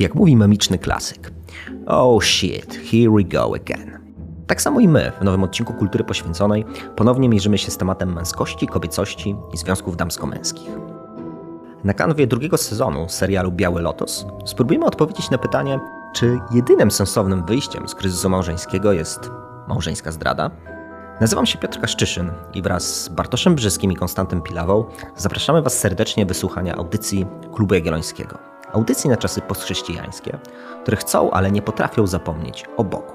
Jak 0.00 0.14
mówi 0.14 0.36
memiczny 0.36 0.78
klasyk. 0.78 1.32
Oh 1.86 2.24
shit, 2.24 2.80
here 2.90 3.10
we 3.10 3.24
go 3.24 3.54
again. 3.54 3.98
Tak 4.46 4.62
samo 4.62 4.80
i 4.80 4.88
my 4.88 5.12
w 5.20 5.24
nowym 5.24 5.42
odcinku 5.42 5.74
Kultury 5.74 6.04
Poświęconej 6.04 6.64
ponownie 6.96 7.28
mierzymy 7.28 7.58
się 7.58 7.70
z 7.70 7.76
tematem 7.76 8.12
męskości, 8.12 8.66
kobiecości 8.66 9.36
i 9.54 9.56
związków 9.56 9.96
damsko-męskich. 9.96 10.68
Na 11.84 11.94
kanwie 11.94 12.26
drugiego 12.26 12.56
sezonu 12.56 13.08
serialu 13.08 13.52
Biały 13.52 13.82
Lotos 13.82 14.26
spróbujemy 14.44 14.86
odpowiedzieć 14.86 15.30
na 15.30 15.38
pytanie, 15.38 15.80
czy 16.12 16.38
jedynym 16.54 16.90
sensownym 16.90 17.46
wyjściem 17.46 17.88
z 17.88 17.94
kryzysu 17.94 18.28
małżeńskiego 18.28 18.92
jest 18.92 19.30
małżeńska 19.68 20.12
zdrada? 20.12 20.50
Nazywam 21.20 21.46
się 21.46 21.58
Piotr 21.58 21.80
Kaszczyszyn 21.80 22.30
i 22.54 22.62
wraz 22.62 23.04
z 23.04 23.08
Bartoszem 23.08 23.54
Brzyskim 23.54 23.92
i 23.92 23.96
Konstantem 23.96 24.42
Pilawą 24.42 24.84
zapraszamy 25.16 25.62
Was 25.62 25.78
serdecznie 25.78 26.26
wysłuchania 26.26 26.76
audycji 26.76 27.26
Klubu 27.54 27.74
Jagiellońskiego. 27.74 28.59
Audycji 28.72 29.10
na 29.10 29.16
czasy 29.16 29.40
postchrześcijańskie, 29.40 30.38
które 30.82 30.96
chcą, 30.96 31.30
ale 31.30 31.50
nie 31.50 31.62
potrafią 31.62 32.06
zapomnieć 32.06 32.64
o 32.76 32.84
Bogu. 32.84 33.12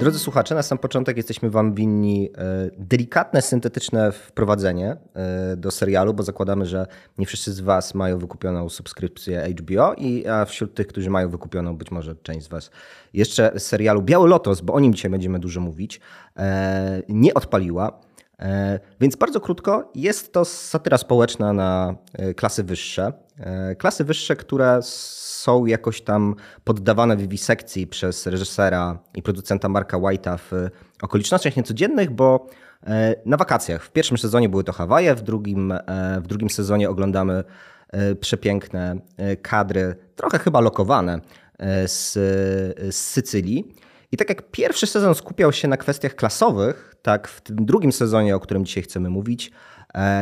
Drodzy 0.00 0.18
słuchacze, 0.18 0.54
na 0.54 0.62
sam 0.62 0.78
początek 0.78 1.16
jesteśmy 1.16 1.50
Wam 1.50 1.74
winni 1.74 2.30
e, 2.38 2.70
delikatne, 2.78 3.42
syntetyczne 3.42 4.12
wprowadzenie 4.12 4.96
e, 5.14 5.56
do 5.56 5.70
serialu, 5.70 6.14
bo 6.14 6.22
zakładamy, 6.22 6.66
że 6.66 6.86
nie 7.18 7.26
wszyscy 7.26 7.52
z 7.52 7.60
Was 7.60 7.94
mają 7.94 8.18
wykupioną 8.18 8.68
subskrypcję 8.68 9.54
HBO, 9.58 9.94
i 9.94 10.26
a 10.26 10.44
wśród 10.44 10.74
tych, 10.74 10.86
którzy 10.86 11.10
mają 11.10 11.28
wykupioną, 11.28 11.76
być 11.76 11.90
może 11.90 12.14
część 12.22 12.46
z 12.46 12.48
Was 12.48 12.70
jeszcze 13.14 13.60
serialu 13.60 14.02
Biały 14.02 14.28
Lotos, 14.28 14.60
bo 14.60 14.72
o 14.72 14.80
nim 14.80 14.94
dzisiaj 14.94 15.10
będziemy 15.10 15.38
dużo 15.38 15.60
mówić, 15.60 16.00
e, 16.36 17.02
nie 17.08 17.34
odpaliła. 17.34 18.00
Więc 19.00 19.16
bardzo 19.16 19.40
krótko, 19.40 19.90
jest 19.94 20.32
to 20.32 20.44
satyra 20.44 20.98
społeczna 20.98 21.52
na 21.52 21.94
klasy 22.36 22.64
wyższe. 22.64 23.12
Klasy 23.78 24.04
wyższe, 24.04 24.36
które 24.36 24.80
są 24.82 25.66
jakoś 25.66 26.00
tam 26.00 26.34
poddawane 26.64 27.16
wiwisekcji 27.16 27.86
przez 27.86 28.26
reżysera 28.26 28.98
i 29.14 29.22
producenta 29.22 29.68
Marka 29.68 29.98
White'a 29.98 30.38
w 30.38 30.68
okolicznościach 31.02 31.56
niecodziennych, 31.56 32.10
bo 32.10 32.46
e, 32.86 33.14
na 33.26 33.36
wakacjach. 33.36 33.84
W 33.84 33.90
pierwszym 33.90 34.18
sezonie 34.18 34.48
były 34.48 34.64
to 34.64 34.72
Hawaje, 34.72 35.14
w 35.14 35.22
drugim, 35.22 35.72
e, 35.72 36.20
w 36.20 36.26
drugim 36.26 36.50
sezonie 36.50 36.90
oglądamy 36.90 37.44
e, 37.90 38.14
przepiękne 38.14 38.96
kadry, 39.42 39.96
trochę 40.16 40.38
chyba 40.38 40.60
lokowane 40.60 41.20
z, 41.86 42.12
z 42.94 42.96
Sycylii. 42.96 43.74
I 44.12 44.16
tak 44.16 44.28
jak 44.28 44.50
pierwszy 44.50 44.86
sezon 44.86 45.14
skupiał 45.14 45.52
się 45.52 45.68
na 45.68 45.76
kwestiach 45.76 46.14
klasowych, 46.14 46.94
tak 47.02 47.28
w 47.28 47.40
tym 47.40 47.66
drugim 47.66 47.92
sezonie, 47.92 48.36
o 48.36 48.40
którym 48.40 48.64
dzisiaj 48.64 48.82
chcemy 48.82 49.10
mówić, 49.10 49.50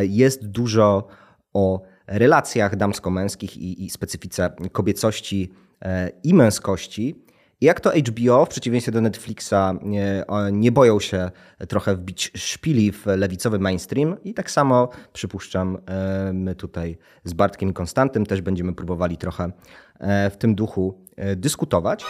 jest 0.00 0.46
dużo 0.46 1.08
o 1.52 1.82
relacjach 2.06 2.76
damsko-męskich 2.76 3.56
i, 3.56 3.84
i 3.84 3.90
specyfice 3.90 4.50
kobiecości 4.72 5.52
e, 5.82 6.10
i 6.22 6.34
męskości. 6.34 7.24
I 7.60 7.66
jak 7.66 7.80
to 7.80 7.90
HBO, 7.90 8.46
w 8.46 8.48
przeciwieństwie 8.48 8.92
do 8.92 9.00
Netflixa, 9.00 9.54
nie, 9.82 10.24
nie, 10.52 10.72
boją 10.72 11.00
się 11.00 11.30
trochę 11.68 11.94
wbić 11.94 12.32
szpili 12.36 12.92
w 12.92 13.06
lewicowy 13.06 13.58
mainstream. 13.58 14.16
I 14.24 14.34
tak 14.34 14.50
samo 14.50 14.88
przypuszczam, 15.12 15.78
e, 15.86 16.32
my 16.32 16.54
tutaj 16.54 16.98
z 17.24 17.32
Bartkiem 17.32 17.70
i 17.70 17.72
Konstantym 17.72 18.26
też 18.26 18.40
będziemy 18.40 18.72
próbowali 18.72 19.16
trochę 19.16 19.52
e, 19.98 20.30
w 20.30 20.36
tym 20.36 20.54
duchu 20.54 20.98
dyskutować. 21.36 22.04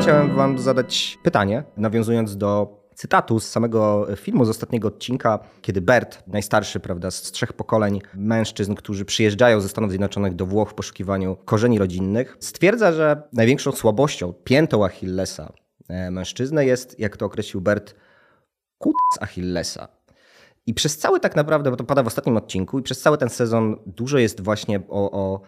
Chciałem 0.00 0.34
Wam 0.34 0.58
zadać 0.58 1.18
pytanie, 1.22 1.64
nawiązując 1.76 2.36
do 2.36 2.80
cytatu 2.94 3.40
z 3.40 3.50
samego 3.50 4.06
filmu, 4.16 4.44
z 4.44 4.48
ostatniego 4.48 4.88
odcinka, 4.88 5.38
kiedy 5.62 5.80
Bert, 5.80 6.22
najstarszy 6.26 6.80
prawda, 6.80 7.10
z 7.10 7.22
trzech 7.22 7.52
pokoleń 7.52 8.00
mężczyzn, 8.14 8.74
którzy 8.74 9.04
przyjeżdżają 9.04 9.60
ze 9.60 9.68
Stanów 9.68 9.90
Zjednoczonych 9.90 10.34
do 10.34 10.46
Włoch 10.46 10.70
w 10.70 10.74
poszukiwaniu 10.74 11.36
korzeni 11.44 11.78
rodzinnych, 11.78 12.36
stwierdza, 12.40 12.92
że 12.92 13.22
największą 13.32 13.72
słabością, 13.72 14.32
piętą 14.32 14.84
Achillesa 14.84 15.52
e, 15.88 16.10
mężczyzny 16.10 16.66
jest, 16.66 17.00
jak 17.00 17.16
to 17.16 17.26
określił 17.26 17.60
Bert, 17.60 17.94
kut 18.78 18.94
z 19.14 19.22
Achillesa. 19.22 19.88
I 20.66 20.74
przez 20.74 20.98
cały 20.98 21.20
tak 21.20 21.36
naprawdę, 21.36 21.70
bo 21.70 21.76
to 21.76 21.84
pada 21.84 22.02
w 22.02 22.06
ostatnim 22.06 22.36
odcinku, 22.36 22.78
i 22.78 22.82
przez 22.82 23.00
cały 23.00 23.18
ten 23.18 23.28
sezon 23.30 23.76
dużo 23.86 24.18
jest 24.18 24.40
właśnie 24.40 24.80
o, 24.88 25.10
o, 25.10 25.40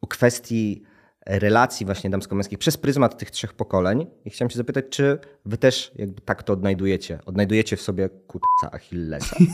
o 0.00 0.06
kwestii 0.06 0.89
relacji 1.38 1.86
właśnie 1.86 2.10
damsko-męskich 2.10 2.58
przez 2.58 2.76
pryzmat 2.76 3.18
tych 3.18 3.30
trzech 3.30 3.52
pokoleń. 3.54 4.06
I 4.24 4.30
chciałem 4.30 4.50
się 4.50 4.56
zapytać, 4.56 4.84
czy 4.90 5.18
wy 5.46 5.58
też 5.58 5.92
jakby 5.96 6.20
tak 6.20 6.42
to 6.42 6.52
odnajdujecie? 6.52 7.18
Odnajdujecie 7.26 7.76
w 7.76 7.82
sobie 7.82 8.08
kutca 8.26 8.70
Achillesa? 8.72 9.36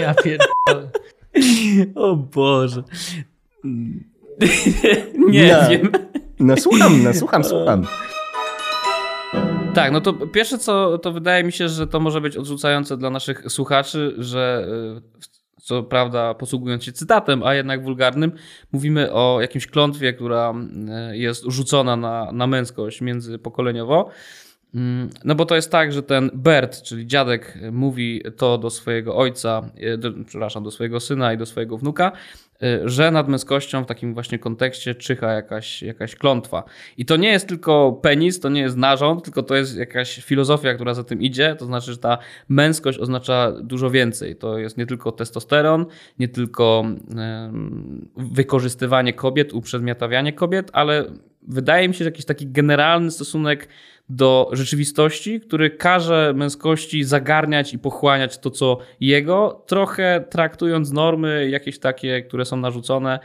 Ja 0.00 0.14
pierdolę. 0.14 0.90
O 1.94 2.16
Boże. 2.16 2.82
Nie 5.28 5.52
no, 5.52 5.68
wiem. 5.70 5.92
No 6.40 6.56
słucham, 6.56 7.02
no 7.02 7.14
słucham, 7.14 7.44
słucham. 7.44 7.86
Tak, 9.74 9.92
no 9.92 10.00
to 10.00 10.12
pierwsze 10.12 10.58
co, 10.58 10.98
to 10.98 11.12
wydaje 11.12 11.44
mi 11.44 11.52
się, 11.52 11.68
że 11.68 11.86
to 11.86 12.00
może 12.00 12.20
być 12.20 12.36
odrzucające 12.36 12.96
dla 12.96 13.10
naszych 13.10 13.42
słuchaczy, 13.48 14.14
że 14.18 14.68
y, 14.96 15.39
co 15.62 15.82
prawda 15.82 16.34
posługując 16.34 16.84
się 16.84 16.92
cytatem, 16.92 17.42
a 17.42 17.54
jednak 17.54 17.84
wulgarnym, 17.84 18.32
mówimy 18.72 19.12
o 19.12 19.40
jakimś 19.40 19.66
klątwie, 19.66 20.12
która 20.12 20.54
e, 20.88 21.16
jest 21.16 21.44
rzucona 21.44 21.96
na, 21.96 22.32
na 22.32 22.46
męskość 22.46 23.00
międzypokoleniowo. 23.00 24.10
Mm, 24.74 25.10
no 25.24 25.34
bo 25.34 25.46
to 25.46 25.56
jest 25.56 25.70
tak, 25.70 25.92
że 25.92 26.02
ten 26.02 26.30
Bert, 26.34 26.82
czyli 26.82 27.06
dziadek, 27.06 27.58
mówi 27.72 28.22
to 28.36 28.58
do 28.58 28.70
swojego 28.70 29.16
ojca, 29.16 29.70
e, 29.76 29.98
do, 29.98 30.12
przepraszam, 30.26 30.64
do 30.64 30.70
swojego 30.70 31.00
syna 31.00 31.32
i 31.32 31.38
do 31.38 31.46
swojego 31.46 31.78
wnuka, 31.78 32.12
że 32.84 33.10
nad 33.10 33.28
męskością 33.28 33.84
w 33.84 33.86
takim 33.86 34.14
właśnie 34.14 34.38
kontekście 34.38 34.94
czyha 34.94 35.32
jakaś, 35.32 35.82
jakaś 35.82 36.16
klątwa. 36.16 36.64
I 36.96 37.04
to 37.04 37.16
nie 37.16 37.28
jest 37.28 37.48
tylko 37.48 37.92
penis, 38.02 38.40
to 38.40 38.48
nie 38.48 38.60
jest 38.60 38.76
narząd, 38.76 39.24
tylko 39.24 39.42
to 39.42 39.56
jest 39.56 39.76
jakaś 39.76 40.16
filozofia, 40.24 40.74
która 40.74 40.94
za 40.94 41.04
tym 41.04 41.22
idzie. 41.22 41.56
To 41.58 41.66
znaczy, 41.66 41.92
że 41.92 41.98
ta 41.98 42.18
męskość 42.48 42.98
oznacza 42.98 43.52
dużo 43.62 43.90
więcej. 43.90 44.36
To 44.36 44.58
jest 44.58 44.78
nie 44.78 44.86
tylko 44.86 45.12
testosteron, 45.12 45.86
nie 46.18 46.28
tylko 46.28 46.84
wykorzystywanie 48.16 49.12
kobiet, 49.12 49.52
uprzedmiotawianie 49.52 50.32
kobiet, 50.32 50.70
ale 50.72 51.04
wydaje 51.42 51.88
mi 51.88 51.94
się, 51.94 51.98
że 51.98 52.10
jakiś 52.10 52.24
taki 52.24 52.46
generalny 52.46 53.10
stosunek 53.10 53.68
do 54.10 54.50
rzeczywistości, 54.52 55.40
który 55.40 55.70
każe 55.70 56.32
męskości 56.36 57.04
zagarniać 57.04 57.74
i 57.74 57.78
pochłaniać 57.78 58.38
to, 58.38 58.50
co 58.50 58.78
jego, 59.00 59.64
trochę 59.66 60.24
traktując 60.30 60.92
normy 60.92 61.48
jakieś 61.50 61.78
takie, 61.78 62.22
które 62.22 62.44
są 62.44 62.56
narzucone, 62.56 63.18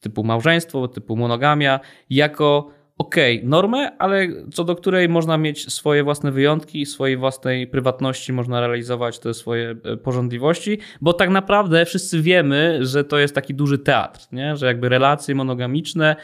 typu 0.00 0.24
małżeństwo, 0.24 0.88
typu 0.88 1.16
monogamia, 1.16 1.80
jako 2.10 2.70
okej, 2.98 3.38
okay, 3.38 3.48
normę, 3.48 3.98
ale 3.98 4.28
co 4.52 4.64
do 4.64 4.76
której 4.76 5.08
można 5.08 5.38
mieć 5.38 5.72
swoje 5.72 6.04
własne 6.04 6.32
wyjątki, 6.32 6.86
swojej 6.86 7.16
własnej 7.16 7.66
prywatności, 7.66 8.32
można 8.32 8.60
realizować 8.60 9.18
te 9.18 9.34
swoje 9.34 9.76
e, 9.84 9.96
porządliwości, 9.96 10.78
bo 11.00 11.12
tak 11.12 11.30
naprawdę 11.30 11.84
wszyscy 11.84 12.22
wiemy, 12.22 12.78
że 12.80 13.04
to 13.04 13.18
jest 13.18 13.34
taki 13.34 13.54
duży 13.54 13.78
teatr, 13.78 14.26
nie? 14.32 14.56
że 14.56 14.66
jakby 14.66 14.88
relacje 14.88 15.34
monogamiczne 15.34 16.16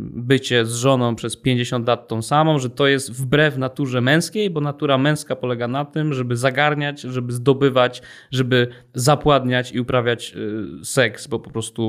bycie 0.00 0.66
z 0.66 0.74
żoną 0.74 1.14
przez 1.14 1.36
50 1.36 1.88
lat 1.88 2.08
tą 2.08 2.22
samą, 2.22 2.58
że 2.58 2.70
to 2.70 2.86
jest 2.86 3.12
wbrew 3.12 3.56
naturze 3.56 4.00
męskiej, 4.00 4.50
bo 4.50 4.60
natura 4.60 4.98
męska 4.98 5.36
polega 5.36 5.68
na 5.68 5.84
tym, 5.84 6.14
żeby 6.14 6.36
zagarniać, 6.36 7.00
żeby 7.00 7.32
zdobywać, 7.32 8.02
żeby 8.30 8.68
zapładniać 8.94 9.72
i 9.72 9.80
uprawiać 9.80 10.34
y, 10.80 10.84
seks, 10.84 11.26
bo 11.26 11.38
po 11.38 11.50
prostu 11.50 11.82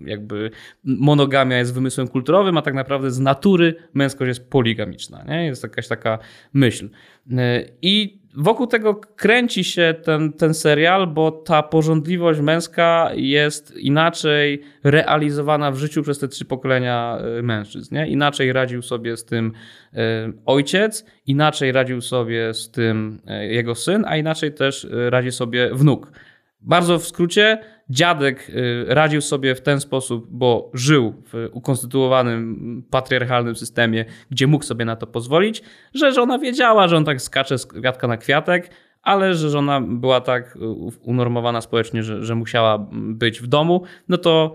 jakby 0.00 0.50
monogamia 0.84 1.58
jest 1.58 1.74
wymysłem 1.74 2.08
kulturowym, 2.08 2.56
a 2.56 2.62
tak 2.62 2.74
naprawdę 2.74 3.10
z 3.10 3.20
natury 3.20 3.74
męskość 3.94 4.28
jest 4.28 4.50
poligamiczna. 4.50 5.24
Nie? 5.28 5.44
Jest 5.46 5.62
jakaś 5.62 5.88
taka 5.88 6.18
myśl. 6.52 6.88
Y, 7.30 7.36
I 7.82 8.17
wokół 8.34 8.66
tego 8.66 8.94
kręci 8.94 9.64
się 9.64 9.94
ten, 10.02 10.32
ten 10.32 10.54
serial, 10.54 11.06
bo 11.06 11.30
ta 11.30 11.62
porządliwość 11.62 12.40
męska 12.40 13.10
jest 13.14 13.76
inaczej 13.76 14.62
realizowana 14.84 15.70
w 15.70 15.76
życiu 15.76 16.02
przez 16.02 16.18
te 16.18 16.28
trzy 16.28 16.44
pokolenia 16.44 17.18
y, 17.38 17.42
mężczyzn. 17.42 17.94
Nie? 17.94 18.08
Inaczej 18.08 18.52
radził 18.52 18.82
sobie 18.82 19.16
z 19.16 19.24
tym 19.24 19.52
y, 19.94 19.98
ojciec, 20.46 21.04
inaczej 21.26 21.72
radził 21.72 22.00
sobie 22.00 22.54
z 22.54 22.70
tym 22.70 23.20
y, 23.42 23.46
jego 23.46 23.74
syn, 23.74 24.04
a 24.08 24.16
inaczej 24.16 24.52
też 24.52 24.86
radzi 24.90 25.32
sobie 25.32 25.70
wnuk. 25.74 26.12
Bardzo 26.60 26.98
w 26.98 27.06
skrócie, 27.06 27.58
dziadek 27.90 28.50
radził 28.86 29.20
sobie 29.20 29.54
w 29.54 29.60
ten 29.60 29.80
sposób, 29.80 30.26
bo 30.30 30.70
żył 30.74 31.22
w 31.32 31.48
ukonstytuowanym 31.52 32.82
patriarchalnym 32.90 33.56
systemie, 33.56 34.04
gdzie 34.30 34.46
mógł 34.46 34.64
sobie 34.64 34.84
na 34.84 34.96
to 34.96 35.06
pozwolić, 35.06 35.62
że 35.94 36.12
żona 36.12 36.38
wiedziała, 36.38 36.88
że 36.88 36.96
on 36.96 37.04
tak 37.04 37.22
skacze 37.22 37.58
z 37.58 37.66
kwiatka 37.66 38.08
na 38.08 38.16
kwiatek, 38.16 38.70
ale 39.02 39.34
że 39.34 39.50
żona 39.50 39.80
była 39.80 40.20
tak 40.20 40.58
unormowana 41.02 41.60
społecznie, 41.60 42.02
że, 42.02 42.24
że 42.24 42.34
musiała 42.34 42.86
być 42.92 43.40
w 43.40 43.46
domu, 43.46 43.82
no 44.08 44.18
to 44.18 44.54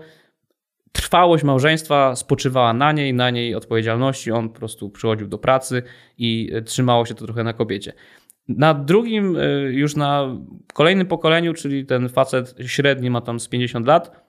trwałość 0.92 1.44
małżeństwa 1.44 2.16
spoczywała 2.16 2.72
na 2.72 2.92
niej, 2.92 3.14
na 3.14 3.30
niej 3.30 3.54
odpowiedzialności. 3.54 4.32
On 4.32 4.48
po 4.48 4.58
prostu 4.58 4.90
przychodził 4.90 5.28
do 5.28 5.38
pracy 5.38 5.82
i 6.18 6.52
trzymało 6.64 7.06
się 7.06 7.14
to 7.14 7.24
trochę 7.24 7.44
na 7.44 7.52
kobiecie. 7.52 7.92
Na 8.48 8.74
drugim, 8.74 9.36
y, 9.36 9.70
już 9.72 9.96
na 9.96 10.36
kolejnym 10.74 11.06
pokoleniu, 11.06 11.54
czyli 11.54 11.86
ten 11.86 12.08
facet 12.08 12.54
średni 12.66 13.10
ma 13.10 13.20
tam 13.20 13.40
z 13.40 13.48
50 13.48 13.86
lat, 13.86 14.24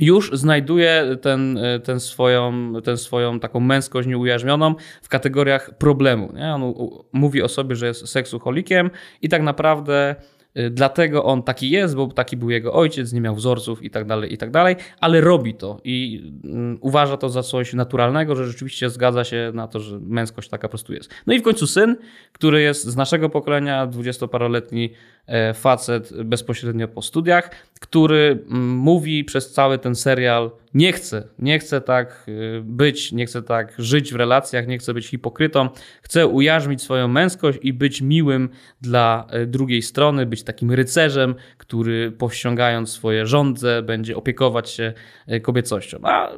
już 0.00 0.30
znajduje 0.32 1.16
ten, 1.22 1.58
ten, 1.84 2.00
swoją, 2.00 2.72
ten 2.84 2.96
swoją 2.96 3.40
taką 3.40 3.60
męskość 3.60 4.08
nieujarzmioną 4.08 4.74
w 5.02 5.08
kategoriach 5.08 5.78
problemu. 5.78 6.32
Nie? 6.34 6.54
On 6.54 6.74
mówi 7.12 7.42
o 7.42 7.48
sobie, 7.48 7.76
że 7.76 7.86
jest 7.86 8.08
seksucholikiem 8.08 8.90
i 9.22 9.28
tak 9.28 9.42
naprawdę 9.42 10.16
Y, 10.16 10.37
dlatego 10.70 11.24
on 11.24 11.42
taki 11.42 11.70
jest, 11.70 11.96
bo 11.96 12.06
taki 12.06 12.36
był 12.36 12.50
jego 12.50 12.72
ojciec, 12.72 13.12
nie 13.12 13.20
miał 13.20 13.34
wzorców 13.34 13.82
i 13.82 13.90
tak 13.90 14.06
dalej, 14.06 14.32
i 14.32 14.38
tak 14.38 14.50
dalej, 14.50 14.76
ale 15.00 15.20
robi 15.20 15.54
to 15.54 15.80
i 15.84 16.22
mm, 16.44 16.78
uważa 16.80 17.16
to 17.16 17.28
za 17.28 17.42
coś 17.42 17.72
naturalnego, 17.72 18.36
że 18.36 18.46
rzeczywiście 18.46 18.90
zgadza 18.90 19.24
się 19.24 19.50
na 19.54 19.68
to, 19.68 19.80
że 19.80 19.98
męskość 20.00 20.48
taka 20.48 20.68
po 20.68 20.70
prostu 20.70 20.94
jest. 20.94 21.10
No 21.26 21.34
i 21.34 21.38
w 21.38 21.42
końcu 21.42 21.66
syn, 21.66 21.96
który 22.32 22.62
jest 22.62 22.84
z 22.84 22.96
naszego 22.96 23.30
pokolenia, 23.30 23.86
dwudziestoparoletni 23.86 24.92
e, 25.26 25.54
facet 25.54 26.22
bezpośrednio 26.22 26.88
po 26.88 27.02
studiach, 27.02 27.50
który 27.80 28.44
mm, 28.50 28.68
mówi 28.76 29.24
przez 29.24 29.52
cały 29.52 29.78
ten 29.78 29.94
serial 29.94 30.50
nie 30.74 30.92
chcę, 30.92 31.28
nie 31.38 31.58
chcę 31.58 31.80
tak 31.80 32.24
y, 32.28 32.62
być, 32.64 33.12
nie 33.12 33.26
chcę 33.26 33.42
tak 33.42 33.74
żyć 33.78 34.12
w 34.12 34.16
relacjach, 34.16 34.66
nie 34.66 34.78
chcę 34.78 34.94
być 34.94 35.06
hipokrytą. 35.06 35.68
Chcę 36.02 36.26
ujarzmić 36.26 36.82
swoją 36.82 37.08
męskość 37.08 37.58
i 37.62 37.72
być 37.72 38.02
miłym 38.02 38.48
dla 38.80 39.26
y, 39.42 39.46
drugiej 39.46 39.82
strony, 39.82 40.26
być 40.26 40.37
takim 40.44 40.72
rycerzem, 40.72 41.34
który 41.58 42.12
powściągając 42.12 42.90
swoje 42.90 43.26
żądze 43.26 43.82
będzie 43.82 44.16
opiekować 44.16 44.70
się 44.70 44.92
y, 45.32 45.40
kobiecością. 45.40 45.98
A 46.02 46.32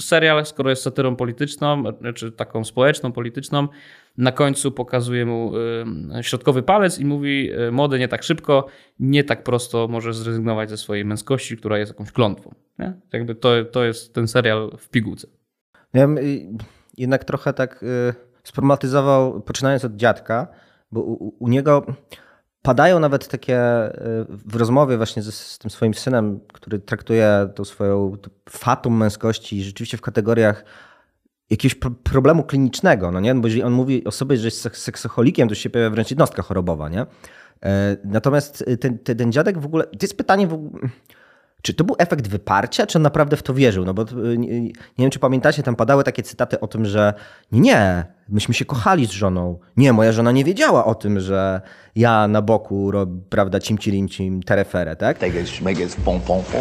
serial, 0.00 0.46
skoro 0.46 0.70
jest 0.70 0.82
satyrą 0.82 1.16
polityczną, 1.16 1.84
czy 2.14 2.32
taką 2.32 2.64
społeczną, 2.64 3.12
polityczną, 3.12 3.68
na 4.18 4.32
końcu 4.32 4.72
pokazuje 4.72 5.26
mu 5.26 5.52
środkowy 6.22 6.62
palec 6.62 6.98
i 6.98 7.04
mówi: 7.04 7.50
Młody, 7.72 7.98
nie 7.98 8.08
tak 8.08 8.22
szybko, 8.22 8.66
nie 9.00 9.24
tak 9.24 9.44
prosto 9.44 9.88
możesz 9.88 10.16
zrezygnować 10.16 10.70
ze 10.70 10.76
swojej 10.76 11.04
męskości, 11.04 11.56
która 11.56 11.78
jest 11.78 11.92
jakąś 11.92 12.12
klątwą. 12.12 12.54
Nie? 12.78 12.92
Jakby 13.12 13.34
to, 13.34 13.64
to 13.64 13.84
jest 13.84 14.14
ten 14.14 14.28
serial 14.28 14.70
w 14.78 14.88
pigułce. 14.88 15.28
Ja 15.94 16.06
bym 16.06 16.18
jednak 16.96 17.24
trochę 17.24 17.52
tak 17.52 17.82
y, 17.82 18.14
spromatyzował, 18.44 19.40
poczynając 19.40 19.84
od 19.84 19.96
dziadka, 19.96 20.48
bo 20.92 21.00
u, 21.00 21.34
u 21.38 21.48
niego 21.48 21.86
padają 22.64 22.98
nawet 23.00 23.28
takie 23.28 23.58
y, 23.86 23.90
w 24.28 24.56
rozmowie 24.56 24.96
właśnie 24.96 25.22
z, 25.22 25.34
z, 25.34 25.58
tym 25.58 25.70
swoim 25.70 25.94
synem, 25.94 26.40
który 26.52 26.78
traktuje 26.78 27.48
tą 27.54 27.64
swoją 27.64 28.16
fatum 28.50 28.96
męskości 28.96 29.62
rzeczywiście 29.62 29.96
w 29.96 30.00
kategoriach 30.00 30.64
jakiegoś 31.50 31.74
problemu 32.02 32.44
klinicznego, 32.44 33.10
no 33.10 33.20
nie? 33.20 33.34
Bo 33.34 33.46
jeżeli 33.46 33.62
on 33.62 33.72
mówi 33.72 34.04
o 34.04 34.10
sobie, 34.10 34.36
że 34.36 34.46
jest 34.46 34.76
seksocholikiem, 34.76 35.48
to 35.48 35.54
się 35.54 35.70
pojawia 35.70 35.90
wręcz 35.90 36.10
jednostka 36.10 36.42
chorobowa, 36.42 36.88
nie? 36.88 37.06
E, 37.62 37.96
natomiast 38.04 38.64
ten, 38.80 38.98
ten 38.98 39.32
dziadek 39.32 39.58
w 39.58 39.66
ogóle, 39.66 39.84
to 39.84 39.98
jest 40.02 40.16
pytanie 40.16 40.46
w 40.46 40.52
ogóle, 40.52 40.88
czy 41.64 41.74
to 41.74 41.84
był 41.84 41.96
efekt 41.98 42.28
wyparcia, 42.28 42.86
czy 42.86 42.98
on 42.98 43.02
naprawdę 43.02 43.36
w 43.36 43.42
to 43.42 43.54
wierzył? 43.54 43.84
No 43.84 43.94
bo 43.94 44.04
nie, 44.36 44.62
nie 44.62 44.72
wiem, 44.98 45.10
czy 45.10 45.18
pamiętacie, 45.18 45.62
tam 45.62 45.76
padały 45.76 46.04
takie 46.04 46.22
cytaty 46.22 46.60
o 46.60 46.68
tym, 46.68 46.84
że 46.84 47.14
nie, 47.52 48.04
myśmy 48.28 48.54
się 48.54 48.64
kochali 48.64 49.06
z 49.06 49.10
żoną. 49.10 49.58
Nie, 49.76 49.92
moja 49.92 50.12
żona 50.12 50.32
nie 50.32 50.44
wiedziała 50.44 50.84
o 50.84 50.94
tym, 50.94 51.20
że 51.20 51.60
ja 51.96 52.28
na 52.28 52.42
boku, 52.42 52.90
prawda, 53.28 53.60
cimci 53.60 53.90
lincim 53.90 54.42
tereferę, 54.42 54.96
tak? 54.96 55.18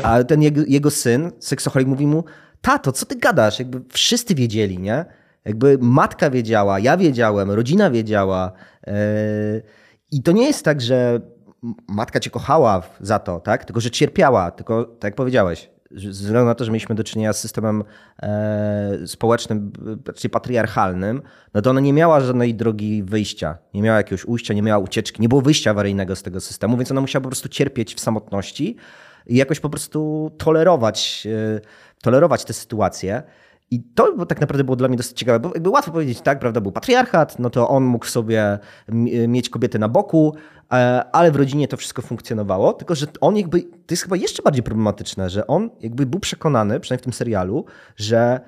A 0.04 0.24
ten 0.24 0.42
jego, 0.42 0.62
jego 0.68 0.92
syn, 0.92 1.32
seksoholik, 1.40 1.88
mówi 1.88 2.08
mu, 2.08 2.24
tato, 2.62 2.92
co 2.92 3.06
ty 3.06 3.16
gadasz? 3.16 3.60
Jakby 3.60 3.82
wszyscy 3.90 4.36
wiedzieli, 4.36 4.80
nie? 4.80 5.06
Jakby 5.46 5.78
matka 5.82 6.30
wiedziała, 6.30 6.80
ja 6.80 6.98
wiedziałem, 6.98 7.52
rodzina 7.52 7.90
wiedziała. 7.90 8.52
Yy... 8.88 8.94
I 10.12 10.24
to 10.24 10.32
nie 10.32 10.48
jest 10.48 10.66
tak, 10.66 10.82
że 10.82 11.22
matka 11.88 12.20
cię 12.20 12.30
kochała 12.30 12.82
za 13.00 13.20
to, 13.20 13.40
tak? 13.40 13.66
Tylko, 13.66 13.82
że 13.82 13.92
cierpiała, 13.92 14.52
tylko 14.52 14.84
tak 14.84 15.04
jak 15.04 15.16
powiedziałeś, 15.16 15.70
ze 15.96 16.10
względu 16.10 16.46
na 16.46 16.56
to, 16.56 16.66
że 16.66 16.72
mieliśmy 16.72 16.96
do 16.96 17.04
czynienia 17.04 17.34
z 17.34 17.40
systemem 17.40 17.84
e, 18.22 18.98
społecznym, 19.06 19.72
raczej 20.08 20.30
patriarchalnym, 20.30 21.22
no 21.54 21.62
to 21.62 21.70
ona 21.70 21.80
nie 21.80 21.94
miała 21.94 22.20
żadnej 22.20 22.56
drogi 22.56 23.04
wyjścia, 23.04 23.58
nie 23.74 23.82
miała 23.82 23.98
jakiegoś 23.98 24.26
ujścia, 24.26 24.54
nie 24.54 24.62
miała 24.62 24.84
ucieczki, 24.84 25.22
nie 25.22 25.30
było 25.30 25.42
wyjścia 25.42 25.72
awaryjnego 25.72 26.16
z 26.16 26.24
tego 26.24 26.42
systemu, 26.42 26.78
więc 26.78 26.92
ona 26.92 27.02
musiała 27.02 27.24
po 27.24 27.30
prostu 27.30 27.50
cierpieć 27.50 27.96
w 27.96 28.00
samotności 28.00 28.76
i 29.28 29.36
jakoś 29.36 29.60
po 29.60 29.70
prostu 29.70 30.32
tolerować, 30.38 31.28
e, 31.58 31.62
tolerować 32.02 32.46
tę 32.46 32.54
sytuację. 32.54 33.24
I 33.74 33.84
to 33.96 34.26
tak 34.26 34.42
naprawdę 34.42 34.64
było 34.64 34.76
dla 34.76 34.88
mnie 34.88 34.98
dosyć 34.98 35.18
ciekawe, 35.18 35.40
bo 35.40 35.50
jakby 35.54 35.70
łatwo 35.70 35.92
powiedzieć, 35.92 36.22
tak, 36.22 36.40
prawda, 36.40 36.62
był 36.62 36.72
patriarchat, 36.72 37.40
no 37.40 37.50
to 37.50 37.70
on 37.70 37.84
mógł 37.84 38.06
sobie 38.06 38.60
mieć 39.28 39.50
kobietę 39.50 39.80
na 39.80 39.90
boku, 39.90 40.36
e, 40.72 40.76
ale 41.12 41.32
w 41.32 41.36
rodzinie 41.36 41.68
to 41.68 41.78
wszystko 41.78 42.02
funkcjonowało, 42.02 42.74
tylko 42.74 42.96
że 42.96 43.08
on 43.22 43.38
jakby, 43.38 43.62
to 43.62 43.70
jest 43.90 44.04
chyba 44.04 44.16
jeszcze 44.16 44.44
bardziej 44.44 44.64
problematyczne, 44.64 45.30
że 45.30 45.48
on 45.48 45.70
jakby 45.80 46.06
był 46.06 46.20
przekonany, 46.20 46.80
przynajmniej 46.80 47.02
w 47.02 47.04
tym 47.04 47.14
serialu, 47.14 47.66
że 47.96 48.40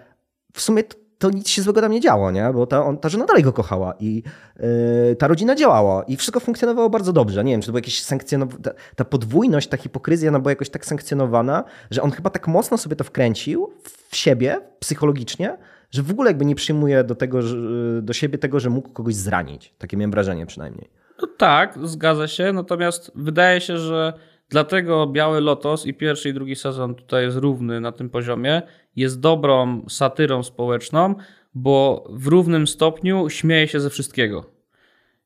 w 0.54 0.62
sumie 0.62 0.83
to 1.25 1.31
nic 1.38 1.50
się 1.50 1.62
złego 1.62 1.81
tam 1.81 1.92
nie 1.92 2.01
działo, 2.01 2.31
nie? 2.31 2.51
bo 2.54 2.68
ta, 2.68 2.86
on, 2.86 2.98
ta 2.98 3.10
żona 3.10 3.25
dalej 3.25 3.44
go 3.44 3.54
kochała 3.54 3.94
i 4.00 4.24
yy, 4.60 5.16
ta 5.16 5.27
rodzina 5.27 5.56
działała 5.56 6.04
i 6.04 6.18
wszystko 6.18 6.39
funkcjonowało 6.39 6.89
bardzo 6.89 7.13
dobrze. 7.13 7.44
Nie 7.44 7.51
wiem, 7.51 7.62
czy 7.62 7.66
to 7.66 7.72
była 7.72 7.77
jakieś 7.80 8.04
sankcjonowane, 8.04 8.63
ta, 8.63 8.72
ta, 8.95 9.06
podwójność, 9.06 9.68
ta 9.68 9.77
hipokryzja, 9.77 10.30
ona 10.30 10.39
była 10.39 10.51
jakoś 10.51 10.69
tak 10.69 10.86
sankcjonowana, 10.86 11.63
że 11.92 12.01
on 12.01 12.12
chyba 12.12 12.30
tak 12.30 12.48
mocno 12.48 12.77
sobie 12.77 12.95
to 12.95 13.04
wkręcił 13.04 13.74
w 14.10 14.16
siebie 14.16 14.62
psychologicznie, 14.80 15.57
że 15.92 16.04
w 16.04 16.12
ogóle 16.12 16.30
jakby 16.30 16.45
nie 16.45 16.56
przyjmuje 16.56 17.04
do, 17.04 17.16
tego, 17.16 17.42
że, 17.42 17.57
do 18.01 18.13
siebie 18.13 18.38
tego, 18.38 18.60
że 18.60 18.69
mógł 18.69 18.89
kogoś 18.89 19.16
zranić. 19.16 19.74
Takie 19.78 19.98
miałem 19.98 20.12
wrażenie 20.12 20.45
przynajmniej. 20.45 20.89
No 21.21 21.28
tak, 21.38 21.80
zgadza 21.83 22.28
się, 22.28 22.54
natomiast 22.54 23.12
wydaje 23.16 23.62
się, 23.62 23.78
że 23.78 24.13
Dlatego 24.50 25.07
Biały 25.07 25.42
Lotos 25.42 25.86
i 25.86 25.94
pierwszy 25.94 26.30
i 26.30 26.33
drugi 26.33 26.56
sezon 26.56 26.95
tutaj 26.95 27.24
jest 27.24 27.38
równy 27.38 27.81
na 27.81 27.92
tym 27.92 28.10
poziomie. 28.10 28.62
Jest 28.95 29.19
dobrą 29.19 29.86
satyrą 29.89 30.44
społeczną, 30.44 31.15
bo 31.56 32.07
w 32.09 32.27
równym 32.27 32.68
stopniu 32.68 33.30
śmieje 33.30 33.68
się 33.68 33.80
ze 33.80 33.89
wszystkiego. 33.89 34.45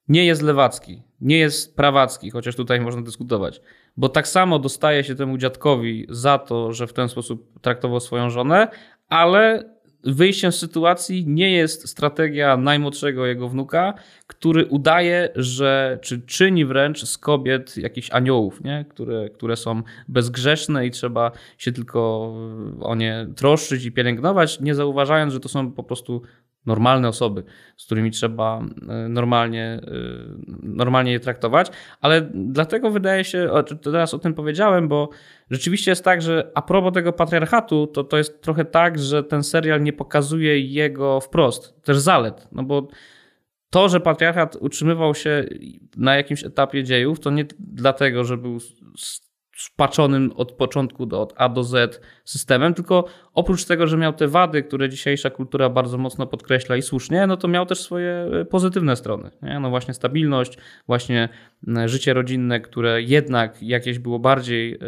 Nie 0.07 0.25
jest 0.25 0.41
lewacki, 0.41 1.03
nie 1.21 1.37
jest 1.37 1.75
prawacki, 1.75 2.29
chociaż 2.29 2.55
tutaj 2.55 2.81
można 2.81 3.01
dyskutować. 3.01 3.61
Bo 3.97 4.09
tak 4.09 4.27
samo 4.27 4.59
dostaje 4.59 5.03
się 5.03 5.15
temu 5.15 5.37
dziadkowi 5.37 6.07
za 6.09 6.37
to, 6.37 6.73
że 6.73 6.87
w 6.87 6.93
ten 6.93 7.09
sposób 7.09 7.59
traktował 7.61 7.99
swoją 7.99 8.29
żonę, 8.29 8.67
ale 9.09 9.63
wyjściem 10.03 10.51
z 10.51 10.59
sytuacji 10.59 11.27
nie 11.27 11.51
jest 11.51 11.89
strategia 11.89 12.57
najmłodszego 12.57 13.25
jego 13.25 13.49
wnuka, 13.49 13.93
który 14.27 14.65
udaje, 14.65 15.29
że, 15.35 15.99
czy 16.01 16.21
czyni 16.21 16.65
wręcz 16.65 17.05
z 17.05 17.17
kobiet 17.17 17.77
jakichś 17.77 18.11
aniołów, 18.11 18.63
nie? 18.63 18.85
Które, 18.89 19.29
które 19.29 19.55
są 19.55 19.83
bezgrzeszne 20.07 20.85
i 20.85 20.91
trzeba 20.91 21.31
się 21.57 21.71
tylko 21.71 22.33
o 22.81 22.95
nie 22.95 23.27
troszczyć 23.35 23.85
i 23.85 23.91
pielęgnować, 23.91 24.59
nie 24.59 24.75
zauważając, 24.75 25.33
że 25.33 25.39
to 25.39 25.49
są 25.49 25.71
po 25.71 25.83
prostu 25.83 26.21
normalne 26.69 27.07
osoby, 27.07 27.43
z 27.77 27.85
którymi 27.85 28.11
trzeba 28.11 28.61
e, 28.89 29.09
normalnie, 29.09 29.63
e, 29.63 29.81
normalnie 30.63 31.11
je 31.11 31.19
traktować. 31.19 31.67
Ale 32.01 32.29
dlatego 32.33 32.91
wydaje 32.91 33.23
się, 33.23 33.49
teraz 33.83 34.13
o 34.13 34.19
tym 34.19 34.33
powiedziałem, 34.33 34.87
bo 34.87 35.09
rzeczywiście 35.51 35.91
jest 35.91 36.03
tak, 36.03 36.21
że 36.21 36.51
a 36.55 36.61
propos 36.61 36.93
tego 36.93 37.13
patriarchatu, 37.13 37.87
to 37.87 38.03
to 38.03 38.17
jest 38.17 38.41
trochę 38.41 38.65
tak, 38.65 38.99
że 38.99 39.23
ten 39.23 39.43
serial 39.43 39.83
nie 39.83 39.93
pokazuje 39.93 40.59
jego 40.59 41.19
wprost, 41.19 41.81
też 41.83 41.97
zalet, 41.97 42.47
no 42.51 42.63
bo 42.63 42.87
to, 43.69 43.89
że 43.89 43.99
patriarchat 43.99 44.55
utrzymywał 44.55 45.15
się 45.15 45.45
na 45.97 46.15
jakimś 46.15 46.43
etapie 46.43 46.83
dziejów, 46.83 47.19
to 47.19 47.31
nie 47.31 47.45
dlatego, 47.59 48.23
że 48.23 48.37
był 48.37 48.59
spaczonym 49.59 50.31
od 50.35 50.51
początku 50.51 51.05
do 51.05 51.21
od 51.21 51.33
A 51.37 51.49
do 51.49 51.63
Z 51.63 52.01
systemem, 52.25 52.73
tylko 52.73 53.05
oprócz 53.33 53.65
tego, 53.65 53.87
że 53.87 53.97
miał 53.97 54.13
te 54.13 54.27
wady, 54.27 54.63
które 54.63 54.89
dzisiejsza 54.89 55.29
kultura 55.29 55.69
bardzo 55.69 55.97
mocno 55.97 56.27
podkreśla 56.27 56.77
i 56.77 56.81
słusznie, 56.81 57.27
no 57.27 57.37
to 57.37 57.47
miał 57.47 57.65
też 57.65 57.79
swoje 57.79 58.11
e, 58.11 58.45
pozytywne 58.45 58.95
strony. 58.95 59.31
Nie? 59.41 59.59
No 59.59 59.69
właśnie 59.69 59.93
stabilność, 59.93 60.57
właśnie 60.87 61.29
życie 61.85 62.13
rodzinne, 62.13 62.59
które 62.59 63.01
jednak 63.01 63.63
jakieś 63.63 63.99
było 63.99 64.19
bardziej, 64.19 64.79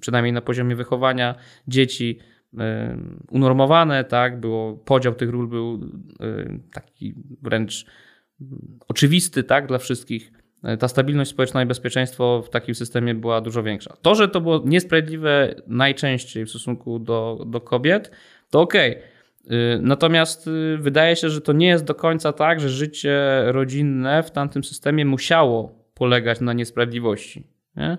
przynajmniej 0.00 0.32
na 0.32 0.40
poziomie 0.40 0.76
wychowania 0.76 1.34
dzieci, 1.68 2.18
unormowane, 3.30 4.04
tak, 4.04 4.40
było, 4.40 4.76
podział 4.76 5.14
tych 5.14 5.30
ról 5.30 5.48
był 5.48 5.80
taki 6.72 7.14
wręcz 7.42 7.86
oczywisty, 8.88 9.44
tak, 9.44 9.66
dla 9.66 9.78
wszystkich 9.78 10.32
ta 10.78 10.88
stabilność 10.88 11.30
społeczna 11.30 11.62
i 11.62 11.66
bezpieczeństwo 11.66 12.42
w 12.42 12.50
takim 12.50 12.74
systemie 12.74 13.14
była 13.14 13.40
dużo 13.40 13.62
większa. 13.62 13.96
To, 14.02 14.14
że 14.14 14.28
to 14.28 14.40
było 14.40 14.62
niesprawiedliwe 14.64 15.54
najczęściej 15.66 16.44
w 16.44 16.50
stosunku 16.50 16.98
do, 16.98 17.44
do 17.46 17.60
kobiet, 17.60 18.10
to 18.50 18.60
okej. 18.60 18.90
Okay. 18.96 19.02
Natomiast 19.80 20.46
y, 20.46 20.78
wydaje 20.78 21.16
się, 21.16 21.30
że 21.30 21.40
to 21.40 21.52
nie 21.52 21.66
jest 21.66 21.84
do 21.84 21.94
końca 21.94 22.32
tak, 22.32 22.60
że 22.60 22.68
życie 22.68 23.42
rodzinne 23.46 24.22
w 24.22 24.30
tamtym 24.30 24.64
systemie 24.64 25.04
musiało 25.04 25.84
polegać 25.94 26.40
na 26.40 26.52
niesprawiedliwości. 26.52 27.46
Nie? 27.76 27.98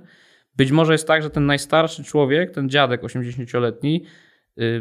Być 0.57 0.71
może 0.71 0.93
jest 0.93 1.07
tak, 1.07 1.23
że 1.23 1.29
ten 1.29 1.45
najstarszy 1.45 2.03
człowiek, 2.03 2.51
ten 2.51 2.69
dziadek 2.69 3.01
80-letni, 3.01 4.03
Y, 4.05 4.07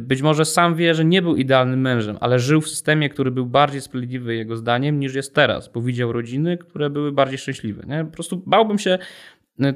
być 0.00 0.22
może 0.22 0.44
sam 0.44 0.74
wie, 0.74 0.94
że 0.94 1.04
nie 1.04 1.22
był 1.22 1.36
idealnym 1.36 1.80
mężem, 1.80 2.16
ale 2.20 2.38
żył 2.38 2.60
w 2.60 2.68
systemie, 2.68 3.08
który 3.08 3.30
był 3.30 3.46
bardziej 3.46 3.80
sprawiedliwy 3.80 4.34
jego 4.34 4.56
zdaniem 4.56 5.00
niż 5.00 5.14
jest 5.14 5.34
teraz, 5.34 5.72
bo 5.72 5.82
widział 5.82 6.12
rodziny, 6.12 6.58
które 6.58 6.90
były 6.90 7.12
bardziej 7.12 7.38
szczęśliwe. 7.38 7.82
Nie? 7.86 8.04
Po 8.04 8.10
prostu 8.10 8.42
bałbym 8.46 8.78
się, 8.78 8.98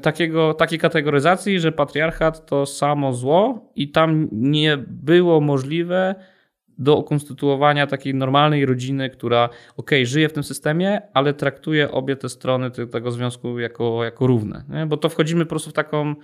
takiego, 0.01 0.53
takiej 0.53 0.79
kategoryzacji, 0.79 1.59
że 1.59 1.71
patriarchat 1.71 2.45
to 2.45 2.65
samo 2.65 3.13
zło 3.13 3.71
i 3.75 3.91
tam 3.91 4.27
nie 4.31 4.77
było 4.87 5.41
możliwe 5.41 6.15
do 6.77 6.95
ukonstytuowania 6.95 7.87
takiej 7.87 8.15
normalnej 8.15 8.65
rodziny, 8.65 9.09
która 9.09 9.49
ok, 9.77 9.91
żyje 10.03 10.29
w 10.29 10.33
tym 10.33 10.43
systemie, 10.43 11.01
ale 11.13 11.33
traktuje 11.33 11.91
obie 11.91 12.15
te 12.15 12.29
strony 12.29 12.71
tego 12.71 13.11
związku 13.11 13.59
jako, 13.59 14.03
jako 14.03 14.27
równe. 14.27 14.63
Nie? 14.69 14.85
Bo 14.85 14.97
to 14.97 15.09
wchodzimy 15.09 15.45
po 15.45 15.49
prostu 15.49 15.69
w 15.69 15.73
taką 15.73 16.15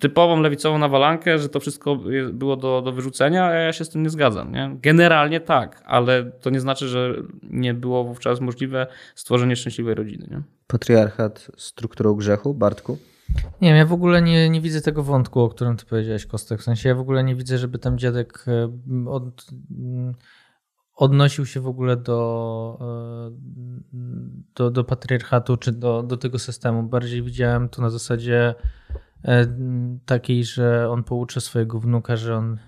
typową 0.00 0.40
lewicową 0.40 0.78
nawalankę, 0.78 1.38
że 1.38 1.48
to 1.48 1.60
wszystko 1.60 1.98
było 2.32 2.56
do, 2.56 2.82
do 2.82 2.92
wyrzucenia, 2.92 3.44
a 3.44 3.54
ja 3.54 3.72
się 3.72 3.84
z 3.84 3.88
tym 3.88 4.02
nie 4.02 4.10
zgadzam. 4.10 4.52
Nie? 4.52 4.76
Generalnie 4.82 5.40
tak, 5.40 5.82
ale 5.86 6.24
to 6.24 6.50
nie 6.50 6.60
znaczy, 6.60 6.88
że 6.88 7.14
nie 7.42 7.74
było 7.74 8.04
wówczas 8.04 8.40
możliwe 8.40 8.86
stworzenie 9.14 9.56
szczęśliwej 9.56 9.94
rodziny. 9.94 10.28
Nie? 10.30 10.42
Patriarchat 10.66 11.50
strukturą 11.56 12.14
grzechu, 12.14 12.54
Bartku? 12.54 12.98
Nie 13.60 13.68
wiem, 13.68 13.76
ja 13.76 13.86
w 13.86 13.92
ogóle 13.92 14.22
nie, 14.22 14.50
nie 14.50 14.60
widzę 14.60 14.80
tego 14.80 15.02
wątku, 15.02 15.40
o 15.40 15.48
którym 15.48 15.76
ty 15.76 15.86
powiedziałeś, 15.86 16.26
Kostek. 16.26 16.60
W 16.60 16.64
sensie 16.64 16.88
ja 16.88 16.94
w 16.94 17.00
ogóle 17.00 17.24
nie 17.24 17.34
widzę, 17.34 17.58
żeby 17.58 17.78
tam 17.78 17.98
dziadek 17.98 18.44
od, 19.06 19.46
odnosił 20.94 21.46
się 21.46 21.60
w 21.60 21.66
ogóle 21.66 21.96
do, 21.96 22.78
do, 24.54 24.70
do 24.70 24.84
patriarchatu 24.84 25.56
czy 25.56 25.72
do, 25.72 26.02
do 26.02 26.16
tego 26.16 26.38
systemu. 26.38 26.82
Bardziej 26.82 27.22
widziałem 27.22 27.68
to 27.68 27.82
na 27.82 27.90
zasadzie 27.90 28.54
takiej, 30.06 30.44
że 30.44 30.90
on 30.90 31.04
poucza 31.04 31.40
swojego 31.40 31.80
wnuka, 31.80 32.16
że 32.16 32.36
on 32.36 32.58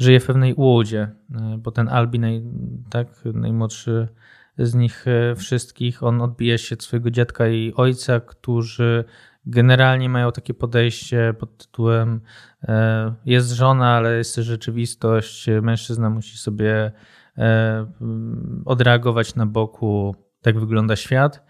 żyje 0.00 0.20
w 0.20 0.26
pewnej 0.26 0.54
łodzie, 0.56 1.08
bo 1.58 1.70
ten 1.70 1.88
Albi, 1.88 2.20
tak, 2.90 3.08
najmłodszy 3.24 4.08
z 4.66 4.74
nich 4.74 5.08
e, 5.08 5.36
wszystkich. 5.36 6.02
On 6.02 6.22
odbija 6.22 6.58
się 6.58 6.74
od 6.74 6.82
swojego 6.82 7.10
dziadka 7.10 7.48
i 7.48 7.72
ojca, 7.76 8.20
którzy 8.20 9.04
generalnie 9.46 10.08
mają 10.08 10.32
takie 10.32 10.54
podejście 10.54 11.34
pod 11.38 11.56
tytułem 11.56 12.20
e, 12.62 13.14
jest 13.24 13.50
żona, 13.50 13.96
ale 13.96 14.16
jest 14.16 14.36
rzeczywistość, 14.36 15.46
mężczyzna 15.62 16.10
musi 16.10 16.38
sobie 16.38 16.92
e, 17.38 17.86
odreagować 18.64 19.34
na 19.34 19.46
boku, 19.46 20.14
tak 20.42 20.58
wygląda 20.58 20.96
świat. 20.96 21.49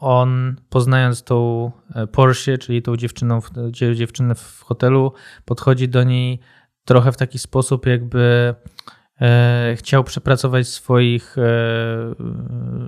On, 0.00 0.56
poznając 0.68 1.22
tą 1.22 1.70
Porsche, 2.12 2.58
czyli 2.58 2.82
tą 2.82 2.96
dziewczyną, 2.96 3.40
dziewczynę 3.70 4.34
w 4.34 4.60
hotelu, 4.60 5.12
podchodzi 5.44 5.88
do 5.88 6.04
niej 6.04 6.40
trochę 6.84 7.12
w 7.12 7.16
taki 7.16 7.38
sposób, 7.38 7.86
jakby 7.86 8.54
E, 9.20 9.74
chciał 9.76 10.04
przepracować 10.04 10.68
swoich, 10.68 11.38
e, 11.38 11.42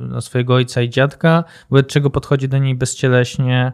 no, 0.01 0.21
swojego 0.21 0.55
ojca 0.55 0.83
i 0.83 0.91
dziadka, 0.91 1.45
wobec 1.71 1.87
czego 1.87 2.11
podchodzi 2.11 2.49
do 2.49 2.59
niej 2.59 2.75
bezcieleśnie 2.75 3.73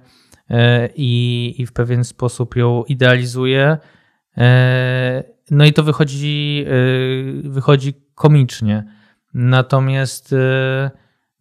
e, 0.50 0.88
i, 0.96 1.54
i 1.58 1.66
w 1.66 1.72
pewien 1.72 2.04
sposób 2.04 2.56
ją 2.56 2.84
idealizuje. 2.84 3.78
No 5.50 5.64
i 5.64 5.72
to 5.72 5.82
wychodzi, 5.82 6.66
wychodzi 7.44 7.94
komicznie. 8.14 8.84
Natomiast 9.34 10.34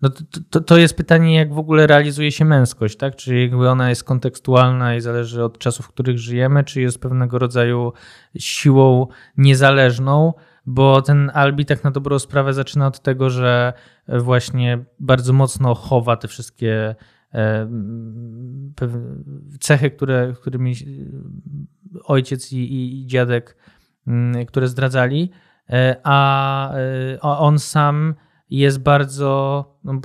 no 0.02 0.10
to, 0.10 0.24
to, 0.50 0.62
to, 0.62 0.78
jest 0.78 0.98
pytanie, 0.98 1.36
jak 1.36 1.54
w 1.54 1.58
ogóle 1.58 1.88
realizuje 1.88 2.32
się 2.32 2.46
męskość, 2.46 2.98
tak? 2.98 3.16
Czy 3.16 3.40
jakby 3.40 3.70
ona 3.70 3.90
jest 3.90 4.04
kontekstualna 4.04 4.96
i 4.96 5.02
zależy 5.02 5.44
od 5.44 5.58
czasów, 5.58 5.86
w 5.86 5.90
których 5.90 6.20
żyjemy, 6.20 6.64
czy 6.64 6.82
jest 6.82 7.02
pewnego 7.02 7.40
rodzaju 7.40 7.94
siłą 8.38 9.08
niezależną, 9.38 10.34
bo 10.66 11.02
ten 11.02 11.32
Albi 11.34 11.66
tak 11.66 11.84
na 11.84 11.92
dobrą 11.92 12.20
sprawę 12.20 12.54
zaczyna 12.54 12.88
od 12.88 13.00
tego, 13.00 13.30
że 13.30 13.74
właśnie 14.08 14.86
bardzo 15.00 15.34
mocno 15.34 15.76
chowa 15.76 16.18
te 16.18 16.28
wszystkie 16.28 16.96
e, 17.34 17.70
cechy, 19.60 19.92
które, 19.92 20.34
którymi 20.42 20.74
ojciec 22.04 22.54
i, 22.54 23.02
i 23.02 23.08
dziadek, 23.08 23.58
mm, 24.08 24.46
które 24.46 24.68
zdradzali, 24.68 25.32
e, 25.70 25.96
a 26.04 26.74
on 27.22 27.60
sam 27.60 28.16
jest 28.60 28.80
bardzo, 28.80 29.66
no 29.84 30.02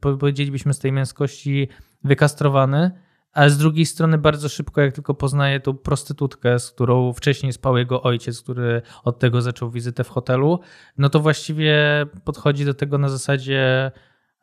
powiedzielibyśmy 0.00 0.74
z 0.74 0.78
tej 0.78 0.92
męskości, 0.92 1.68
wykastrowany 2.04 2.90
ale 3.32 3.50
z 3.50 3.58
drugiej 3.58 3.86
strony 3.86 4.18
bardzo 4.18 4.48
szybko, 4.48 4.80
jak 4.80 4.94
tylko 4.94 5.14
poznaje 5.14 5.60
tą 5.60 5.74
prostytutkę, 5.74 6.58
z 6.58 6.70
którą 6.70 7.12
wcześniej 7.12 7.52
spał 7.52 7.76
jego 7.76 8.02
ojciec, 8.02 8.42
który 8.42 8.82
od 9.04 9.18
tego 9.18 9.42
zaczął 9.42 9.70
wizytę 9.70 10.04
w 10.04 10.08
hotelu, 10.08 10.60
no 10.98 11.08
to 11.08 11.20
właściwie 11.20 11.76
podchodzi 12.24 12.64
do 12.64 12.74
tego 12.74 12.98
na 12.98 13.08
zasadzie 13.08 13.92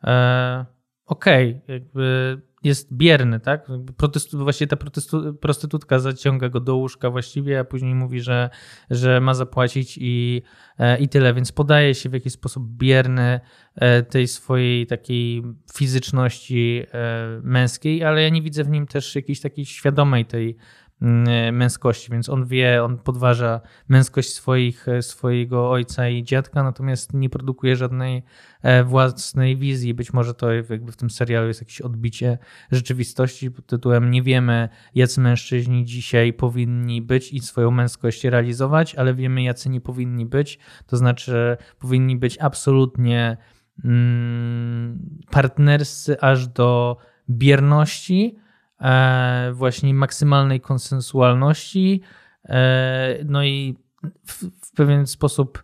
e, 0.04 0.66
okej, 1.06 1.50
okay, 1.50 1.74
jakby 1.74 2.40
jest 2.66 2.94
bierny, 2.94 3.40
tak? 3.40 3.68
Protestu, 3.96 4.38
właśnie 4.38 4.66
ta 4.66 4.76
protestu, 4.76 5.34
prostytutka 5.34 5.98
zaciąga 5.98 6.48
go 6.48 6.60
do 6.60 6.76
łóżka 6.76 7.10
właściwie, 7.10 7.60
a 7.60 7.64
później 7.64 7.94
mówi, 7.94 8.20
że, 8.20 8.50
że 8.90 9.20
ma 9.20 9.34
zapłacić 9.34 9.98
i, 10.00 10.42
e, 10.78 10.98
i 10.98 11.08
tyle. 11.08 11.34
Więc 11.34 11.52
podaje 11.52 11.94
się 11.94 12.08
w 12.08 12.12
jakiś 12.12 12.32
sposób 12.32 12.68
bierny 12.68 13.40
e, 13.74 14.02
tej 14.02 14.28
swojej 14.28 14.86
takiej 14.86 15.42
fizyczności 15.74 16.82
e, 16.92 17.40
męskiej, 17.42 18.04
ale 18.04 18.22
ja 18.22 18.28
nie 18.28 18.42
widzę 18.42 18.64
w 18.64 18.68
nim 18.68 18.86
też 18.86 19.14
jakiejś 19.14 19.40
takiej 19.40 19.64
świadomej 19.64 20.24
tej 20.24 20.56
męskości, 21.52 22.12
więc 22.12 22.28
on 22.28 22.46
wie, 22.46 22.84
on 22.84 22.98
podważa 22.98 23.60
męskość 23.88 24.34
swoich, 24.34 24.88
e, 24.88 25.02
swojego 25.02 25.70
ojca 25.70 26.08
i 26.08 26.24
dziadka, 26.24 26.62
natomiast 26.62 27.14
nie 27.14 27.30
produkuje 27.30 27.76
żadnej 27.76 28.22
e, 28.62 28.84
własnej 28.84 29.56
wizji. 29.56 29.94
Być 29.94 30.12
może 30.12 30.34
to 30.34 30.52
jakby 30.52 30.92
w 30.92 30.96
tym 30.96 31.10
serialu 31.10 31.48
jest 31.48 31.60
jakieś 31.60 31.80
odbicie 31.80 32.38
rzeczywistości 32.70 33.50
pod 33.50 33.66
tytułem 33.66 34.10
nie 34.10 34.22
wiemy, 34.22 34.68
jacy 34.94 35.20
mężczyźni 35.20 35.84
dzisiaj 35.84 36.32
powinni 36.32 37.02
być 37.02 37.32
i 37.32 37.40
swoją 37.40 37.70
męskość 37.70 38.24
realizować, 38.24 38.94
ale 38.94 39.14
wiemy, 39.14 39.42
jacy 39.42 39.68
nie 39.68 39.80
powinni 39.80 40.26
być. 40.26 40.58
To 40.86 40.96
znaczy, 40.96 41.56
powinni 41.78 42.16
być 42.16 42.38
absolutnie 42.40 43.36
mm, 43.84 44.98
partnerscy 45.30 46.20
aż 46.20 46.48
do 46.48 46.96
bierności, 47.30 48.36
E, 48.36 48.45
właśnie 49.52 49.94
maksymalnej 49.94 50.60
konsensualności, 50.60 52.00
e, 52.44 53.18
no 53.24 53.44
i 53.44 53.76
w, 54.26 54.44
w 54.66 54.72
pewien 54.72 55.06
sposób 55.06 55.62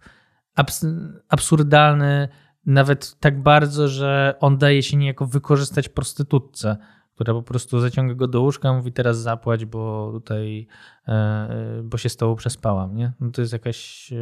abs 0.54 0.86
absurdalny, 1.28 2.28
nawet 2.66 3.16
tak 3.20 3.42
bardzo, 3.42 3.88
że 3.88 4.34
on 4.40 4.58
daje 4.58 4.82
się 4.82 4.96
niejako 4.96 5.26
wykorzystać 5.26 5.88
prostytutce, 5.88 6.76
która 7.14 7.34
po 7.34 7.42
prostu 7.42 7.80
zaciąga 7.80 8.14
go 8.14 8.28
do 8.28 8.40
łóżka, 8.40 8.72
mówi 8.72 8.92
teraz 8.92 9.18
zapłać, 9.18 9.64
bo 9.64 10.10
tutaj, 10.12 10.66
e, 11.08 11.80
bo 11.84 11.98
się 11.98 12.08
z 12.08 12.16
tobą 12.16 12.36
przespałam, 12.36 12.94
nie? 12.94 13.12
No 13.20 13.30
to 13.30 13.40
jest 13.40 13.52
jakaś, 13.52 14.12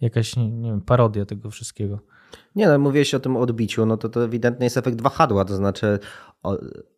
jakaś 0.00 0.36
nie, 0.36 0.70
wiem, 0.70 0.80
parodia 0.80 1.24
tego 1.24 1.50
wszystkiego. 1.50 1.98
Nie 2.56 2.68
no, 2.68 2.78
mówiłeś 2.78 3.14
o 3.14 3.20
tym 3.20 3.36
odbiciu, 3.36 3.86
no 3.86 3.96
to 3.96 4.08
to 4.08 4.24
ewidentnie 4.24 4.64
jest 4.66 4.76
efekt 4.76 5.00
wahadła, 5.00 5.44
to 5.44 5.56
znaczy 5.56 5.98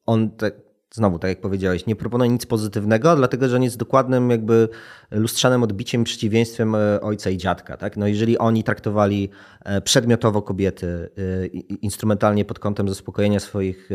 on 0.07 0.31
te, 0.31 0.51
znowu, 0.95 1.19
tak 1.19 1.29
jak 1.29 1.41
powiedziałeś, 1.41 1.87
nie 1.87 1.97
proponuje 1.97 2.31
nic 2.31 2.47
pozytywnego, 2.47 3.17
dlatego 3.17 3.49
że 3.49 3.57
on 3.57 3.63
jest 3.63 3.77
dokładnym 3.77 4.31
jakby 4.31 4.69
lustrzanym 5.11 5.63
odbiciem 5.63 6.05
przeciwieństwem 6.05 6.75
e, 6.75 7.01
ojca 7.01 7.31
i 7.31 7.37
dziadka. 7.37 7.77
Tak? 7.77 7.97
No 7.97 8.07
jeżeli 8.07 8.39
oni 8.39 8.65
traktowali 8.65 9.31
e, 9.65 9.81
przedmiotowo 9.81 10.43
kobiety 10.43 11.11
e, 11.43 11.47
instrumentalnie 11.77 12.45
pod 12.45 12.59
kątem 12.59 12.89
zaspokojenia 12.89 13.41
swoich 13.41 13.89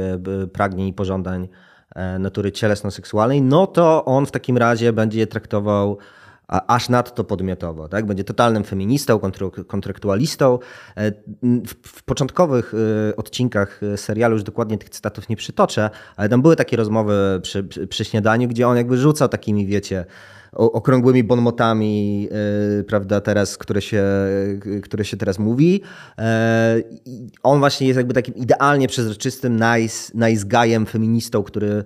pragnień 0.54 0.88
i 0.88 0.94
pożądań 0.94 1.48
natury 2.20 2.52
cielesno-seksualnej, 2.52 3.42
no 3.42 3.68
to 3.68 4.06
on 4.06 4.26
w 4.26 4.32
takim 4.32 4.58
razie 4.58 4.94
będzie 4.94 5.20
je 5.20 5.28
traktował 5.28 5.98
aż 6.50 6.90
nadto 6.90 7.24
podmiotowo. 7.24 7.88
Tak? 7.88 8.06
Będzie 8.06 8.24
totalnym 8.24 8.64
feministą, 8.64 9.20
kontraktualistą. 9.68 10.60
E, 10.98 11.12
w, 11.86 12.04
początkowych 12.04 12.74
e, 13.10 13.16
odcinkach 13.16 13.82
serialu 13.96 14.34
już 14.34 14.44
dokładnie 14.44 14.78
tych 14.78 14.90
cytatów 14.90 15.30
nie 15.30 15.36
przytoczę, 15.36 15.90
ale 16.16 16.30
tam 16.30 16.42
były 16.42 16.56
takie 16.56 16.78
rozmowy 16.78 17.40
przy, 17.42 17.64
przy 17.90 18.06
śniadaniu, 18.06 18.48
gdzie 18.48 18.68
on 18.68 18.78
jakby 18.78 18.98
rzucał 18.98 19.30
takimi, 19.30 19.68
wiecie, 19.68 20.06
okrągłymi 20.52 21.24
bonmotami, 21.24 22.30
prawda, 22.88 23.22
teraz, 23.22 23.58
które 23.58 23.82
się, 23.82 24.04
które 24.84 25.06
się 25.06 25.18
teraz 25.18 25.40
mówi. 25.40 25.82
On 27.44 27.60
właśnie 27.60 27.88
jest 27.88 27.98
jakby 27.98 28.14
takim 28.14 28.36
idealnie 28.36 28.88
przezroczystym 28.88 29.54
nice, 29.54 30.12
nice 30.16 30.46
guyem, 30.46 30.86
feministą, 30.86 31.44
który 31.44 31.70
E, 31.70 31.84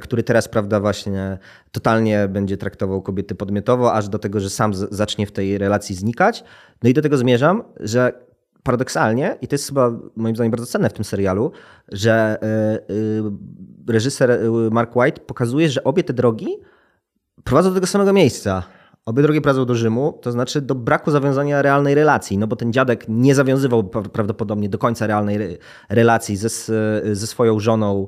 który 0.00 0.22
teraz, 0.22 0.48
prawda, 0.48 0.80
właśnie 0.80 1.38
totalnie 1.72 2.28
będzie 2.28 2.56
traktował 2.56 3.02
kobiety 3.02 3.34
podmiotowo, 3.34 3.94
aż 3.94 4.08
do 4.08 4.18
tego, 4.18 4.40
że 4.40 4.50
sam 4.50 4.74
zacznie 4.74 5.26
w 5.26 5.32
tej 5.32 5.58
relacji 5.58 5.94
znikać. 5.94 6.44
No 6.82 6.90
i 6.90 6.94
do 6.94 7.02
tego 7.02 7.16
zmierzam, 7.16 7.62
że 7.80 8.28
paradoksalnie, 8.62 9.36
i 9.42 9.48
to 9.48 9.54
jest 9.54 9.68
chyba 9.68 9.90
moim 10.16 10.36
zdaniem 10.36 10.50
bardzo 10.50 10.66
cenne 10.66 10.90
w 10.90 10.92
tym 10.92 11.04
serialu, 11.04 11.52
że 11.92 12.12
e, 12.12 12.46
e, 12.46 12.80
reżyser 13.92 14.40
Mark 14.70 14.96
White 14.96 15.20
pokazuje, 15.20 15.68
że 15.68 15.84
obie 15.84 16.04
te 16.04 16.12
drogi 16.12 16.48
prowadzą 17.44 17.68
do 17.68 17.74
tego 17.74 17.86
samego 17.86 18.12
miejsca. 18.12 18.62
Obie 19.04 19.22
drogi 19.22 19.40
prowadzą 19.40 19.64
do 19.64 19.74
Rzymu, 19.74 20.18
to 20.22 20.32
znaczy 20.32 20.60
do 20.60 20.74
braku 20.74 21.10
zawiązania 21.10 21.62
realnej 21.62 21.94
relacji, 21.94 22.38
no 22.38 22.46
bo 22.46 22.56
ten 22.56 22.72
dziadek 22.72 23.04
nie 23.08 23.34
zawiązywał 23.34 23.84
prawdopodobnie 23.84 24.68
do 24.68 24.78
końca 24.78 25.06
realnej 25.06 25.58
relacji 25.88 26.36
ze, 26.36 26.48
ze 27.14 27.26
swoją 27.26 27.60
żoną 27.60 28.06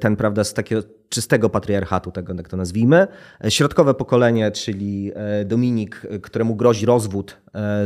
ten, 0.00 0.16
prawda, 0.16 0.44
z 0.44 0.54
takiego 0.54 0.82
czystego 1.08 1.50
patriarchatu, 1.50 2.10
tego 2.10 2.34
jak 2.34 2.48
to 2.48 2.56
nazwijmy. 2.56 3.06
Środkowe 3.48 3.94
pokolenie, 3.94 4.50
czyli 4.50 5.12
Dominik, 5.44 6.02
któremu 6.22 6.56
grozi 6.56 6.86
rozwód 6.86 7.36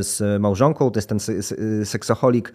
z 0.00 0.40
małżonką, 0.40 0.90
to 0.90 0.98
jest 0.98 1.08
ten 1.08 1.18
seksoholik, 1.84 2.52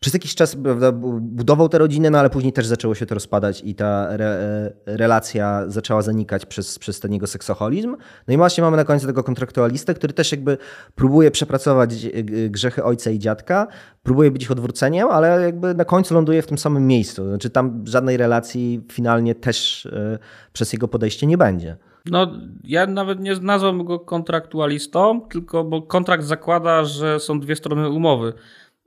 przez 0.00 0.14
jakiś 0.14 0.34
czas 0.34 0.56
prawda, 0.56 0.92
budował 1.20 1.68
tę 1.68 1.78
rodzinę, 1.78 2.10
no 2.10 2.18
ale 2.18 2.30
później 2.30 2.52
też 2.52 2.66
zaczęło 2.66 2.94
się 2.94 3.06
to 3.06 3.14
rozpadać 3.14 3.62
i 3.64 3.74
ta 3.74 4.08
re, 4.10 4.72
relacja 4.86 5.64
zaczęła 5.66 6.02
zanikać 6.02 6.46
przez, 6.46 6.78
przez 6.78 7.00
ten 7.00 7.12
jego 7.12 7.26
seksoholizm. 7.26 7.96
No 8.28 8.34
i 8.34 8.36
właśnie 8.36 8.64
mamy 8.64 8.76
na 8.76 8.84
końcu 8.84 9.06
tego 9.06 9.24
kontraktualistę, 9.24 9.94
który 9.94 10.12
też 10.12 10.32
jakby 10.32 10.58
próbuje 10.94 11.30
przepracować 11.30 12.06
grzechy 12.48 12.84
ojca 12.84 13.10
i 13.10 13.18
dziadka, 13.18 13.66
próbuje 14.02 14.30
być 14.30 14.42
ich 14.42 14.50
odwróceniem, 14.50 15.08
ale 15.08 15.42
jakby 15.42 15.74
na 15.74 15.84
końcu 15.84 16.14
ląduje 16.14 16.42
w 16.42 16.46
tym 16.46 16.58
samym 16.58 16.86
miejscu. 16.86 17.28
Znaczy 17.28 17.50
tam 17.50 17.84
żadnej 17.86 18.16
relacji 18.16 18.86
finalnie 18.92 19.34
też 19.34 19.86
y, 19.86 20.18
przez 20.52 20.72
jego 20.72 20.88
podejście 20.88 21.26
nie 21.26 21.38
będzie. 21.38 21.76
No, 22.06 22.26
ja 22.64 22.86
nawet 22.86 23.20
nie 23.20 23.34
nazwałbym 23.34 23.84
go 23.84 24.00
kontraktualistą, 24.00 25.20
tylko 25.20 25.64
bo 25.64 25.82
kontrakt 25.82 26.24
zakłada, 26.24 26.84
że 26.84 27.20
są 27.20 27.40
dwie 27.40 27.56
strony 27.56 27.88
umowy 27.88 28.32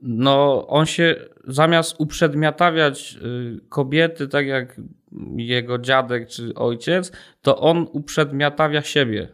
no 0.00 0.66
on 0.66 0.86
się 0.86 1.16
zamiast 1.44 1.94
uprzedmiotawiać 1.98 3.18
y, 3.22 3.60
kobiety, 3.68 4.28
tak 4.28 4.46
jak 4.46 4.80
jego 5.36 5.78
dziadek 5.78 6.28
czy 6.28 6.54
ojciec, 6.54 7.12
to 7.42 7.58
on 7.60 7.86
uprzedmiotawia 7.92 8.82
siebie. 8.82 9.28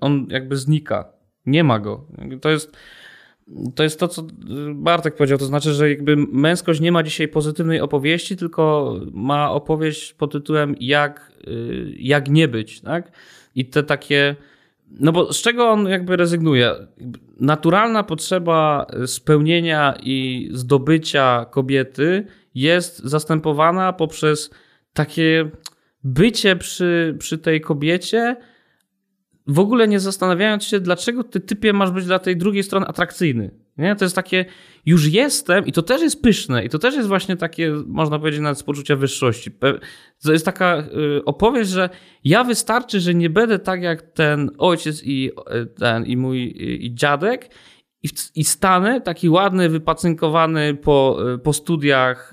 On 0.00 0.26
jakby 0.30 0.56
znika. 0.56 1.12
Nie 1.46 1.64
ma 1.64 1.78
go. 1.78 2.06
To 2.40 2.50
jest, 2.50 2.76
to 3.74 3.82
jest 3.82 4.00
to, 4.00 4.08
co 4.08 4.26
Bartek 4.74 5.16
powiedział. 5.16 5.38
To 5.38 5.44
znaczy, 5.44 5.72
że 5.72 5.90
jakby 5.90 6.16
męskość 6.16 6.80
nie 6.80 6.92
ma 6.92 7.02
dzisiaj 7.02 7.28
pozytywnej 7.28 7.80
opowieści, 7.80 8.36
tylko 8.36 8.94
ma 9.12 9.50
opowieść 9.50 10.12
pod 10.12 10.32
tytułem 10.32 10.74
jak, 10.80 11.32
y, 11.48 11.94
jak 11.98 12.30
nie 12.30 12.48
być. 12.48 12.80
Tak? 12.80 13.12
I 13.54 13.66
te 13.66 13.82
takie 13.82 14.36
no 14.90 15.12
bo 15.12 15.32
z 15.32 15.42
czego 15.42 15.68
on 15.68 15.88
jakby 15.88 16.16
rezygnuje? 16.16 16.74
Naturalna 17.40 18.02
potrzeba 18.02 18.86
spełnienia 19.06 19.94
i 20.02 20.48
zdobycia 20.52 21.46
kobiety 21.50 22.26
jest 22.54 22.98
zastępowana 22.98 23.92
poprzez 23.92 24.50
takie 24.92 25.50
bycie 26.04 26.56
przy, 26.56 27.16
przy 27.18 27.38
tej 27.38 27.60
kobiecie, 27.60 28.36
w 29.46 29.58
ogóle 29.58 29.88
nie 29.88 30.00
zastanawiając 30.00 30.64
się, 30.64 30.80
dlaczego 30.80 31.24
ty 31.24 31.40
typie 31.40 31.72
masz 31.72 31.90
być 31.90 32.04
dla 32.04 32.18
tej 32.18 32.36
drugiej 32.36 32.62
strony 32.62 32.86
atrakcyjny. 32.86 33.50
Nie? 33.80 33.96
To 33.96 34.04
jest 34.04 34.16
takie, 34.16 34.44
już 34.86 35.06
jestem 35.08 35.66
i 35.66 35.72
to 35.72 35.82
też 35.82 36.02
jest 36.02 36.22
pyszne 36.22 36.64
i 36.64 36.68
to 36.68 36.78
też 36.78 36.94
jest 36.94 37.08
właśnie 37.08 37.36
takie, 37.36 37.72
można 37.86 38.18
powiedzieć 38.18 38.40
nawet 38.40 38.58
z 38.58 38.62
poczucia 38.62 38.96
wyższości. 38.96 39.50
To 40.22 40.32
jest 40.32 40.44
taka 40.44 40.78
y, 41.18 41.24
opowieść, 41.24 41.70
że 41.70 41.90
ja 42.24 42.44
wystarczy, 42.44 43.00
że 43.00 43.14
nie 43.14 43.30
będę 43.30 43.58
tak 43.58 43.82
jak 43.82 44.02
ten 44.02 44.50
ojciec 44.58 45.02
i, 45.04 45.30
y, 45.62 45.66
ten, 45.66 46.06
i 46.06 46.16
mój 46.16 46.54
i 46.86 46.94
dziadek 46.94 47.50
i, 48.02 48.08
i 48.34 48.44
stanę 48.44 49.00
taki 49.00 49.28
ładny, 49.28 49.68
wypacynkowany 49.68 50.74
po, 50.74 51.18
y, 51.34 51.38
po 51.38 51.52
studiach 51.52 52.32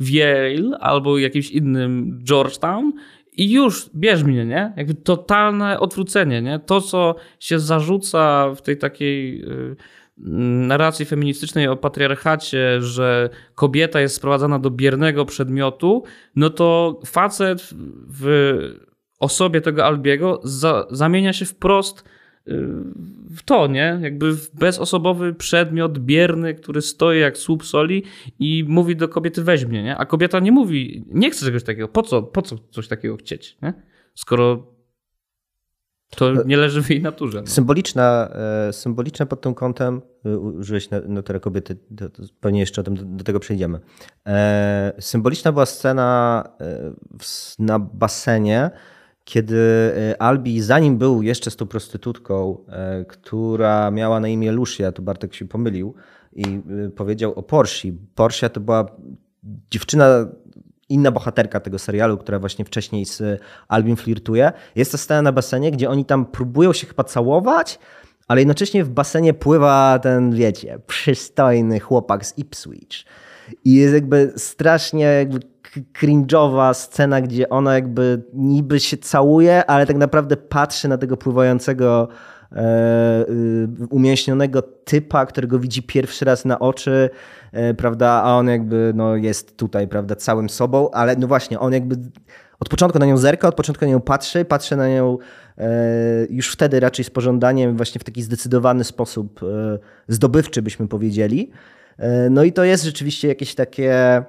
w 0.00 0.10
Yale 0.10 0.78
albo 0.80 1.18
jakimś 1.18 1.50
innym 1.50 2.20
Georgetown 2.24 2.92
i 3.36 3.52
już 3.52 3.90
bierz 3.94 4.22
mnie, 4.22 4.44
nie? 4.44 4.72
Jakby 4.76 4.94
totalne 4.94 5.80
odwrócenie, 5.80 6.42
nie? 6.42 6.58
To, 6.58 6.80
co 6.80 7.14
się 7.40 7.58
zarzuca 7.58 8.50
w 8.54 8.62
tej 8.62 8.78
takiej 8.78 9.44
narracji 10.22 11.04
feministycznej 11.04 11.68
o 11.68 11.76
patriarchacie, 11.76 12.82
że 12.82 13.30
kobieta 13.54 14.00
jest 14.00 14.14
sprowadzana 14.14 14.58
do 14.58 14.70
biernego 14.70 15.24
przedmiotu, 15.24 16.02
no 16.36 16.50
to 16.50 17.00
facet 17.06 17.70
w 18.08 18.52
osobie 19.18 19.60
tego 19.60 19.84
Albiego 19.84 20.40
za, 20.44 20.86
zamienia 20.90 21.32
się 21.32 21.44
wprost 21.44 22.00
y, 22.48 22.52
w 23.30 23.42
to, 23.44 23.66
nie? 23.66 23.98
Jakby 24.02 24.32
w 24.32 24.54
bezosobowy 24.54 25.34
przedmiot 25.34 25.98
bierny, 25.98 26.54
który 26.54 26.82
stoi 26.82 27.20
jak 27.20 27.38
słup 27.38 27.64
soli 27.64 28.02
i 28.38 28.64
mówi 28.68 28.96
do 28.96 29.08
kobiety 29.08 29.42
weźmie, 29.42 29.82
nie? 29.82 29.96
A 29.96 30.06
kobieta 30.06 30.40
nie 30.40 30.52
mówi, 30.52 31.04
nie 31.08 31.30
chce 31.30 31.46
czegoś 31.46 31.64
takiego. 31.64 31.88
Po 31.88 32.02
co, 32.02 32.22
po 32.22 32.42
co 32.42 32.56
coś 32.70 32.88
takiego 32.88 33.16
chcieć, 33.16 33.56
nie? 33.62 33.72
Skoro 34.14 34.71
to 36.16 36.44
nie 36.46 36.56
leży 36.56 36.82
w 36.82 36.90
jej 36.90 37.02
naturze. 37.02 37.40
No. 37.40 37.46
Symboliczna, 37.46 38.28
e, 38.68 38.72
symboliczna 38.72 39.26
pod 39.26 39.40
tym 39.40 39.54
kątem, 39.54 40.02
e, 40.24 40.38
użyłeś 40.38 40.88
naturę 41.08 41.40
kobiety, 41.40 41.76
to, 41.96 42.22
pewnie 42.40 42.60
jeszcze 42.60 42.82
do, 42.82 42.90
do, 42.90 43.24
tego 43.24 43.40
przejdziemy. 43.40 43.80
E, 44.26 44.92
symboliczna 45.00 45.52
była 45.52 45.66
scena 45.66 46.44
na 47.58 47.78
basenie, 47.78 48.70
kiedy 49.24 49.60
Albi, 50.18 50.60
zanim 50.60 50.98
był 50.98 51.22
jeszcze 51.22 51.50
z 51.50 51.56
tą 51.56 51.66
prostytutką, 51.66 52.64
która 53.08 53.90
miała 53.90 54.20
na 54.20 54.28
imię 54.28 54.52
Lucia, 54.52 54.92
to 54.92 55.02
Bartek 55.02 55.34
się 55.34 55.48
pomylił 55.48 55.94
i 56.32 56.44
powiedział 56.96 57.32
o 57.32 57.42
Porsche. 57.42 57.88
Porsche 58.14 58.50
to 58.50 58.60
była 58.60 58.86
dziewczyna 59.70 60.26
inna 60.92 61.10
bohaterka 61.10 61.60
tego 61.60 61.78
serialu, 61.78 62.18
która 62.18 62.38
właśnie 62.38 62.64
wcześniej 62.64 63.04
z 63.06 63.40
Albin 63.68 63.96
flirtuje. 63.96 64.52
Jest 64.74 64.92
to 64.92 64.98
scena 64.98 65.22
na 65.22 65.32
basenie, 65.32 65.70
gdzie 65.70 65.90
oni 65.90 66.04
tam 66.04 66.26
próbują 66.26 66.72
się 66.72 66.86
chyba 66.86 67.04
całować, 67.04 67.78
ale 68.28 68.40
jednocześnie 68.40 68.84
w 68.84 68.90
basenie 68.90 69.34
pływa 69.34 69.98
ten, 70.02 70.34
wiecie, 70.34 70.78
przystojny 70.86 71.80
chłopak 71.80 72.26
z 72.26 72.38
Ipswich. 72.38 73.04
I 73.64 73.74
jest 73.74 73.94
jakby 73.94 74.32
strasznie 74.36 75.04
jakby 75.04 75.40
cringe'owa 76.00 76.74
scena, 76.74 77.20
gdzie 77.20 77.48
ona 77.48 77.74
jakby 77.74 78.22
niby 78.34 78.80
się 78.80 78.96
całuje, 78.96 79.66
ale 79.66 79.86
tak 79.86 79.96
naprawdę 79.96 80.36
patrzy 80.36 80.88
na 80.88 80.98
tego 80.98 81.16
pływającego 81.16 82.08
E, 82.56 83.24
y, 83.28 83.68
umięśnionego 83.90 84.62
typa, 84.62 85.26
którego 85.26 85.58
widzi 85.58 85.82
pierwszy 85.82 86.24
raz 86.24 86.44
na 86.44 86.58
oczy, 86.58 87.10
e, 87.52 87.74
prawda, 87.74 88.08
a 88.08 88.36
on 88.36 88.48
jakby 88.48 88.92
no, 88.94 89.16
jest 89.16 89.56
tutaj, 89.56 89.88
prawda, 89.88 90.16
całym 90.16 90.50
sobą, 90.50 90.90
ale 90.90 91.16
no 91.16 91.26
właśnie, 91.26 91.60
on 91.60 91.72
jakby 91.72 91.96
od 92.60 92.68
początku 92.68 92.98
na 92.98 93.06
nią 93.06 93.16
zerka, 93.16 93.48
od 93.48 93.54
początku 93.54 93.84
na 93.84 93.90
nią 93.90 94.00
patrzy, 94.00 94.44
patrzy 94.44 94.76
na 94.76 94.88
nią 94.88 95.18
e, 95.58 95.70
już 96.30 96.52
wtedy 96.52 96.80
raczej 96.80 97.04
z 97.04 97.10
pożądaniem, 97.10 97.76
właśnie 97.76 97.98
w 97.98 98.04
taki 98.04 98.22
zdecydowany 98.22 98.84
sposób 98.84 99.40
zdobywczy, 100.08 100.62
byśmy 100.62 100.88
powiedzieli. 100.88 101.50
No 102.30 102.44
i 102.44 102.52
to 102.52 102.64
jest 102.64 102.84
rzeczywiście 102.84 103.28
jakieś 103.28 103.54
takie 103.54 104.22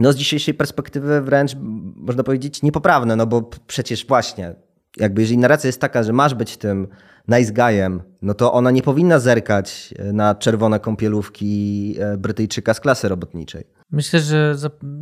no 0.00 0.12
z 0.12 0.16
dzisiejszej 0.16 0.54
perspektywy 0.54 1.20
wręcz 1.20 1.56
można 1.96 2.22
powiedzieć 2.22 2.62
niepoprawne, 2.62 3.16
no 3.16 3.26
bo 3.26 3.50
przecież 3.66 4.06
właśnie 4.06 4.54
jakby 4.96 5.20
jeżeli 5.20 5.38
narracja 5.38 5.68
jest 5.68 5.80
taka, 5.80 6.02
że 6.02 6.12
masz 6.12 6.34
być 6.34 6.56
tym 6.56 6.88
nice 7.28 7.52
guyem, 7.52 8.02
no 8.22 8.34
to 8.34 8.52
ona 8.52 8.70
nie 8.70 8.82
powinna 8.82 9.18
zerkać 9.18 9.94
na 10.12 10.34
czerwone 10.34 10.80
kąpielówki 10.80 11.94
e, 11.98 12.16
Brytyjczyka 12.16 12.74
z 12.74 12.80
klasy 12.80 13.08
robotniczej. 13.08 13.64
Myślę, 13.90 14.20
że, 14.20 14.54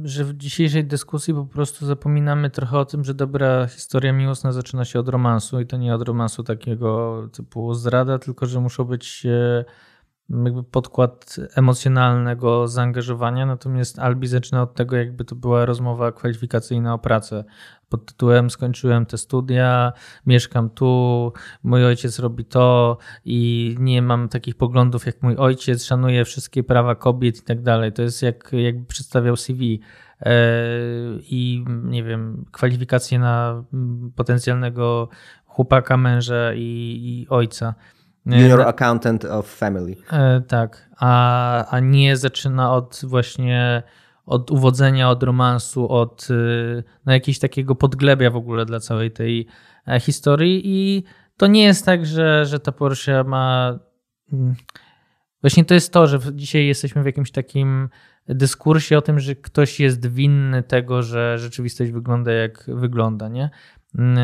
że 0.04 0.24
w 0.24 0.34
dzisiejszej 0.34 0.84
dyskusji 0.84 1.34
po 1.34 1.46
prostu 1.46 1.86
zapominamy 1.86 2.50
trochę 2.50 2.78
o 2.78 2.84
tym, 2.84 3.04
że 3.04 3.14
dobra 3.14 3.66
historia 3.66 4.12
miłosna 4.12 4.52
zaczyna 4.52 4.84
się 4.84 5.00
od 5.00 5.08
romansu 5.08 5.60
i 5.60 5.66
to 5.66 5.76
nie 5.76 5.94
od 5.94 6.02
romansu 6.02 6.42
takiego 6.42 7.22
typu 7.32 7.74
zdrada, 7.74 8.18
tylko 8.18 8.46
że 8.46 8.60
muszą 8.60 8.84
być 8.84 9.26
e, 9.26 9.64
jakby 10.44 10.62
podkład 10.62 11.36
emocjonalnego 11.56 12.68
zaangażowania, 12.68 13.46
natomiast 13.46 13.98
Albi 13.98 14.26
zaczyna 14.26 14.62
od 14.62 14.74
tego, 14.74 14.96
jakby 14.96 15.24
to 15.24 15.34
była 15.34 15.64
rozmowa 15.64 16.12
kwalifikacyjna 16.12 16.94
o 16.94 16.98
pracę. 16.98 17.44
Pod 17.88 18.06
tytułem 18.06 18.50
skończyłem 18.50 19.06
te 19.06 19.18
studia, 19.18 19.92
mieszkam 20.26 20.70
tu, 20.70 21.32
mój 21.62 21.84
ojciec 21.84 22.18
robi 22.18 22.44
to 22.44 22.98
i 23.24 23.76
nie 23.80 24.02
mam 24.02 24.28
takich 24.28 24.54
poglądów 24.54 25.06
jak 25.06 25.22
mój 25.22 25.36
ojciec, 25.36 25.84
szanuję 25.84 26.24
wszystkie 26.24 26.62
prawa 26.64 26.94
kobiet 26.94 27.38
i 27.38 27.42
tak 27.42 27.62
dalej. 27.62 27.92
To 27.92 28.02
jest 28.02 28.22
jak 28.22 28.50
jakby 28.52 28.86
przedstawiał 28.86 29.36
CV 29.36 29.80
e, 30.20 30.34
i 31.30 31.64
nie 31.68 32.04
wiem, 32.04 32.44
kwalifikacje 32.52 33.18
na 33.18 33.64
potencjalnego 34.16 35.08
chłopaka, 35.46 35.96
męża 35.96 36.54
i, 36.54 36.98
i 37.02 37.26
ojca. 37.28 37.74
Junior 38.26 38.58
na, 38.58 38.66
Accountant 38.66 39.24
of 39.24 39.46
Family. 39.46 39.96
E, 40.12 40.40
tak, 40.40 40.90
a, 40.96 41.66
a 41.66 41.80
nie 41.80 42.16
zaczyna 42.16 42.72
od 42.72 43.00
właśnie 43.04 43.82
od 44.26 44.50
uwodzenia, 44.50 45.10
od 45.10 45.22
romansu, 45.22 45.88
od 45.88 46.28
y, 46.30 46.84
no, 47.06 47.12
jakiegoś 47.12 47.38
takiego 47.38 47.74
podglebia 47.74 48.30
w 48.30 48.36
ogóle 48.36 48.64
dla 48.64 48.80
całej 48.80 49.10
tej 49.10 49.46
e, 49.88 50.00
historii 50.00 50.62
i 50.64 51.04
to 51.36 51.46
nie 51.46 51.62
jest 51.62 51.86
tak, 51.86 52.06
że, 52.06 52.46
że 52.46 52.60
ta 52.60 52.72
Porsche 52.72 53.24
ma... 53.24 53.78
Mm, 54.32 54.54
właśnie 55.40 55.64
to 55.64 55.74
jest 55.74 55.92
to, 55.92 56.06
że 56.06 56.18
dzisiaj 56.32 56.66
jesteśmy 56.66 57.02
w 57.02 57.06
jakimś 57.06 57.30
takim 57.30 57.88
dyskursie 58.28 58.98
o 58.98 59.02
tym, 59.02 59.20
że 59.20 59.34
ktoś 59.34 59.80
jest 59.80 60.06
winny 60.06 60.62
tego, 60.62 61.02
że 61.02 61.38
rzeczywistość 61.38 61.90
wygląda 61.90 62.32
jak 62.32 62.64
wygląda, 62.68 63.28
nie? 63.28 63.50
Mm, 63.98 64.18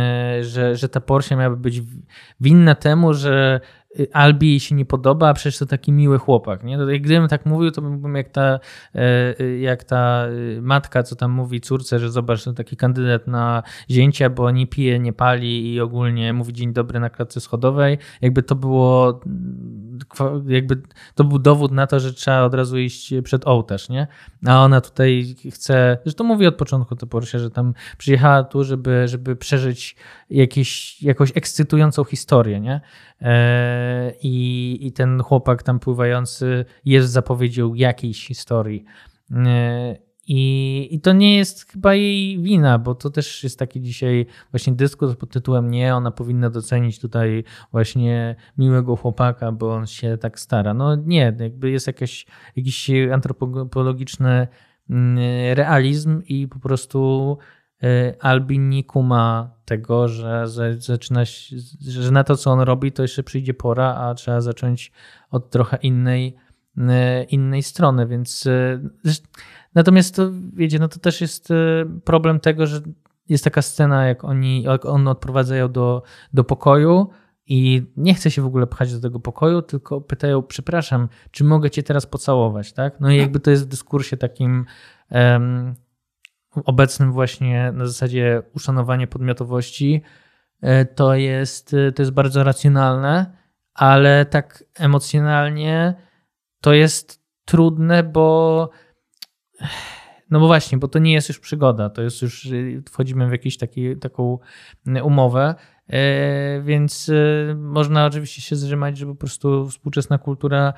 że, 0.44 0.76
że 0.76 0.88
ta 0.88 1.00
Porsche 1.00 1.36
miałaby 1.36 1.56
być 1.56 1.82
winna 2.40 2.74
temu, 2.74 3.14
że 3.14 3.60
y, 3.87 3.87
Albi 4.12 4.48
jej 4.48 4.60
się 4.60 4.74
nie 4.74 4.84
podoba, 4.84 5.28
a 5.28 5.34
przecież 5.34 5.58
to 5.58 5.66
taki 5.66 5.92
miły 5.92 6.18
chłopak. 6.18 6.64
Nie? 6.64 6.78
To, 6.78 6.86
gdybym 6.86 7.28
tak 7.28 7.46
mówił, 7.46 7.70
to 7.70 7.82
bym 7.82 8.14
jak 8.14 8.28
ta, 8.28 8.60
e, 8.94 9.40
y, 9.40 9.58
jak 9.58 9.84
ta 9.84 10.26
matka, 10.60 11.02
co 11.02 11.16
tam 11.16 11.30
mówi 11.30 11.60
córce, 11.60 11.98
że 11.98 12.10
zobacz, 12.10 12.44
to 12.44 12.52
taki 12.52 12.76
kandydat 12.76 13.26
na 13.26 13.62
zięcia, 13.90 14.30
bo 14.30 14.50
nie 14.50 14.66
pije, 14.66 14.98
nie 14.98 15.12
pali 15.12 15.74
i 15.74 15.80
ogólnie 15.80 16.32
mówi 16.32 16.52
dzień 16.52 16.72
dobry 16.72 17.00
na 17.00 17.10
klatce 17.10 17.40
schodowej. 17.40 17.98
Jakby 18.20 18.42
to 18.42 18.54
było 18.54 19.20
jakby 20.46 20.82
to 21.14 21.24
był 21.24 21.38
dowód 21.38 21.72
na 21.72 21.86
to, 21.86 22.00
że 22.00 22.12
trzeba 22.12 22.42
od 22.42 22.54
razu 22.54 22.78
iść 22.78 23.14
przed 23.24 23.46
ołtarz, 23.46 23.88
nie? 23.88 24.06
A 24.46 24.64
ona 24.64 24.80
tutaj 24.80 25.36
chce, 25.50 25.98
to 26.16 26.24
mówi 26.24 26.46
od 26.46 26.54
początku 26.56 26.96
to 26.96 27.06
Porsche, 27.06 27.38
że 27.38 27.50
tam 27.50 27.74
przyjechała 27.98 28.44
tu, 28.44 28.64
żeby, 28.64 29.08
żeby 29.08 29.36
przeżyć 29.36 29.96
jakieś, 30.30 31.02
jakąś 31.02 31.32
ekscytującą 31.34 32.04
historię, 32.04 32.60
nie? 32.60 32.80
E, 33.22 34.12
I, 34.22 34.78
I 34.86 34.92
ten 34.92 35.22
chłopak 35.22 35.62
tam 35.62 35.78
pływający 35.78 36.64
jest 36.84 37.10
zapowiedzią 37.10 37.74
jakiejś 37.74 38.26
historii. 38.26 38.84
I, 40.28 40.88
I 40.90 41.00
to 41.00 41.12
nie 41.12 41.36
jest 41.36 41.70
chyba 41.70 41.94
jej 41.94 42.42
wina, 42.42 42.78
bo 42.78 42.94
to 42.94 43.10
też 43.10 43.44
jest 43.44 43.58
taki 43.58 43.80
dzisiaj 43.80 44.26
właśnie 44.50 44.72
dyskurs 44.72 45.16
pod 45.16 45.30
tytułem 45.30 45.70
Nie, 45.70 45.94
ona 45.94 46.10
powinna 46.10 46.50
docenić 46.50 46.98
tutaj 46.98 47.44
właśnie 47.72 48.36
miłego 48.58 48.96
chłopaka, 48.96 49.52
bo 49.52 49.74
on 49.74 49.86
się 49.86 50.18
tak 50.18 50.40
stara. 50.40 50.74
No 50.74 50.96
nie, 50.96 51.36
jakby 51.40 51.70
jest 51.70 51.86
jakiś, 51.86 52.26
jakiś 52.56 52.90
antropologiczny 53.12 54.48
mm, 54.90 55.18
realizm 55.54 56.22
i 56.26 56.48
po 56.48 56.58
prostu 56.58 57.38
e, 57.82 58.14
Albin 58.20 58.68
nie 58.68 58.84
kuma 58.84 59.50
tego, 59.64 60.08
że 60.08 60.44
zaczyna 60.78 61.24
że 61.80 62.10
na 62.10 62.24
to, 62.24 62.36
co 62.36 62.50
on 62.50 62.60
robi, 62.60 62.92
to 62.92 63.02
jeszcze 63.02 63.22
przyjdzie 63.22 63.54
pora, 63.54 63.94
a 63.94 64.14
trzeba 64.14 64.40
zacząć 64.40 64.92
od 65.30 65.50
trochę 65.50 65.76
innej, 65.76 66.36
e, 66.78 67.24
innej 67.24 67.62
strony, 67.62 68.06
więc 68.06 68.46
e, 68.46 68.80
Natomiast 69.74 70.16
to, 70.16 70.30
wiecie, 70.52 70.78
no 70.78 70.88
to 70.88 70.98
też 70.98 71.20
jest 71.20 71.50
e, 71.50 71.54
problem 72.04 72.40
tego, 72.40 72.66
że 72.66 72.80
jest 73.28 73.44
taka 73.44 73.62
scena, 73.62 74.06
jak 74.06 74.24
oni, 74.24 74.62
jak 74.62 74.84
on 74.84 75.08
odprowadzają 75.08 75.72
do, 75.72 76.02
do 76.32 76.44
pokoju 76.44 77.10
i 77.46 77.82
nie 77.96 78.14
chce 78.14 78.30
się 78.30 78.42
w 78.42 78.46
ogóle 78.46 78.66
pchać 78.66 78.92
do 78.92 79.00
tego 79.00 79.20
pokoju, 79.20 79.62
tylko 79.62 80.00
pytają, 80.00 80.42
przepraszam, 80.42 81.08
czy 81.30 81.44
mogę 81.44 81.70
cię 81.70 81.82
teraz 81.82 82.06
pocałować, 82.06 82.72
tak? 82.72 83.00
No 83.00 83.10
i 83.10 83.16
jakby 83.16 83.40
to 83.40 83.50
jest 83.50 83.64
w 83.64 83.68
dyskursie 83.68 84.16
takim 84.16 84.64
um, 85.10 85.74
obecnym 86.64 87.12
właśnie 87.12 87.72
na 87.72 87.86
zasadzie 87.86 88.42
uszanowania 88.54 89.06
podmiotowości, 89.06 90.02
e, 90.60 90.84
to 90.84 91.14
jest, 91.14 91.74
e, 91.74 91.92
to 91.92 92.02
jest 92.02 92.12
bardzo 92.12 92.44
racjonalne, 92.44 93.36
ale 93.74 94.26
tak 94.26 94.64
emocjonalnie 94.78 95.94
to 96.60 96.72
jest 96.72 97.22
trudne, 97.44 98.02
bo 98.02 98.70
no 100.30 100.40
bo 100.40 100.46
właśnie, 100.46 100.78
bo 100.78 100.88
to 100.88 100.98
nie 100.98 101.12
jest 101.12 101.28
już 101.28 101.38
przygoda, 101.38 101.90
to 101.90 102.02
jest 102.02 102.22
już, 102.22 102.46
y, 102.46 102.82
wchodzimy 102.90 103.28
w 103.28 103.32
jakąś 103.32 103.56
taką 104.00 104.38
y, 104.88 105.04
umowę, 105.04 105.54
y, 105.90 105.94
więc 106.62 107.10
można 107.56 108.06
oczywiście 108.06 108.42
się 108.42 108.56
zrzymać, 108.56 108.98
że 108.98 109.06
po 109.06 109.14
prostu 109.14 109.68
współczesna 109.68 110.18
kultura 110.18 110.72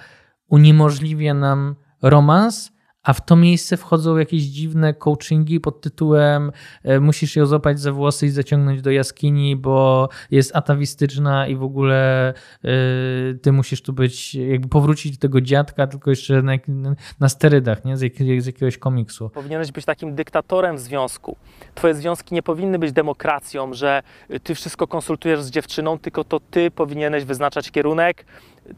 uniemożliwia 0.49 1.35
nam 1.35 1.77
romans, 2.03 2.73
a 3.03 3.13
w 3.13 3.21
to 3.21 3.37
miejsce 3.37 3.77
wchodzą 3.77 4.17
jakieś 4.17 4.43
dziwne 4.43 4.95
coachingi 4.95 5.61
pod 5.61 5.81
tytułem 5.81 6.53
e, 6.83 7.01
musisz 7.01 7.37
ją 7.37 7.47
złapać 7.47 7.81
za 7.81 7.93
włosy 7.93 8.27
i 8.27 8.31
zaciągnąć 8.31 8.83
do 8.83 8.91
jaskini, 8.91 9.57
bo 9.57 10.09
jest 10.31 10.57
atawistyczna 10.57 11.47
i 11.47 11.57
w 11.57 11.63
ogóle 11.63 12.29
e, 12.29 12.35
ty 13.43 13.53
musisz 13.53 13.83
tu 13.83 13.93
być, 13.93 14.35
jakby 14.35 14.69
powrócić 14.69 15.13
do 15.13 15.21
tego 15.21 15.41
dziadka, 15.41 15.87
tylko 15.87 16.11
jeszcze 16.11 16.43
na, 16.43 16.53
na 17.21 17.29
sterydach, 17.29 17.85
nie? 17.85 17.97
Z, 17.97 18.01
z 18.39 18.47
jakiegoś 18.47 18.79
komiksu. 18.79 19.31
Powinieneś 19.31 19.73
być 19.73 19.85
takim 19.85 20.15
dyktatorem 20.15 20.79
związku. 20.79 21.37
Twoje 21.75 21.95
związki 21.95 22.35
nie 22.35 22.43
powinny 22.43 22.79
być 22.79 22.93
demokracją, 22.93 23.75
że 23.75 24.03
ty 24.43 24.55
wszystko 24.55 24.87
konsultujesz 24.87 25.43
z 25.43 25.51
dziewczyną, 25.51 25.99
tylko 25.99 26.25
to 26.25 26.41
ty 26.41 26.71
powinieneś 26.71 27.25
wyznaczać 27.25 27.71
kierunek, 27.71 28.25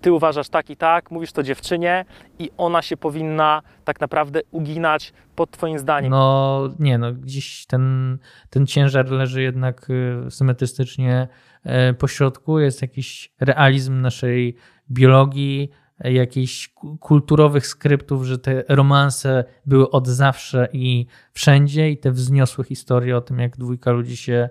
ty 0.00 0.12
uważasz 0.12 0.48
tak 0.48 0.70
i 0.70 0.76
tak, 0.76 1.10
mówisz 1.10 1.32
to 1.32 1.42
dziewczynie 1.42 2.04
i 2.38 2.50
ona 2.56 2.82
się 2.82 2.96
powinna 2.96 3.62
tak 3.84 4.00
naprawdę 4.00 4.40
uginać 4.50 5.12
pod 5.36 5.50
twoim 5.50 5.78
zdaniem. 5.78 6.10
No 6.10 6.68
nie, 6.78 6.98
no 6.98 7.12
gdzieś 7.12 7.66
ten, 7.66 8.18
ten 8.50 8.66
ciężar 8.66 9.10
leży 9.10 9.42
jednak 9.42 9.90
y, 9.90 10.30
symetrystycznie 10.30 11.28
e, 11.64 11.94
po 11.94 12.08
środku, 12.08 12.58
jest 12.58 12.82
jakiś 12.82 13.32
realizm 13.40 14.00
naszej 14.00 14.56
biologii, 14.90 15.70
e, 16.00 16.12
jakichś 16.12 16.68
kulturowych 17.00 17.66
skryptów, 17.66 18.24
że 18.24 18.38
te 18.38 18.64
romanse 18.68 19.44
były 19.66 19.90
od 19.90 20.08
zawsze 20.08 20.68
i 20.72 21.06
wszędzie 21.32 21.90
i 21.90 21.98
te 21.98 22.10
wzniosłe 22.10 22.64
historie 22.64 23.16
o 23.16 23.20
tym, 23.20 23.38
jak 23.38 23.56
dwójka 23.56 23.90
ludzi 23.90 24.16
się 24.16 24.48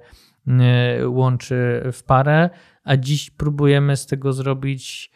y, 1.02 1.10
łączy 1.10 1.82
w 1.94 2.04
parę, 2.04 2.50
a 2.84 2.98
dziś 2.98 3.30
próbujemy 3.30 3.98
z 3.98 4.06
tego 4.06 4.34
zrobić 4.34 5.12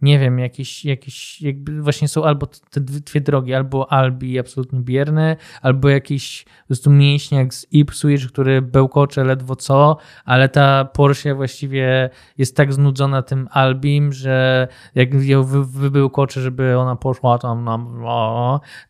nie 0.00 0.18
wiem, 0.18 0.38
jakieś, 0.38 0.84
jakieś 0.84 1.42
jakby 1.42 1.82
właśnie 1.82 2.08
są 2.08 2.24
albo 2.24 2.46
te 2.46 2.80
dwie 2.80 3.20
drogi, 3.20 3.54
albo 3.54 3.92
Albi 3.92 4.38
absolutnie 4.38 4.80
bierny, 4.80 5.36
albo 5.62 5.88
jakiś 5.88 6.44
po 6.44 6.66
prostu 6.66 6.90
mięśniak 6.90 7.54
z 7.54 7.66
Ipswich, 7.72 8.28
który 8.28 8.62
bełkocze 8.62 9.24
ledwo 9.24 9.56
co, 9.56 9.96
ale 10.24 10.48
ta 10.48 10.84
Porsche 10.84 11.34
właściwie 11.34 12.10
jest 12.38 12.56
tak 12.56 12.72
znudzona 12.72 13.22
tym 13.22 13.48
Albim, 13.50 14.12
że 14.12 14.68
jak 14.94 15.14
ją 15.14 15.44
wy, 15.44 15.64
wybełkocze, 15.64 16.40
żeby 16.40 16.78
ona 16.78 16.96
poszła 16.96 17.38
tam 17.38 17.68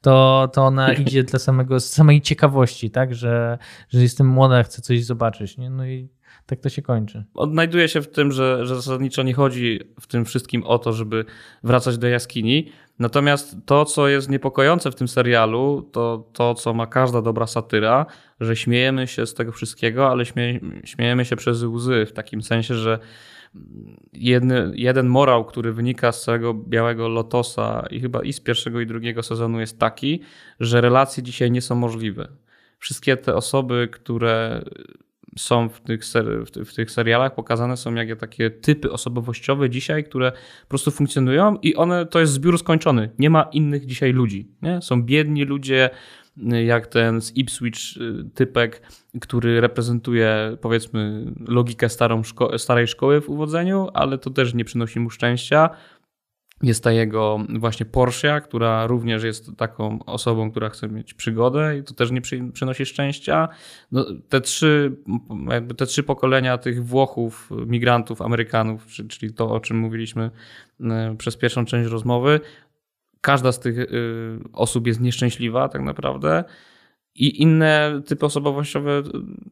to, 0.01 0.49
to 0.53 0.62
ona 0.62 0.92
idzie 1.03 1.25
dla 1.25 1.38
samego, 1.38 1.81
samej 1.81 2.21
ciekawości, 2.21 2.90
tak, 2.90 3.14
że, 3.14 3.59
że 3.88 4.03
jestem 4.03 4.27
młoda, 4.27 4.62
chcę 4.62 4.83
coś 4.83 5.05
zobaczyć, 5.05 5.59
nie? 5.59 5.71
No 5.71 5.87
i 5.87 6.16
tak 6.47 6.61
to 6.61 6.69
się 6.69 6.83
kończy. 6.83 7.25
Odnajduję 7.35 7.89
się 7.89 8.03
w 8.03 8.09
tym, 8.09 8.33
że, 8.33 8.67
że 8.67 8.77
zasadniczo 8.77 9.23
nie 9.23 9.35
chodzi 9.35 9.81
w 10.01 10.07
tym 10.07 10.25
wszystkim 10.25 10.65
o 10.65 10.79
to, 10.79 10.93
żeby 10.93 11.25
wracać 11.65 11.99
do 11.99 12.09
jaskini. 12.09 12.71
Natomiast 12.99 13.57
to, 13.67 13.85
co 13.85 14.09
jest 14.09 14.31
niepokojące 14.31 14.91
w 14.91 14.95
tym 14.95 15.09
serialu, 15.09 15.89
to 15.93 16.31
to, 16.33 16.55
co 16.55 16.75
ma 16.75 16.87
każda 16.87 17.23
dobra 17.23 17.47
satyra, 17.47 18.07
że 18.41 18.57
śmiejemy 18.57 19.07
się 19.07 19.27
z 19.27 19.35
tego 19.35 19.53
wszystkiego, 19.53 20.11
ale 20.11 20.27
śmie, 20.27 20.61
śmiejemy 20.85 21.25
się 21.25 21.37
przez 21.37 21.63
łzy, 21.63 22.07
w 22.07 22.13
takim 22.13 22.43
sensie, 22.43 22.75
że 22.75 22.99
jedny, 24.13 24.73
jeden 24.75 25.07
morał, 25.07 25.45
który 25.45 25.73
wynika 25.73 26.13
z 26.13 26.25
całego 26.25 26.55
Białego 26.55 27.09
Lotosa 27.09 27.87
i 27.91 28.01
chyba 28.01 28.23
i 28.23 28.33
z 28.33 28.41
pierwszego 28.41 28.81
i 28.81 28.87
drugiego 28.87 29.23
sezonu 29.23 29.61
jest 29.61 29.79
taki, 29.79 30.21
że 30.61 30.81
relacje 30.81 31.23
dzisiaj 31.23 31.51
nie 31.51 31.63
są 31.63 31.75
możliwe. 31.75 32.29
Wszystkie 32.79 33.17
te 33.17 33.35
osoby, 33.35 33.89
które 33.93 34.65
są 35.37 35.68
w 35.68 35.81
tych, 35.81 36.05
w 36.66 36.75
tych 36.75 36.90
serialach 36.90 37.35
pokazane 37.35 37.77
są 37.77 37.94
jak 37.94 38.18
takie 38.18 38.51
typy 38.51 38.92
osobowościowe 38.92 39.70
dzisiaj, 39.70 40.05
które 40.05 40.33
po 40.62 40.68
prostu 40.68 40.90
funkcjonują 40.90 41.57
i 41.62 41.75
one 41.75 42.07
to 42.07 42.20
jest 42.20 42.33
zbiór 42.33 42.59
skończony. 42.59 43.11
Nie 43.18 43.31
ma 43.31 43.42
innych 43.42 43.87
dzisiaj 43.87 44.12
ludzi. 44.12 44.49
Nie? 44.62 44.83
Są 44.83 45.03
biedni 45.03 45.44
ludzie, 45.44 45.90
jak 46.66 46.87
ten 46.87 47.20
z 47.20 47.37
Ipswich 47.37 47.96
y, 47.96 48.31
typek, 48.35 48.83
który 49.20 49.61
reprezentuje 49.61 50.57
powiedzmy 50.61 51.33
logikę 51.49 51.88
starą 51.88 52.22
szko 52.22 52.59
starej 52.59 52.87
szkoły 52.87 53.20
w 53.20 53.29
uwodzeniu, 53.29 53.88
ale 53.94 54.18
to 54.18 54.31
też 54.31 54.55
nie 54.55 54.64
przynosi 54.64 55.01
mu 55.01 55.11
szczęścia. 55.11 55.70
Jest 56.62 56.85
ta 56.85 56.92
jego 56.92 57.38
właśnie 57.59 57.87
Porsche, 57.87 58.40
która 58.40 58.87
również 58.87 59.25
jest 59.25 59.57
taką 59.57 60.05
osobą, 60.05 60.51
która 60.51 60.69
chce 60.69 60.88
mieć 60.88 61.14
przygodę 61.14 61.79
i 61.79 61.85
to 61.85 61.95
też 61.95 62.11
nie 62.11 62.21
przy, 62.21 62.51
przynosi 62.53 62.87
szczęścia. 62.87 63.49
No, 63.92 64.05
te, 64.29 64.40
trzy, 64.40 64.97
jakby 65.51 65.75
te 65.75 65.87
trzy 65.87 66.03
pokolenia 66.03 66.59
tych 66.59 66.85
Włochów, 66.85 67.51
migrantów, 67.66 68.23
Amerykanów, 68.23 68.87
czyli 68.87 69.35
to, 69.35 69.51
o 69.51 69.61
czym 69.61 69.79
mówiliśmy 69.79 70.31
e, 70.81 71.14
przez 71.19 71.37
pierwszą 71.37 71.64
część 71.64 71.90
rozmowy, 71.90 72.40
każda 73.21 73.53
z 73.53 73.61
tych 73.61 73.79
e, 73.79 73.87
osób 74.53 74.87
jest 74.87 75.01
nieszczęśliwa 75.01 75.69
tak 75.69 75.83
naprawdę 75.83 76.45
i 77.14 77.42
inne 77.42 78.03
typy 78.07 78.27
osobowościowe 78.27 79.03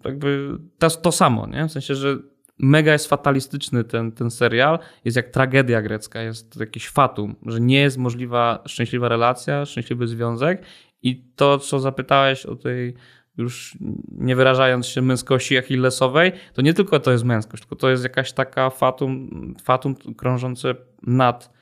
jakby 0.05 0.59
to, 0.79 0.91
to 0.91 1.13
samo, 1.13 1.47
nie? 1.47 1.69
w 1.69 1.73
sensie, 1.73 1.95
że 1.95 2.19
mega 2.59 2.93
jest 2.93 3.09
fatalistyczny 3.09 3.85
ten, 3.85 4.13
ten 4.13 4.31
serial, 4.31 4.79
jest 5.05 5.17
jak 5.17 5.29
tragedia 5.29 5.83
grecka, 5.83 6.23
jest 6.23 6.61
jakiś 6.61 6.89
fatum, 6.89 7.37
że 7.47 7.61
nie 7.61 7.81
jest 7.81 7.99
możliwa 7.99 8.63
szczęśliwa 8.67 9.09
relacja, 9.09 9.65
szczęśliwy 9.65 10.07
związek. 10.07 10.63
I 11.03 11.25
to, 11.37 11.59
co 11.59 11.81
zapytałeś 11.81 12.47
o 12.47 12.57
tej 12.57 12.95
już 13.37 13.79
nie 14.13 14.37
wyrażając 14.37 14.87
się 14.87 15.03
męskości 15.03 15.59
achillesowej, 15.59 16.33
to 16.53 16.63
nie 16.63 16.75
tylko 16.75 17.01
to 17.01 17.13
jest 17.13 17.25
męskość, 17.25 17.63
tylko 17.63 17.77
to 17.77 17.91
jest 17.91 18.03
jakaś 18.03 18.33
taka 18.33 18.71
fatum, 18.71 19.31
fatum 19.65 19.95
krążące 19.95 20.75
nad 21.03 21.54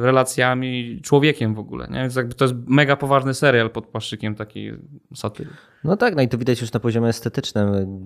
relacjami, 0.00 1.00
człowiekiem 1.02 1.54
w 1.54 1.58
ogóle. 1.58 1.88
Nie? 1.90 2.00
Więc 2.00 2.16
jakby 2.16 2.34
to 2.34 2.44
jest 2.44 2.54
mega 2.66 2.96
poważny 2.96 3.34
serial 3.34 3.70
pod 3.70 3.86
płaszczykiem 3.86 4.34
takiej 4.34 4.78
satyry. 5.14 5.50
No 5.84 5.96
tak, 5.96 6.16
no 6.16 6.22
i 6.22 6.28
to 6.28 6.38
widać 6.38 6.60
już 6.60 6.72
na 6.72 6.80
poziomie 6.80 7.08
estetycznym. 7.08 8.04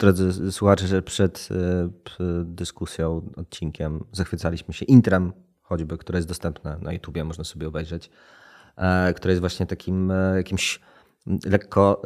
Drodzy 0.00 0.52
słuchacze, 0.52 0.86
że 0.86 1.02
przed 1.02 1.48
dyskusją, 2.44 3.30
odcinkiem 3.36 4.04
zachwycaliśmy 4.12 4.74
się 4.74 4.84
intrem 4.84 5.32
choćby, 5.62 5.98
które 5.98 6.18
jest 6.18 6.28
dostępne 6.28 6.78
na 6.82 6.92
YouTubie, 6.92 7.24
można 7.24 7.44
sobie 7.44 7.68
obejrzeć, 7.68 8.10
które 9.16 9.32
jest 9.32 9.40
właśnie 9.40 9.66
takim 9.66 10.12
jakimś 10.36 10.80
lekko 11.46 12.02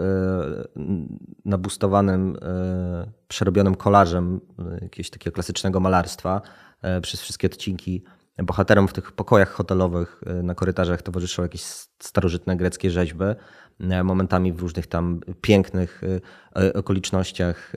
nabustowanym, 1.45 2.37
przerobionym 3.29 3.75
kolarzem 3.75 4.41
jakiegoś 4.83 5.11
takiego 5.11 5.35
klasycznego 5.35 5.81
malarstwa 5.81 6.43
przez 7.03 7.21
wszystkie 7.21 7.47
odcinki 7.47 8.03
bohaterom 8.39 8.89
w 8.89 8.93
tych 8.93 9.13
pokojach 9.13 9.51
hotelowych 9.51 10.21
y, 10.41 10.43
na 10.43 10.55
korytarzach 10.55 11.03
towarzyszą 11.03 11.43
jakieś 11.43 11.63
starożytne 11.99 12.57
greckie 12.57 12.91
rzeźby, 12.91 13.25
y, 13.81 14.05
momentami 14.05 14.53
w 14.53 14.61
różnych 14.61 14.87
tam 14.87 15.21
pięknych 15.41 16.03
y, 16.03 16.75
okolicznościach 16.75 17.73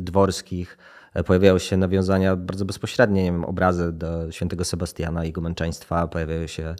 dworskich. 0.00 0.78
Pojawiają 1.26 1.58
się 1.58 1.76
nawiązania 1.76 2.36
bardzo 2.36 2.64
bezpośrednie, 2.64 3.24
nie 3.24 3.32
wiem, 3.32 3.44
obrazy 3.44 3.92
do 3.92 4.32
świętego 4.32 4.64
Sebastiana 4.64 5.24
i 5.24 5.26
jego 5.26 5.40
męczeństwa, 5.40 6.06
pojawiają 6.08 6.46
się 6.46 6.74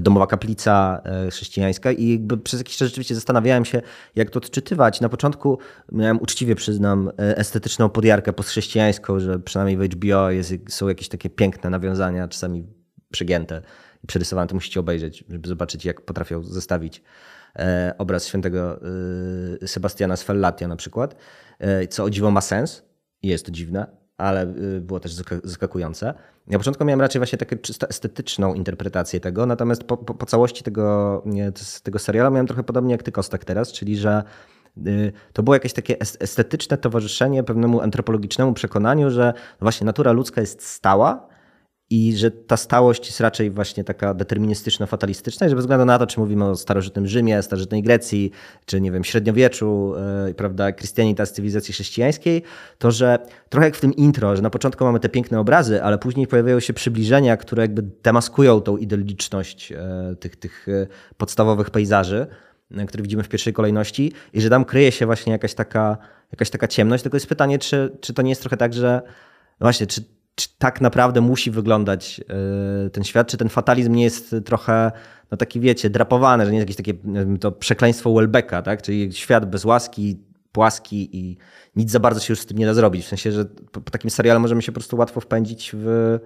domowa 0.00 0.26
kaplica 0.26 1.02
e, 1.04 1.30
chrześcijańska 1.30 1.92
i 1.92 2.08
jakby 2.08 2.38
przez 2.38 2.60
jakiś 2.60 2.76
czas 2.76 2.88
rzeczywiście 2.88 3.14
zastanawiałem 3.14 3.64
się, 3.64 3.82
jak 4.16 4.30
to 4.30 4.38
odczytywać. 4.38 5.00
Na 5.00 5.08
początku 5.08 5.58
miałem 5.92 6.20
uczciwie, 6.20 6.54
przyznam, 6.54 7.08
e, 7.08 7.36
estetyczną 7.36 7.88
podjarkę 7.88 8.32
postchrześcijańską, 8.32 9.20
że 9.20 9.38
przynajmniej 9.38 9.76
w 9.76 9.94
HBO 9.94 10.30
jest, 10.30 10.54
są 10.68 10.88
jakieś 10.88 11.08
takie 11.08 11.30
piękne 11.30 11.70
nawiązania, 11.70 12.28
czasami 12.28 12.66
przegięte 13.10 13.62
i 14.04 14.06
przerysowane. 14.06 14.48
To 14.48 14.54
musicie 14.54 14.80
obejrzeć, 14.80 15.24
żeby 15.28 15.48
zobaczyć, 15.48 15.84
jak 15.84 16.00
potrafią 16.00 16.42
zestawić 16.44 17.02
e, 17.58 17.94
obraz 17.98 18.26
świętego 18.26 18.80
Sebastiana 19.66 20.16
z 20.16 20.22
Fellatia 20.22 20.68
na 20.68 20.76
przykład, 20.76 21.16
co 21.90 22.04
o 22.04 22.10
dziwo 22.10 22.30
ma 22.30 22.40
sens 22.40 22.82
jest 23.22 23.46
to 23.46 23.52
dziwne, 23.52 24.01
ale 24.18 24.46
y, 24.76 24.80
było 24.80 25.00
też 25.00 25.12
zaskakujące. 25.44 26.14
Na 26.46 26.58
początku 26.58 26.84
miałem 26.84 27.00
raczej 27.00 27.20
właśnie 27.20 27.38
taką 27.38 27.56
czysto 27.56 27.88
estetyczną 27.88 28.54
interpretację 28.54 29.20
tego, 29.20 29.46
natomiast 29.46 29.84
po, 29.84 29.96
po, 29.96 30.14
po 30.14 30.26
całości 30.26 30.64
tego, 30.64 31.24
tego 31.82 31.98
serialu 31.98 32.30
miałem 32.30 32.46
trochę 32.46 32.62
podobnie 32.62 32.92
jak 32.92 33.02
ty, 33.02 33.12
Kostek, 33.12 33.44
teraz, 33.44 33.72
czyli 33.72 33.96
że 33.96 34.22
y, 34.86 35.12
to 35.32 35.42
było 35.42 35.54
jakieś 35.54 35.72
takie 35.72 36.00
estetyczne 36.00 36.78
towarzyszenie 36.78 37.42
pewnemu 37.44 37.80
antropologicznemu 37.80 38.52
przekonaniu, 38.52 39.10
że 39.10 39.32
właśnie 39.60 39.84
natura 39.84 40.12
ludzka 40.12 40.40
jest 40.40 40.66
stała, 40.66 41.31
i 41.92 42.16
że 42.16 42.30
ta 42.30 42.56
stałość 42.56 43.06
jest 43.06 43.20
raczej 43.20 43.50
właśnie 43.50 43.84
taka 43.84 44.14
deterministyczno-fatalistyczna, 44.14 45.46
i 45.46 45.48
że 45.50 45.56
bez 45.56 45.64
względu 45.64 45.84
na 45.84 45.98
to, 45.98 46.06
czy 46.06 46.20
mówimy 46.20 46.44
o 46.44 46.56
starożytnym 46.56 47.06
Rzymie, 47.06 47.42
starożytnej 47.42 47.82
Grecji, 47.82 48.30
czy 48.66 48.80
nie 48.80 48.92
wiem, 48.92 49.04
średniowieczu, 49.04 49.94
yy, 50.26 50.34
prawda, 50.34 50.72
Christianitas, 50.72 51.32
cywilizacji 51.32 51.74
chrześcijańskiej, 51.74 52.42
to 52.78 52.90
że 52.90 53.18
trochę 53.48 53.66
jak 53.66 53.76
w 53.76 53.80
tym 53.80 53.94
intro, 53.94 54.36
że 54.36 54.42
na 54.42 54.50
początku 54.50 54.84
mamy 54.84 55.00
te 55.00 55.08
piękne 55.08 55.40
obrazy, 55.40 55.82
ale 55.82 55.98
później 55.98 56.26
pojawiają 56.26 56.60
się 56.60 56.72
przybliżenia, 56.72 57.36
które 57.36 57.62
jakby 57.62 57.82
demaskują 57.82 58.60
tą 58.60 58.76
idylliczność 58.76 59.70
yy, 59.70 59.76
tych, 60.16 60.36
tych 60.36 60.64
yy, 60.66 60.86
podstawowych 61.16 61.70
pejzaży, 61.70 62.26
które 62.88 63.02
widzimy 63.02 63.22
w 63.22 63.28
pierwszej 63.28 63.52
kolejności 63.52 64.12
i 64.32 64.40
że 64.40 64.50
tam 64.50 64.64
kryje 64.64 64.92
się 64.92 65.06
właśnie 65.06 65.32
jakaś 65.32 65.54
taka, 65.54 65.98
jakaś 66.32 66.50
taka 66.50 66.68
ciemność, 66.68 67.02
tylko 67.02 67.16
jest 67.16 67.26
pytanie, 67.26 67.58
czy, 67.58 67.96
czy 68.00 68.14
to 68.14 68.22
nie 68.22 68.30
jest 68.30 68.40
trochę 68.40 68.56
tak, 68.56 68.74
że 68.74 69.02
właśnie, 69.60 69.86
czy 69.86 70.02
czy 70.34 70.48
tak 70.58 70.80
naprawdę 70.80 71.20
musi 71.20 71.50
wyglądać 71.50 72.20
e, 72.86 72.90
ten 72.90 73.04
świat, 73.04 73.28
czy 73.28 73.36
ten 73.36 73.48
fatalizm 73.48 73.94
nie 73.94 74.04
jest 74.04 74.34
trochę, 74.44 74.92
no 75.30 75.36
taki 75.36 75.60
wiecie, 75.60 75.90
drapowany, 75.90 76.44
że 76.44 76.52
nie 76.52 76.58
jest 76.58 76.68
jakieś 76.68 76.76
takie 76.76 76.94
to 77.40 77.52
przekleństwo 77.52 78.14
Welbecka, 78.14 78.62
tak? 78.62 78.82
czyli 78.82 79.12
świat 79.12 79.50
bez 79.50 79.64
łaski, 79.64 80.18
płaski 80.52 81.16
i 81.16 81.38
nic 81.76 81.90
za 81.90 82.00
bardzo 82.00 82.20
się 82.20 82.32
już 82.32 82.40
z 82.40 82.46
tym 82.46 82.58
nie 82.58 82.66
da 82.66 82.74
zrobić. 82.74 83.04
W 83.04 83.08
sensie, 83.08 83.32
że 83.32 83.44
po, 83.44 83.80
takim 83.80 84.10
serialu 84.10 84.40
możemy 84.40 84.62
się 84.62 84.72
po 84.72 84.80
prostu 84.80 84.96
łatwo 84.96 85.20
wpędzić 85.20 85.70
w, 85.74 86.18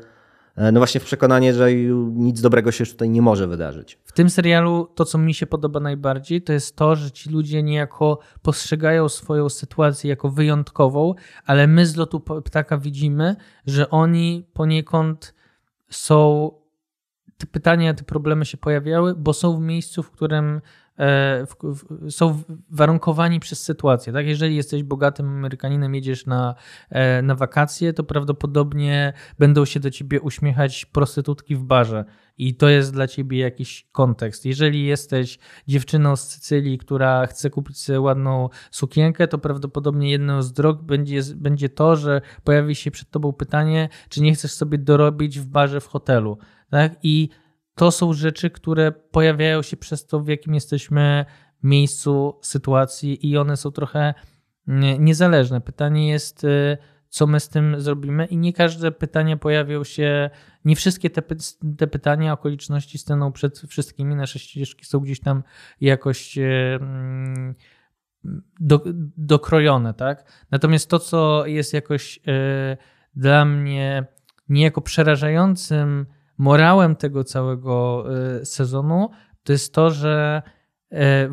no 0.57 0.81
właśnie 0.81 1.01
w 1.01 1.05
przekonanie, 1.05 1.55
że 1.55 1.75
nic 2.15 2.41
dobrego 2.41 2.73
się 2.73 2.87
tutaj 2.87 3.11
nie 3.11 3.23
może 3.23 3.47
wydarzyć. 3.47 3.99
W 4.05 4.13
tym 4.13 4.31
serialu 4.31 4.89
to, 4.95 5.05
co 5.05 5.19
mi 5.19 5.35
się 5.35 5.47
podoba 5.47 5.81
najbardziej, 5.81 6.43
to 6.43 6.53
jest 6.53 6.77
to, 6.77 6.97
że 6.97 7.11
ci 7.11 7.31
ludzie 7.31 7.63
niejako 7.63 8.19
postrzegają 8.43 9.09
swoją 9.09 9.49
sytuację 9.49 10.11
jako 10.11 10.31
wyjątkową, 10.31 11.15
ale 11.47 11.67
my 11.67 11.87
z 11.87 11.97
lotu 11.97 12.21
ptaka 12.21 12.79
widzimy, 12.79 13.37
że 13.67 13.91
oni 13.91 14.47
poniekąd 14.53 15.35
są. 15.91 16.51
Te 17.39 17.47
pytania, 17.47 17.95
te 17.95 18.05
problemy 18.05 18.45
się 18.45 18.57
pojawiały, 18.57 19.15
bo 19.15 19.33
są 19.33 19.57
w 19.57 19.61
miejscu, 19.61 20.03
w 20.03 20.11
którym 20.11 20.61
E, 20.61 20.61
w, 20.99 21.55
w, 21.63 22.11
są 22.11 22.43
warunkowani 22.71 23.41
przez 23.41 23.63
sytuację. 23.63 24.13
Tak? 24.13 24.27
Jeżeli 24.27 24.57
jesteś 24.57 24.83
bogatym 24.83 25.29
Amerykaninem, 25.29 25.95
jedziesz 25.95 26.27
na, 26.27 26.55
e, 26.91 27.23
na 27.23 27.35
wakacje, 27.35 27.93
to 27.93 28.05
prawdopodobnie 28.05 29.13
będą 29.39 29.65
się 29.65 29.81
do 29.81 29.91
ciebie 29.91 30.21
uśmiechać 30.21 30.85
prostytutki 30.85 31.57
w 31.57 31.63
barze. 31.63 32.05
I 32.39 32.55
to 32.55 32.69
jest 32.69 32.93
dla 32.93 33.07
ciebie 33.07 33.39
jakiś 33.39 33.89
kontekst. 33.93 34.45
Jeżeli 34.45 34.87
jesteś 34.87 35.39
dziewczyną 35.69 36.17
z 36.17 36.29
Sycylii, 36.29 36.79
która 36.79 37.27
chce 37.27 37.51
kupić 37.51 37.79
sobie 37.79 38.01
ładną 38.01 38.49
sukienkę, 38.71 39.29
to 39.29 39.39
prawdopodobnie 39.39 40.11
jedną 40.11 40.43
z 40.43 40.53
drog 40.53 40.83
będzie, 40.83 41.21
będzie 41.35 41.69
to, 41.69 41.97
że 41.97 42.21
pojawi 42.45 42.75
się 42.75 42.91
przed 42.91 43.11
tobą 43.11 43.33
pytanie, 43.33 43.89
czy 44.09 44.23
nie 44.23 44.35
chcesz 44.35 44.53
sobie 44.53 44.79
dorobić 44.79 45.41
w 45.41 45.47
barze 45.47 45.81
w 45.81 45.87
hotelu. 45.87 46.39
Tak? 46.71 46.93
I 47.03 47.29
to 47.77 47.91
są 47.91 48.13
rzeczy, 48.13 48.51
które 48.51 48.93
pojawiają 48.93 49.63
się 49.63 49.77
przez 49.77 50.07
to, 50.07 50.21
w 50.21 50.29
jakim 50.29 50.55
jesteśmy 50.55 51.25
miejscu, 51.63 52.39
sytuacji 52.43 53.31
i 53.31 53.39
one 53.39 53.57
są 53.57 53.71
trochę 53.71 54.15
niezależne. 54.99 55.61
Pytanie 55.61 56.09
jest, 56.09 56.45
y, 56.45 56.79
co 57.09 57.27
my 57.27 57.41
z 57.41 57.49
tym 57.49 57.81
zrobimy 57.81 58.27
i 58.27 58.37
nie 58.37 58.53
każde 58.53 58.93
pytania 58.93 59.37
pojawią 59.37 59.85
się, 59.85 60.31
nie 60.65 60.77
wszystkie 60.77 61.11
te, 61.11 61.23
te 61.79 61.87
pytania, 61.87 62.33
okoliczności 62.33 62.99
staną 62.99 63.33
przed 63.33 63.59
wszystkimi, 63.59 64.15
nasze 64.15 64.39
ścieżki 64.39 64.85
są 64.85 65.01
gdzieś 65.01 65.21
tam 65.21 65.43
jakoś 65.81 66.39
y, 66.39 66.79
mm, 66.81 67.55
do, 68.61 68.83
dokrojone, 69.17 69.95
tak? 69.95 70.47
Natomiast 70.51 70.91
to, 70.91 70.99
co 70.99 71.47
jest 71.47 71.73
jakoś 71.73 72.19
y, 72.19 72.77
dla 73.15 73.45
mnie 73.45 74.07
niejako 74.49 74.81
przerażającym 74.81 76.07
morałem 76.39 76.97
tego 76.97 77.25
całego 77.25 78.05
e, 78.41 78.45
sezonu 78.45 79.11
to 79.47 79.53
jest 79.53 79.75
to, 79.75 79.91
że, 79.91 80.43
e, 80.93 81.29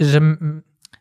że 0.00 0.20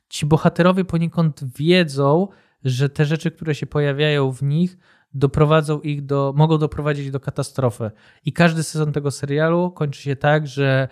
ci 0.09 0.25
bohaterowie 0.25 0.85
poniekąd 0.85 1.57
wiedzą, 1.57 2.27
że 2.63 2.89
te 2.89 3.05
rzeczy, 3.05 3.31
które 3.31 3.55
się 3.55 3.65
pojawiają 3.65 4.31
w 4.31 4.43
nich, 4.43 4.77
doprowadzą 5.13 5.79
ich 5.79 6.05
do, 6.05 6.33
mogą 6.35 6.57
doprowadzić 6.57 7.11
do 7.11 7.19
katastrofy. 7.19 7.91
I 8.25 8.33
każdy 8.33 8.63
sezon 8.63 8.91
tego 8.91 9.11
serialu 9.11 9.71
kończy 9.71 10.01
się 10.01 10.15
tak, 10.15 10.47
że 10.47 10.87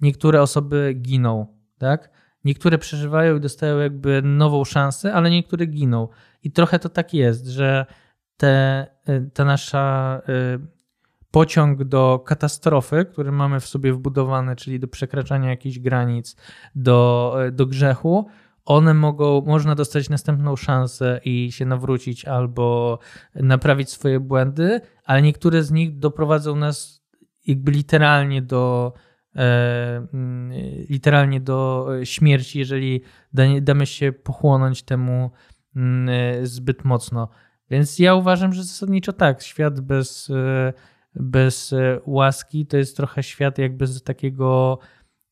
niektóre 0.00 0.42
osoby 0.42 0.94
giną, 0.94 1.46
tak? 1.78 2.10
Niektóre 2.44 2.78
przeżywają 2.78 3.36
i 3.36 3.40
dostają 3.40 3.78
jakby 3.78 4.22
nową 4.22 4.64
szansę, 4.64 5.14
ale 5.14 5.30
niektóre 5.30 5.66
giną. 5.66 6.08
I 6.42 6.52
trochę 6.52 6.78
to 6.78 6.88
tak 6.88 7.14
jest, 7.14 7.46
że 7.46 7.86
te, 8.36 8.86
e, 9.06 9.20
ta 9.34 9.44
nasza 9.44 10.20
pociąg 11.32 11.84
do 11.84 12.22
katastrofy, 12.26 13.04
który 13.04 13.32
mamy 13.32 13.60
w 13.60 13.66
sobie 13.66 13.92
wbudowane, 13.92 14.56
czyli 14.56 14.80
do 14.80 14.88
przekraczania 14.88 15.50
jakichś 15.50 15.78
granic, 15.78 16.36
do, 16.74 17.36
do 17.52 17.66
grzechu, 17.66 18.26
one 18.64 18.94
mogą, 18.94 19.40
można 19.46 19.74
dostać 19.74 20.08
następną 20.08 20.56
szansę 20.56 21.20
i 21.24 21.52
się 21.52 21.66
nawrócić 21.66 22.24
albo 22.24 22.98
naprawić 23.34 23.90
swoje 23.90 24.20
błędy, 24.20 24.80
ale 25.04 25.22
niektóre 25.22 25.62
z 25.62 25.70
nich 25.70 25.98
doprowadzą 25.98 26.56
nas 26.56 27.04
jakby 27.46 27.72
literalnie 27.72 28.42
do 28.42 28.92
e, 29.36 30.06
mm, 30.14 30.52
literalnie 30.88 31.40
do 31.40 31.88
śmierci, 32.04 32.58
jeżeli 32.58 33.00
damy 33.62 33.86
się 33.86 34.12
pochłonąć 34.12 34.82
temu 34.82 35.30
mm, 35.76 36.46
zbyt 36.46 36.84
mocno. 36.84 37.28
Więc 37.70 37.98
ja 37.98 38.14
uważam, 38.14 38.52
że 38.52 38.64
zasadniczo 38.64 39.12
tak, 39.12 39.42
świat 39.42 39.80
bez 39.80 40.30
e, 40.30 40.72
bez 41.14 41.72
e, 41.72 42.00
łaski 42.06 42.66
to 42.66 42.76
jest 42.76 42.96
trochę 42.96 43.22
świat 43.22 43.58
jakby 43.58 43.86
z 43.86 44.02
takiego, 44.02 44.78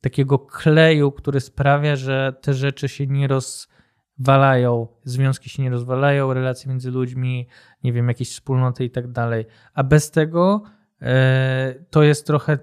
takiego 0.01 0.39
kleju, 0.39 1.13
który 1.13 1.41
sprawia, 1.41 1.97
że 1.97 2.35
te 2.41 2.55
rzeczy 2.55 2.89
się 2.89 3.07
nie 3.07 3.29
rozwalają, 3.29 4.89
związki 5.05 5.51
się 5.51 5.63
nie 5.63 5.71
rozwalają, 5.71 6.35
relacje 6.35 6.69
między 6.69 6.91
ludźmi, 6.91 7.49
nie 7.85 7.93
wiem, 7.93 8.09
jakieś 8.09 8.31
wspólnoty 8.31 8.85
i 8.85 8.91
tak 8.91 9.13
dalej. 9.13 9.47
A 9.75 9.85
bez 9.85 10.11
tego 10.11 10.63
e, 11.03 11.75
to 11.91 12.03
jest 12.03 12.27
trochę, 12.27 12.59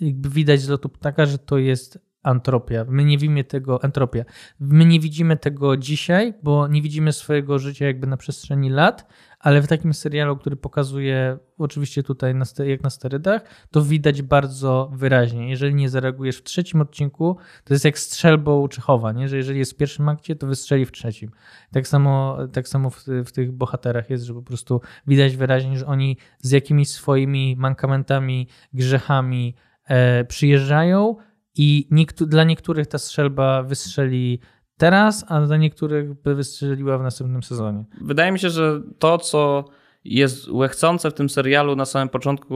jakby 0.00 0.28
widać 0.28 0.60
z 0.60 0.68
lotu 0.68 0.88
ptaka, 0.88 1.26
że 1.26 1.38
to 1.38 1.58
jest 1.58 2.09
antropia. 2.22 2.84
My 2.88 3.04
nie 3.04 3.18
widzimy 3.18 3.44
tego, 3.44 3.82
entropia. 3.82 4.24
My 4.60 4.84
nie 4.84 5.00
widzimy 5.00 5.36
tego 5.36 5.76
dzisiaj, 5.76 6.34
bo 6.42 6.68
nie 6.68 6.82
widzimy 6.82 7.12
swojego 7.12 7.58
życia 7.58 7.86
jakby 7.86 8.06
na 8.06 8.16
przestrzeni 8.16 8.70
lat, 8.70 9.06
ale 9.40 9.62
w 9.62 9.66
takim 9.66 9.94
serialu, 9.94 10.36
który 10.36 10.56
pokazuje, 10.56 11.38
oczywiście 11.58 12.02
tutaj 12.02 12.34
na, 12.34 12.44
jak 12.64 12.82
na 12.82 12.90
sterydach, 12.90 13.42
to 13.70 13.82
widać 13.82 14.22
bardzo 14.22 14.90
wyraźnie. 14.94 15.50
Jeżeli 15.50 15.74
nie 15.74 15.88
zareagujesz 15.88 16.36
w 16.36 16.42
trzecim 16.42 16.80
odcinku, 16.80 17.36
to 17.64 17.74
jest 17.74 17.84
jak 17.84 17.98
strzelbą 17.98 18.68
Czechowa, 18.68 19.12
nie? 19.12 19.28
że 19.28 19.36
jeżeli 19.36 19.58
jest 19.58 19.72
w 19.72 19.76
pierwszym 19.76 20.08
akcie, 20.08 20.36
to 20.36 20.46
wystrzeli 20.46 20.86
w 20.86 20.92
trzecim. 20.92 21.30
Tak 21.72 21.88
samo, 21.88 22.38
tak 22.52 22.68
samo 22.68 22.90
w, 22.90 23.04
w 23.24 23.32
tych 23.32 23.52
bohaterach 23.52 24.10
jest, 24.10 24.24
że 24.24 24.34
po 24.34 24.42
prostu 24.42 24.80
widać 25.06 25.36
wyraźnie, 25.36 25.78
że 25.78 25.86
oni 25.86 26.16
z 26.38 26.50
jakimiś 26.50 26.88
swoimi 26.88 27.56
mankamentami, 27.58 28.48
grzechami 28.72 29.54
e, 29.84 30.24
przyjeżdżają 30.24 31.16
i 31.56 31.88
dla 32.16 32.44
niektórych 32.44 32.86
ta 32.86 32.98
strzelba 32.98 33.62
wystrzeli 33.62 34.40
teraz, 34.76 35.24
a 35.28 35.40
dla 35.40 35.56
niektórych 35.56 36.22
by 36.22 36.34
wystrzeliła 36.34 36.98
w 36.98 37.02
następnym 37.02 37.42
sezonie. 37.42 37.84
Wydaje 38.00 38.32
mi 38.32 38.38
się, 38.38 38.50
że 38.50 38.82
to, 38.98 39.18
co 39.18 39.64
jest 40.04 40.48
łechcące 40.48 41.10
w 41.10 41.14
tym 41.14 41.28
serialu 41.28 41.76
na 41.76 41.84
samym 41.84 42.08
początku, 42.08 42.54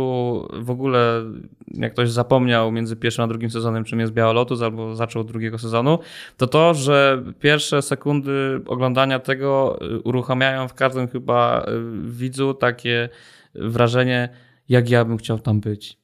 w 0.53 0.71
ogóle 0.71 1.23
jak 1.69 1.93
ktoś 1.93 2.11
zapomniał 2.11 2.73
między 2.73 2.97
pierwszym 2.97 3.25
a 3.25 3.27
drugim 3.27 3.51
sezonem, 3.51 3.85
czym 3.85 4.01
jest 4.01 4.13
Białolotus, 4.13 4.63
albo 4.63 4.95
zaczął 4.95 5.25
drugiego 5.25 5.59
sezonu, 5.59 5.99
to 6.37 6.47
to, 6.47 6.75
że 6.75 7.23
pierwsze 7.41 7.83
sekundy 7.83 8.61
oglądania 8.67 9.19
tego 9.19 9.79
y, 9.83 10.01
uruchamiają 10.01 10.69
w 10.69 10.75
każdym 10.75 11.09
chyba 11.09 11.67
y, 11.69 12.11
widzu 12.11 12.55
takie 12.55 13.09
wrażenie, 13.55 14.29
jak 14.69 14.91
ja 14.91 15.05
bym 15.05 15.17
chciał 15.17 15.39
tam 15.39 15.61
być. 15.61 15.99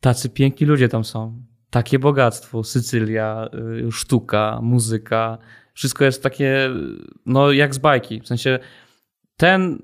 Tacy 0.00 0.30
piękni 0.30 0.66
ludzie 0.66 0.88
tam 0.88 1.04
są 1.04 1.42
takie 1.70 1.98
bogactwo, 1.98 2.64
Sycylia, 2.64 3.48
y, 3.88 3.92
sztuka, 3.92 4.58
muzyka, 4.62 5.38
wszystko 5.74 6.04
jest 6.04 6.22
takie, 6.22 6.70
no 7.26 7.52
jak 7.52 7.74
z 7.74 7.78
bajki. 7.78 8.20
W 8.20 8.26
sensie 8.26 8.58
ten 9.36 9.82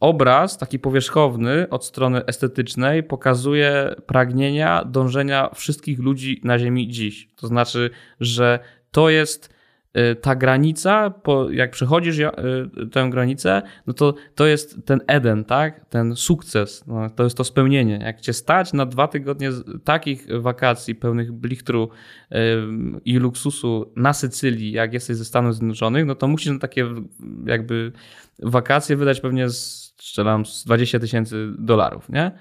obraz, 0.00 0.58
taki 0.58 0.78
powierzchowny 0.78 1.68
od 1.68 1.84
strony 1.84 2.24
estetycznej, 2.26 3.02
pokazuje 3.02 3.94
pragnienia, 4.06 4.84
dążenia 4.84 5.50
wszystkich 5.54 5.98
ludzi 5.98 6.40
na 6.44 6.58
Ziemi 6.58 6.88
dziś. 6.88 7.28
To 7.36 7.46
znaczy, 7.46 7.90
że 8.20 8.58
to 8.90 9.10
jest 9.10 9.57
ta 10.20 10.34
granica, 10.34 11.14
jak 11.50 11.70
przechodzisz 11.70 12.18
y, 12.18 12.30
tę 12.92 13.08
granicę, 13.10 13.62
no 13.86 13.92
to 13.92 14.14
to 14.34 14.46
jest 14.46 14.86
ten 14.86 15.00
Eden, 15.06 15.44
tak? 15.44 15.84
Ten 15.88 16.16
sukces, 16.16 16.86
no, 16.86 17.10
to 17.10 17.24
jest 17.24 17.36
to 17.36 17.44
spełnienie. 17.44 17.98
Jak 18.02 18.20
cię 18.20 18.32
stać 18.32 18.72
na 18.72 18.86
dwa 18.86 19.08
tygodnie 19.08 19.50
takich 19.84 20.26
wakacji 20.40 20.94
pełnych 20.94 21.32
blichtru 21.32 21.88
y, 22.32 22.36
i 23.04 23.18
luksusu 23.18 23.92
na 23.96 24.12
Sycylii, 24.12 24.72
jak 24.72 24.92
jesteś 24.92 25.16
ze 25.16 25.24
Stanów 25.24 25.54
Zjednoczonych, 25.54 26.06
no 26.06 26.14
to 26.14 26.28
musisz 26.28 26.52
na 26.52 26.58
takie 26.58 26.86
jakby 27.46 27.92
wakacje 28.42 28.96
wydać 28.96 29.20
pewnie 29.20 29.48
z, 29.48 29.94
strzelam, 29.96 30.46
z 30.46 30.64
20 30.64 30.98
tysięcy 30.98 31.52
dolarów, 31.58 32.08
nie? 32.08 32.32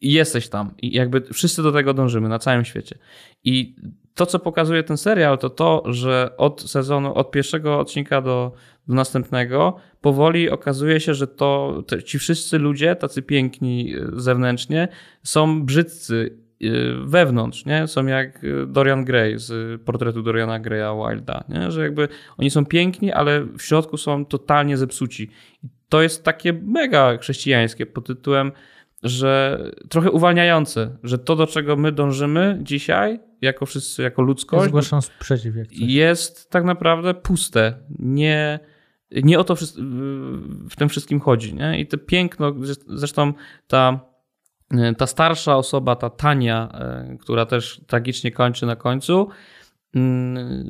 I 0.00 0.12
jesteś 0.12 0.48
tam. 0.48 0.74
I 0.82 0.92
jakby 0.92 1.20
wszyscy 1.20 1.62
do 1.62 1.72
tego 1.72 1.94
dążymy 1.94 2.28
na 2.28 2.38
całym 2.38 2.64
świecie. 2.64 2.98
I 3.44 3.76
to, 4.16 4.26
co 4.26 4.38
pokazuje 4.38 4.82
ten 4.82 4.96
serial, 4.96 5.38
to 5.38 5.50
to, 5.50 5.82
że 5.86 6.30
od 6.36 6.62
sezonu, 6.62 7.14
od 7.14 7.30
pierwszego 7.30 7.78
odcinka 7.78 8.20
do, 8.22 8.52
do 8.88 8.94
następnego, 8.94 9.76
powoli 10.00 10.50
okazuje 10.50 11.00
się, 11.00 11.14
że 11.14 11.26
to 11.26 11.82
ci 12.04 12.18
wszyscy 12.18 12.58
ludzie, 12.58 12.96
tacy 12.96 13.22
piękni 13.22 13.94
e, 13.94 14.20
zewnętrznie, 14.20 14.88
są 15.22 15.64
brzydcy 15.64 16.38
e, 16.62 16.66
wewnątrz, 17.04 17.64
nie? 17.66 17.86
Są 17.86 18.06
jak 18.06 18.44
e, 18.44 18.66
Dorian 18.66 19.04
Gray 19.04 19.38
z 19.38 19.82
portretu 19.82 20.22
Doriana 20.22 20.60
Graya 20.60 20.96
Wilda, 20.96 21.44
nie? 21.48 21.70
Że 21.70 21.82
jakby 21.82 22.08
oni 22.38 22.50
są 22.50 22.66
piękni, 22.66 23.12
ale 23.12 23.44
w 23.44 23.62
środku 23.62 23.96
są 23.96 24.26
totalnie 24.26 24.76
zepsuci. 24.76 25.30
I 25.64 25.68
to 25.88 26.02
jest 26.02 26.24
takie 26.24 26.52
mega 26.52 27.18
chrześcijańskie 27.18 27.86
pod 27.86 28.06
tytułem 28.06 28.52
że 29.02 29.60
trochę 29.88 30.10
uwalniające, 30.10 30.98
że 31.02 31.18
to, 31.18 31.36
do 31.36 31.46
czego 31.46 31.76
my 31.76 31.92
dążymy 31.92 32.58
dzisiaj, 32.62 33.20
jako 33.40 33.66
wszyscy, 33.66 34.02
jako 34.02 34.22
ludzkość, 34.22 34.68
Zgłaszam 34.68 35.02
sprzeciw, 35.02 35.54
jest 35.70 36.50
tak 36.50 36.64
naprawdę 36.64 37.14
puste. 37.14 37.78
Nie, 37.98 38.60
nie 39.10 39.38
o 39.38 39.44
to 39.44 39.56
w 40.70 40.76
tym 40.76 40.88
wszystkim 40.88 41.20
chodzi. 41.20 41.54
Nie? 41.54 41.80
I 41.80 41.86
to 41.86 41.98
piękno, 41.98 42.54
zresztą 42.88 43.32
ta, 43.66 44.00
ta 44.98 45.06
starsza 45.06 45.56
osoba, 45.56 45.96
ta 45.96 46.10
Tania, 46.10 46.68
e, 46.74 47.16
która 47.20 47.46
też 47.46 47.80
tragicznie 47.86 48.32
kończy 48.32 48.66
na 48.66 48.76
końcu, 48.76 49.28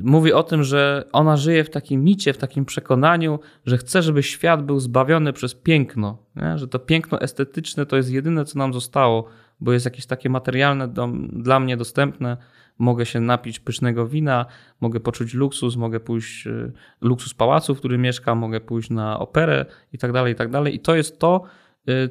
mówi 0.03 0.33
o 0.33 0.43
tym, 0.43 0.63
że 0.63 1.05
ona 1.11 1.37
żyje 1.37 1.63
w 1.63 1.69
takim 1.69 2.03
micie, 2.03 2.33
w 2.33 2.37
takim 2.37 2.65
przekonaniu, 2.65 3.39
że 3.65 3.77
chce, 3.77 4.01
żeby 4.01 4.23
świat 4.23 4.65
był 4.65 4.79
zbawiony 4.79 5.33
przez 5.33 5.55
piękno, 5.55 6.17
nie? 6.35 6.57
że 6.57 6.67
to 6.67 6.79
piękno 6.79 7.21
estetyczne 7.21 7.85
to 7.85 7.97
jest 7.97 8.11
jedyne, 8.11 8.45
co 8.45 8.59
nam 8.59 8.73
zostało, 8.73 9.27
bo 9.59 9.73
jest 9.73 9.85
jakieś 9.85 10.05
takie 10.05 10.29
materialne 10.29 10.87
do, 10.87 11.09
dla 11.29 11.59
mnie 11.59 11.77
dostępne. 11.77 12.37
Mogę 12.79 13.05
się 13.05 13.19
napić 13.19 13.59
pysznego 13.59 14.07
wina, 14.07 14.45
mogę 14.81 14.99
poczuć 14.99 15.33
luksus, 15.33 15.75
mogę 15.75 15.99
pójść, 15.99 16.47
y, 16.47 16.71
luksus 17.01 17.33
pałacu, 17.33 17.75
w 17.75 17.79
którym 17.79 18.01
mieszkam, 18.01 18.37
mogę 18.37 18.61
pójść 18.61 18.89
na 18.89 19.19
operę 19.19 19.65
i 19.93 19.97
tak 19.97 20.11
dalej, 20.11 20.33
i 20.33 20.35
tak 20.35 20.51
dalej. 20.51 20.75
I 20.75 20.79
to 20.79 20.95
jest 20.95 21.19
to, 21.19 21.43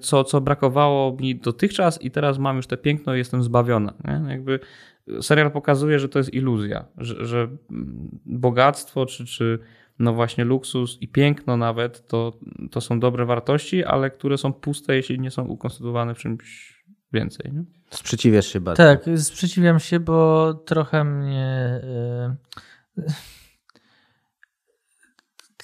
co, 0.00 0.24
co 0.24 0.40
brakowało 0.40 1.16
mi 1.20 1.34
dotychczas 1.36 2.02
i 2.02 2.10
teraz 2.10 2.38
mam 2.38 2.56
już 2.56 2.66
te 2.66 2.76
piękno 2.76 3.14
i 3.14 3.18
jestem 3.18 3.42
zbawiona. 3.42 3.94
Nie? 4.04 4.30
Jakby 4.30 4.60
serial 5.20 5.50
pokazuje, 5.50 5.98
że 5.98 6.08
to 6.08 6.18
jest 6.18 6.34
iluzja, 6.34 6.84
że, 6.98 7.26
że 7.26 7.48
bogactwo 8.26 9.06
czy, 9.06 9.26
czy 9.26 9.58
no 9.98 10.12
właśnie 10.12 10.44
luksus 10.44 10.98
i 11.00 11.08
piękno 11.08 11.56
nawet 11.56 12.06
to, 12.08 12.38
to 12.70 12.80
są 12.80 13.00
dobre 13.00 13.26
wartości, 13.26 13.84
ale 13.84 14.10
które 14.10 14.38
są 14.38 14.52
puste, 14.52 14.96
jeśli 14.96 15.20
nie 15.20 15.30
są 15.30 15.44
ukonstytuowane 15.44 16.14
w 16.14 16.18
czymś 16.18 16.76
więcej. 17.12 17.52
Nie? 17.52 17.64
Sprzeciwiasz 17.90 18.46
się 18.46 18.60
bardzo. 18.60 18.82
Tak, 18.82 19.04
sprzeciwiam 19.16 19.80
się, 19.80 20.00
bo 20.00 20.54
trochę 20.54 21.04
mnie. 21.04 21.80
Yy... 22.96 23.04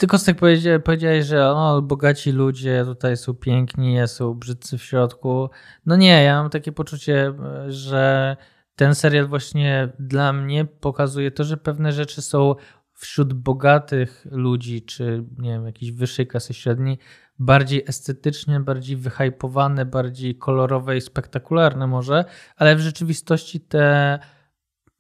Tylko 0.02 0.18
tak 0.18 0.36
powiedziałeś, 0.84 1.26
że 1.26 1.50
o, 1.50 1.82
bogaci 1.82 2.32
ludzie 2.32 2.84
tutaj 2.84 3.16
są 3.16 3.34
piękni, 3.34 3.96
są 4.06 4.34
brzydcy 4.34 4.78
w 4.78 4.82
środku. 4.82 5.50
No 5.86 5.96
nie, 5.96 6.22
ja 6.22 6.42
mam 6.42 6.50
takie 6.50 6.72
poczucie, 6.72 7.34
że 7.68 8.36
ten 8.76 8.94
serial 8.94 9.26
właśnie 9.26 9.92
dla 9.98 10.32
mnie 10.32 10.64
pokazuje 10.64 11.30
to, 11.30 11.44
że 11.44 11.56
pewne 11.56 11.92
rzeczy 11.92 12.22
są 12.22 12.54
wśród 12.92 13.32
bogatych 13.32 14.26
ludzi, 14.30 14.82
czy 14.82 15.24
nie 15.38 15.50
wiem, 15.50 15.66
jakiejś 15.66 15.92
wyższej 15.92 16.26
klasy 16.26 16.54
średniej, 16.54 16.98
bardziej 17.38 17.84
estetyczne, 17.86 18.60
bardziej 18.60 18.96
wyhypowane, 18.96 19.86
bardziej 19.86 20.38
kolorowe 20.38 20.96
i 20.96 21.00
spektakularne 21.00 21.86
może, 21.86 22.24
ale 22.56 22.76
w 22.76 22.80
rzeczywistości 22.80 23.60
te 23.60 24.18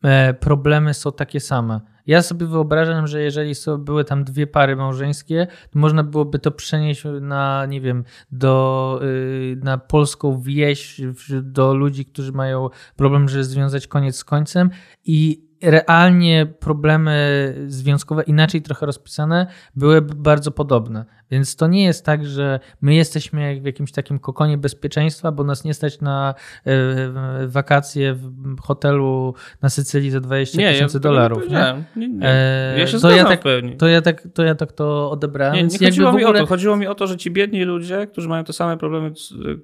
e, 0.04 0.34
problemy 0.34 0.94
są 0.94 1.12
takie 1.12 1.40
same. 1.40 1.91
Ja 2.06 2.22
sobie 2.22 2.46
wyobrażam, 2.46 3.06
że 3.06 3.22
jeżeli 3.22 3.54
były 3.78 4.04
tam 4.04 4.24
dwie 4.24 4.46
pary 4.46 4.76
małżeńskie, 4.76 5.46
to 5.70 5.78
można 5.78 6.02
byłoby 6.02 6.38
to 6.38 6.50
przenieść 6.50 7.04
na, 7.20 7.66
nie 7.66 7.80
wiem, 7.80 8.04
do, 8.32 9.00
y, 9.02 9.56
na 9.62 9.78
polską 9.78 10.40
wieś, 10.40 11.00
do 11.42 11.74
ludzi, 11.74 12.04
którzy 12.04 12.32
mają 12.32 12.68
problem, 12.96 13.28
żeby 13.28 13.44
związać 13.44 13.86
koniec 13.86 14.16
z 14.16 14.24
końcem 14.24 14.70
i 15.04 15.52
realnie 15.62 16.46
problemy 16.46 17.54
związkowe, 17.66 18.22
inaczej 18.22 18.62
trochę 18.62 18.86
rozpisane, 18.86 19.46
byłyby 19.76 20.14
bardzo 20.14 20.50
podobne. 20.50 21.04
Więc 21.32 21.56
to 21.56 21.66
nie 21.66 21.84
jest 21.84 22.04
tak, 22.04 22.26
że 22.26 22.60
my 22.82 22.94
jesteśmy 22.94 23.42
jak 23.42 23.62
w 23.62 23.66
jakimś 23.66 23.92
takim 23.92 24.18
kokonie 24.18 24.58
bezpieczeństwa, 24.58 25.32
bo 25.32 25.44
nas 25.44 25.64
nie 25.64 25.74
stać 25.74 26.00
na 26.00 26.34
y, 26.66 27.48
wakacje 27.48 28.14
w 28.14 28.60
hotelu 28.60 29.34
na 29.62 29.68
Sycylii 29.68 30.10
za 30.10 30.20
20 30.20 30.58
tysięcy 30.58 31.00
dolarów. 31.00 31.50
Nie, 31.50 31.84
nie, 31.96 32.08
nie, 32.08 32.26
e, 32.26 32.78
Ja 32.78 32.86
się 32.86 32.98
to 32.98 33.10
ja, 33.10 33.24
tak, 33.24 33.42
to, 33.78 33.88
ja 33.88 34.02
tak, 34.02 34.28
to 34.34 34.44
ja 34.44 34.54
tak 34.54 34.72
to 34.72 35.10
odebrałem. 35.10 35.56
Nie, 35.56 35.62
nie 35.62 35.78
chodziło 35.78 36.12
mi 36.12 36.24
ogóle... 36.24 36.40
o 36.40 36.42
to. 36.42 36.46
Chodziło 36.46 36.76
mi 36.76 36.86
o 36.86 36.94
to, 36.94 37.06
że 37.06 37.16
ci 37.16 37.30
biedni 37.30 37.64
ludzie, 37.64 38.06
którzy 38.06 38.28
mają 38.28 38.44
te 38.44 38.52
same 38.52 38.76
problemy, 38.76 39.12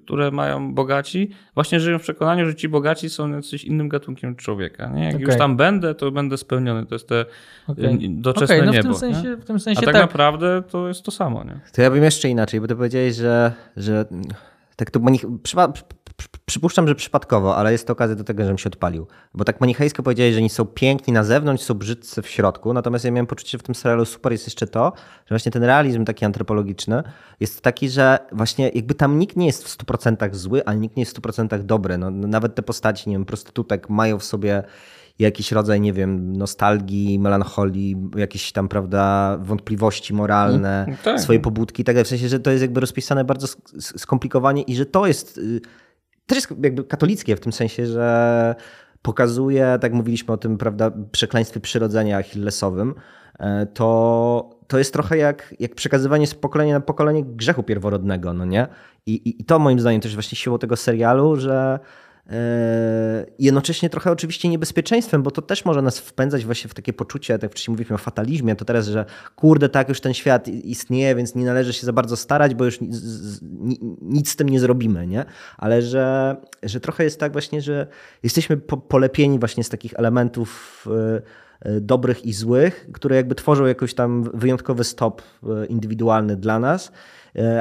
które 0.05 0.31
mają 0.31 0.75
bogaci, 0.75 1.31
właśnie 1.55 1.81
żyją 1.81 1.99
w 1.99 2.03
przekonaniu, 2.03 2.47
że 2.47 2.55
ci 2.55 2.69
bogaci 2.69 3.11
są 3.11 3.43
coś 3.43 3.65
innym 3.65 3.89
gatunkiem 3.89 4.37
człowieka. 4.37 4.87
Nie? 4.87 5.05
Jak 5.05 5.15
okay. 5.15 5.27
już 5.27 5.37
tam 5.37 5.57
będę, 5.57 5.95
to 5.95 6.11
będę 6.11 6.37
spełniony. 6.37 6.87
To 6.87 6.95
jest 6.95 7.09
te 7.09 7.25
okay. 7.67 7.99
doczesne 8.09 8.57
okay, 8.57 8.67
no 8.67 8.73
niebo. 8.73 8.95
W 8.95 9.01
tym 9.01 9.15
sensie, 9.15 9.37
w 9.37 9.45
tym 9.45 9.61
sensie 9.61 9.81
A 9.83 9.85
tak, 9.85 9.95
tak 9.95 10.03
naprawdę 10.03 10.63
to 10.71 10.89
jest 10.89 11.03
to 11.03 11.11
samo. 11.11 11.45
Nie? 11.45 11.58
To 11.73 11.83
ja 11.83 11.91
bym 11.91 12.05
jeszcze 12.05 12.29
inaczej, 12.29 12.61
bo 12.61 12.67
ty 12.67 12.77
powiedziałeś, 12.77 13.15
że, 13.15 13.53
że 13.77 14.05
tak 14.77 14.91
to 14.91 15.01
manich... 15.01 15.25
przypuszczam, 16.47 16.89
że 16.89 16.95
przypadkowo, 16.95 17.57
ale 17.57 17.73
jest 17.73 17.87
to 17.87 17.93
okazja 17.93 18.17
do 18.17 18.25
tego, 18.25 18.43
żebym 18.43 18.59
się 18.59 18.69
odpalił. 18.69 19.07
Bo 19.35 19.45
tak 19.45 19.61
manichejsko 19.61 20.03
powiedziałeś, 20.03 20.35
że 20.35 20.41
oni 20.41 20.51
są 20.51 20.65
piękni 20.65 21.13
na 21.13 21.25
zewnątrz, 21.25 21.65
są 21.65 21.75
brzydcy 21.75 22.23
w 22.23 22.29
środku, 22.29 22.73
natomiast 22.73 23.05
ja 23.05 23.11
miałem 23.11 23.27
poczucie, 23.27 23.51
że 23.51 23.59
w 23.59 23.63
tym 23.63 23.75
serialu 23.75 24.05
super 24.05 24.33
jest 24.33 24.47
jeszcze 24.47 24.67
to, 24.67 24.93
że 24.97 25.29
właśnie 25.29 25.53
ten 25.53 25.65
realizm 25.65 26.05
taki 26.05 26.25
antropologiczny 26.25 27.03
jest 27.41 27.63
taki, 27.63 27.89
że 27.89 28.19
właśnie 28.33 28.69
jakby 28.69 28.95
tam 28.95 29.19
nikt 29.19 29.37
nie 29.37 29.47
jest 29.47 29.65
w 29.65 29.79
100% 29.79 30.35
zły, 30.35 30.65
ale 30.65 30.77
nikt 30.77 30.97
nie 30.97 31.03
jest 31.03 31.19
w 31.19 31.21
100% 31.21 31.63
dobry. 31.63 31.99
No, 31.99 32.11
nawet 32.11 32.55
te 32.55 32.63
postaci, 32.63 33.11
nie 33.11 33.15
wiem, 33.15 33.25
prostytutek 33.25 33.89
mają 33.89 34.19
w 34.19 34.25
sobie 34.25 34.63
jakiś 35.19 35.53
rodzaj, 35.53 35.81
nie 35.81 35.93
wiem, 35.93 36.33
nostalgii, 36.37 37.19
melancholii, 37.19 37.97
jakieś 38.17 38.53
tam, 38.53 38.69
prawda, 38.69 39.39
wątpliwości 39.43 40.15
moralne, 40.15 40.85
Mm, 40.85 40.97
tak. 41.05 41.21
swoje 41.21 41.41
pobudki 41.41 41.83
i 41.83 41.85
tak 41.85 41.95
dalej. 41.95 42.05
W 42.05 42.09
sensie, 42.09 42.29
że 42.29 42.41
to 42.41 42.51
jest 42.51 42.63
jakby 42.63 42.81
rozpisane 42.81 43.25
bardzo 43.25 43.47
sk- 43.47 43.77
sk- 43.77 43.99
skomplikowanie 43.99 44.63
i 44.63 44.77
że 44.77 44.87
to 44.87 45.07
jest 45.07 45.39
y, 45.39 45.61
też 46.27 46.37
jest 46.37 46.51
jakby 46.63 46.85
katolickie 46.85 47.37
w 47.37 47.41
tym 47.41 47.53
sensie, 47.53 47.87
że 47.87 48.55
pokazuje, 49.03 49.79
tak 49.81 49.93
mówiliśmy 49.93 50.35
o 50.35 50.37
tym, 50.37 50.59
prawda, 50.59 50.91
przekleństwie 51.13 51.61
przyrodzenia 51.61 52.19
achillesowym, 52.19 52.95
e, 53.39 53.67
to, 53.67 54.51
to 54.67 54.79
jest 54.79 54.93
trochę 54.93 55.17
jak, 55.17 55.55
jak 55.61 55.75
przekazywanie 55.75 56.27
z 56.27 56.35
pokolenia 56.35 56.75
na 56.75 56.81
pokolenie 56.81 57.25
grzechu 57.25 57.63
pierworodnego, 57.63 58.33
no 58.33 58.45
nie? 58.45 58.67
I, 59.07 59.13
i, 59.15 59.41
I 59.43 59.45
to 59.45 59.59
moim 59.59 59.81
zdaniem 59.81 60.01
też 60.01 60.15
właśnie 60.15 60.37
siłą 60.37 60.59
tego 60.59 60.77
serialu, 60.77 61.37
że 61.37 61.79
jednocześnie 63.39 63.91
trochę 63.91 64.11
oczywiście 64.13 64.49
niebezpieczeństwem, 64.49 65.23
bo 65.23 65.31
to 65.31 65.43
też 65.43 65.65
może 65.65 65.83
nas 65.83 65.99
wpędzać 65.99 66.45
właśnie 66.45 66.71
w 66.71 66.75
takie 66.75 66.93
poczucie, 66.93 67.39
tak 67.39 67.51
wcześniej 67.51 67.73
mówiliśmy 67.73 67.95
o 67.95 67.99
fatalizmie, 67.99 68.57
to 68.57 68.65
teraz, 68.65 68.87
że 68.87 69.05
kurde, 69.37 69.69
tak 69.69 69.89
już 69.89 70.01
ten 70.01 70.15
świat 70.15 70.49
istnieje, 70.49 71.15
więc 71.15 71.35
nie 71.35 71.45
należy 71.45 71.73
się 71.73 71.87
za 71.87 71.93
bardzo 71.93 72.17
starać, 72.17 72.55
bo 72.55 72.65
już 72.65 72.81
nic, 72.81 74.31
z- 74.31 74.37
tym 74.37 74.49
nie 74.49 74.61
zrobimy, 74.61 75.07
nie? 75.07 75.25
Ale 75.57 75.83
że, 75.83 76.37
że 76.63 76.81
trochę 76.81 77.05
jest 77.05 77.21
tak 77.21 77.33
właśnie, 77.33 77.63
że 77.63 77.87
jesteśmy 78.23 78.57
po, 78.57 78.77
polepieni 78.77 79.39
właśnie 79.39 79.65
z 79.65 79.69
takich 79.69 79.95
elementów 79.97 80.85
e, 80.91 81.23
e, 81.71 81.81
dobrych 81.81 82.25
i 82.25 82.33
złych, 82.33 82.87
które 82.93 83.17
jakby 83.17 83.35
tworzą 83.35 83.67
jakoś 83.67 83.95
tam 83.95 84.31
wyjątkowy 84.35 84.85
stop 84.85 85.23
indywidualny 85.69 86.37
dla 86.37 86.59
nas, 86.59 86.93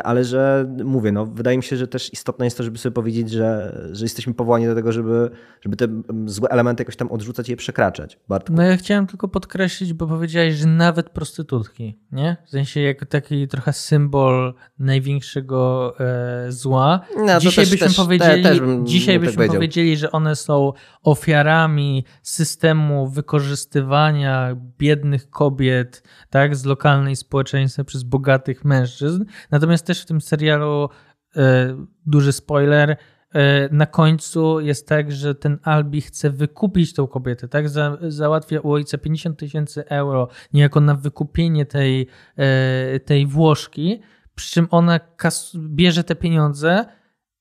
ale 0.04 0.24
że 0.24 0.74
mówię, 0.86 1.12
no 1.12 1.26
wydaje 1.26 1.58
mi 1.58 1.64
się, 1.64 1.78
że 1.78 1.88
też 1.88 2.14
istotne 2.14 2.46
jest 2.46 2.58
to, 2.58 2.64
żeby 2.64 2.78
sobie 2.78 2.94
powiedzieć, 2.94 3.30
że, 3.32 3.80
że 3.92 4.06
jesteśmy 4.06 4.34
powołani 4.34 4.66
do 4.66 4.76
tego, 4.76 4.92
żeby, 4.92 5.30
żeby 5.62 5.76
te 5.76 5.86
mm, 5.86 6.30
złe 6.30 6.50
elementy 6.50 6.82
jakoś 6.82 6.96
tam 6.96 7.12
odrzucać 7.12 7.50
i 7.50 7.52
je 7.52 7.58
przekraczać. 7.58 8.20
Bartku. 8.28 8.54
No 8.54 8.64
ja 8.64 8.78
chciałem 8.78 9.08
tylko 9.08 9.28
podkreślić, 9.28 9.94
bo 9.94 10.08
powiedziałeś, 10.08 10.56
że 10.56 10.68
nawet 10.68 11.10
prostytutki, 11.10 12.00
nie? 12.12 12.38
W 12.46 12.50
sensie 12.50 12.82
jako 12.82 13.06
taki 13.06 13.48
trochę 13.48 13.74
symbol 13.74 14.54
największego 14.80 15.94
e, 16.00 16.52
zła. 16.52 17.02
No, 17.26 17.40
dzisiaj 17.40 17.66
też- 17.66 17.72
byśmy, 17.72 17.88
też- 17.88 17.98
powiedzieli, 17.98 18.44
te- 18.44 18.56
bym 18.56 18.86
dzisiaj 18.88 19.16
tak 19.16 19.22
byśmy 19.22 19.36
powiedział. 19.36 19.56
powiedzieli, 19.56 19.98
że 19.98 20.12
one 20.12 20.36
są 20.36 20.74
ofiarami 21.04 22.06
systemu 22.24 23.08
wykorzystywania 23.08 24.56
biednych 24.80 25.30
kobiet 25.30 26.04
tak, 26.30 26.56
z 26.56 26.66
lokalnej 26.66 27.16
społeczeństwa 27.16 27.84
przez 27.84 28.04
bogatych 28.04 28.66
mężczyzn. 28.66 29.24
Natomiast 29.58 29.86
też 29.86 30.02
w 30.02 30.06
tym 30.06 30.22
serialu 30.22 30.90
e, 31.36 31.76
duży 32.06 32.32
spoiler, 32.32 32.98
e, 33.34 33.70
na 33.72 33.86
końcu 33.86 34.60
jest 34.60 34.88
tak, 34.88 35.12
że 35.12 35.36
ten 35.36 35.58
Albi 35.64 36.02
chce 36.02 36.30
wykupić 36.30 36.94
tą 36.94 37.08
kobietę, 37.08 37.48
tak? 37.48 37.70
Za, 37.70 37.98
załatwia 38.08 38.60
u 38.60 38.72
ojca 38.72 38.98
50 38.98 39.40
tysięcy 39.40 39.90
euro 39.90 40.28
niejako 40.54 40.82
na 40.82 40.96
wykupienie 40.96 41.66
tej, 41.66 42.08
e, 42.36 43.00
tej 43.00 43.26
Włoszki, 43.26 44.02
przy 44.36 44.52
czym 44.54 44.68
ona 44.72 45.00
kas- 45.00 45.58
bierze 45.58 46.04
te 46.04 46.16
pieniądze 46.16 46.86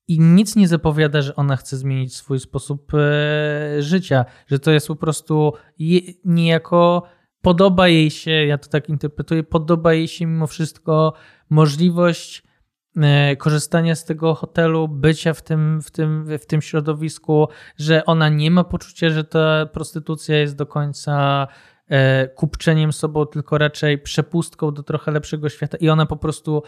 i 0.09 0.21
nic 0.21 0.57
nie 0.57 0.69
zapowiada, 0.69 1.23
że 1.23 1.37
ona 1.37 1.57
chce 1.57 1.77
zmienić 1.77 2.17
swój 2.17 2.41
sposób 2.41 2.93
życia, 3.79 4.25
że 4.47 4.59
to 4.59 4.71
jest 4.71 4.89
po 4.89 4.97
prostu 4.97 5.53
niejako 6.25 7.03
podoba 7.47 7.89
jej 7.89 8.11
się, 8.11 8.31
ja 8.31 8.59
to 8.59 8.69
tak 8.69 8.89
interpretuję, 8.89 9.43
podoba 9.43 9.95
jej 9.95 10.09
się 10.09 10.27
mimo 10.27 10.47
wszystko 10.47 11.12
możliwość 11.51 12.43
e, 12.97 13.37
korzystania 13.37 13.95
z 13.95 14.05
tego 14.05 14.35
hotelu, 14.35 14.89
bycia 14.89 15.35
w 15.35 15.43
tym, 15.43 15.83
w, 15.83 15.91
tym, 15.91 16.39
w 16.39 16.47
tym 16.47 16.63
środowisku, 16.63 17.49
że 17.77 18.05
ona 18.05 18.29
nie 18.29 18.51
ma 18.51 18.65
poczucia, 18.65 19.11
że 19.11 19.25
ta 19.25 19.67
prostytucja 19.67 20.39
jest 20.39 20.57
do 20.57 20.67
końca 20.67 21.47
e, 21.89 22.29
kupczeniem 22.29 22.93
sobą, 22.93 23.27
tylko 23.27 23.59
raczej 23.59 23.99
przepustką 23.99 24.75
do 24.75 24.83
trochę 24.83 25.11
lepszego 25.11 25.49
świata 25.49 25.77
i 25.77 25.89
ona 25.89 26.07
po 26.07 26.17
prostu 26.17 26.63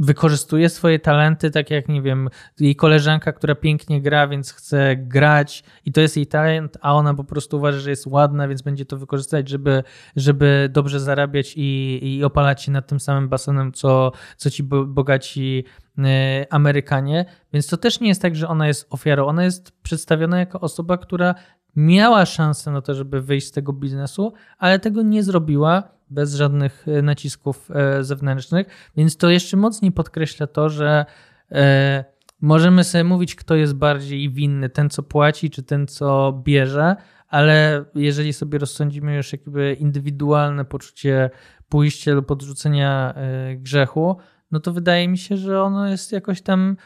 wykorzystuje 0.00 0.68
swoje 0.68 0.98
talenty, 0.98 1.50
tak 1.50 1.70
jak, 1.70 1.88
nie 1.88 2.02
wiem, 2.02 2.28
jej 2.60 2.76
koleżanka, 2.76 3.32
która 3.32 3.54
pięknie 3.54 4.02
gra, 4.02 4.28
więc 4.28 4.52
chce 4.52 4.96
grać 4.96 5.64
i 5.84 5.92
to 5.92 6.00
jest 6.00 6.16
jej 6.16 6.26
talent, 6.26 6.78
a 6.80 6.94
ona 6.94 7.14
po 7.14 7.24
prostu 7.24 7.56
uważa, 7.56 7.78
że 7.78 7.90
jest 7.90 8.06
ładna, 8.06 8.48
więc 8.48 8.62
będzie 8.62 8.84
to 8.84 8.96
wykorzystać, 8.96 9.48
żeby, 9.48 9.82
żeby 10.16 10.68
dobrze 10.72 11.00
zarabiać 11.00 11.54
i, 11.56 11.98
i 12.02 12.24
opalać 12.24 12.62
się 12.62 12.72
nad 12.72 12.86
tym 12.86 13.00
samym 13.00 13.28
basenem, 13.28 13.72
co, 13.72 14.12
co 14.36 14.50
ci 14.50 14.62
bo- 14.62 14.86
bogaci 14.86 15.64
e, 15.98 16.46
Amerykanie. 16.50 17.24
Więc 17.52 17.66
to 17.66 17.76
też 17.76 18.00
nie 18.00 18.08
jest 18.08 18.22
tak, 18.22 18.36
że 18.36 18.48
ona 18.48 18.66
jest 18.68 18.86
ofiarą. 18.90 19.26
Ona 19.26 19.44
jest 19.44 19.82
przedstawiona 19.82 20.38
jako 20.38 20.60
osoba, 20.60 20.98
która 20.98 21.34
miała 21.76 22.26
szansę 22.26 22.70
na 22.70 22.82
to, 22.82 22.94
żeby 22.94 23.22
wyjść 23.22 23.46
z 23.46 23.52
tego 23.52 23.72
biznesu, 23.72 24.32
ale 24.58 24.78
tego 24.78 25.02
nie 25.02 25.22
zrobiła 25.22 25.82
bez 26.10 26.34
żadnych 26.34 26.88
e, 26.88 27.02
nacisków 27.02 27.70
e, 27.70 28.04
zewnętrznych. 28.04 28.66
Więc 28.96 29.16
to 29.16 29.30
jeszcze 29.30 29.56
mocniej 29.56 29.92
podkreśla 29.92 30.46
to, 30.46 30.68
że 30.68 31.06
e, 31.52 32.04
możemy 32.40 32.84
sobie 32.84 33.04
mówić, 33.04 33.34
kto 33.34 33.54
jest 33.54 33.74
bardziej 33.74 34.30
winny, 34.30 34.68
ten 34.68 34.90
co 34.90 35.02
płaci, 35.02 35.50
czy 35.50 35.62
ten 35.62 35.86
co 35.86 36.40
bierze, 36.44 36.96
ale 37.28 37.84
jeżeli 37.94 38.32
sobie 38.32 38.58
rozsądzimy 38.58 39.16
już 39.16 39.32
jakby 39.32 39.76
indywidualne 39.80 40.64
poczucie 40.64 41.30
pójścia 41.68 42.12
lub 42.12 42.30
odrzucenia 42.30 43.14
grzechu, 43.56 44.16
no 44.50 44.60
to 44.60 44.72
wydaje 44.72 45.08
mi 45.08 45.18
się, 45.18 45.36
że 45.36 45.62
ono 45.62 45.88
jest 45.88 46.12
jakoś 46.12 46.42
tam 46.42 46.76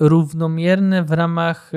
równomierne 0.00 1.02
w 1.02 1.10
ramach, 1.10 1.72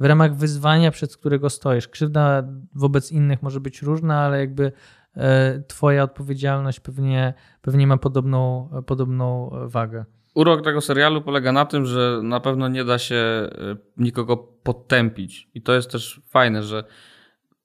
w 0.00 0.04
ramach 0.04 0.36
wyzwania, 0.36 0.90
przed 0.90 1.16
którego 1.16 1.50
stoisz. 1.50 1.88
Krzywda 1.88 2.42
wobec 2.74 3.12
innych 3.12 3.42
może 3.42 3.60
być 3.60 3.82
różna, 3.82 4.20
ale 4.20 4.38
jakby 4.38 4.72
e, 5.16 5.62
twoja 5.68 6.02
odpowiedzialność 6.02 6.80
pewnie, 6.80 7.34
pewnie 7.62 7.86
ma 7.86 7.96
podobną, 7.96 8.70
podobną 8.86 9.50
wagę. 9.66 10.04
Urok 10.36 10.64
tego 10.64 10.80
serialu 10.80 11.22
polega 11.22 11.52
na 11.52 11.64
tym, 11.64 11.86
że 11.86 12.20
na 12.22 12.40
pewno 12.40 12.68
nie 12.68 12.84
da 12.84 12.98
się 12.98 13.14
y, 13.14 13.76
nikogo 13.96 14.36
podtępić. 14.36 15.48
I 15.54 15.62
to 15.62 15.74
jest 15.74 15.90
też 15.90 16.20
fajne, 16.28 16.62
że 16.62 16.84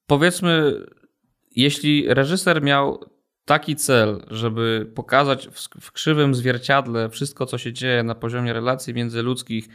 powiedzmy, 0.08 0.74
jeśli 1.56 2.14
reżyser 2.14 2.64
miał 2.64 3.00
taki 3.46 3.76
cel, 3.76 4.26
żeby 4.30 4.92
pokazać 4.96 5.50
w, 5.82 5.92
krzywym 5.92 6.36
zwierciadle 6.36 7.10
wszystko, 7.10 7.46
co 7.46 7.58
się 7.58 7.74
dzieje 7.74 8.04
na 8.04 8.16
poziomie 8.16 8.54
relacji 8.54 8.94
międzyludzkich, 8.94 9.68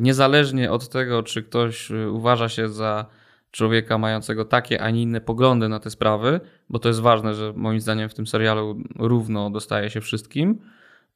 niezależnie 0.00 0.70
od 0.70 0.88
tego, 0.88 1.22
czy 1.22 1.42
ktoś 1.42 1.90
y, 1.90 2.10
uważa 2.10 2.48
się 2.48 2.68
za 2.68 3.06
człowieka 3.50 3.98
mającego 3.98 4.44
takie, 4.44 4.82
a 4.82 4.90
nie 4.90 5.02
inne 5.02 5.20
poglądy 5.20 5.68
na 5.68 5.80
te 5.80 5.90
sprawy, 5.90 6.40
bo 6.68 6.78
to 6.78 6.88
jest 6.88 7.00
ważne, 7.00 7.34
że 7.34 7.52
moim 7.56 7.80
zdaniem 7.80 8.08
w 8.08 8.14
tym 8.14 8.26
serialu 8.26 8.82
równo 8.96 9.50
dostaje 9.50 9.90
się 9.90 10.00
wszystkim, 10.00 10.58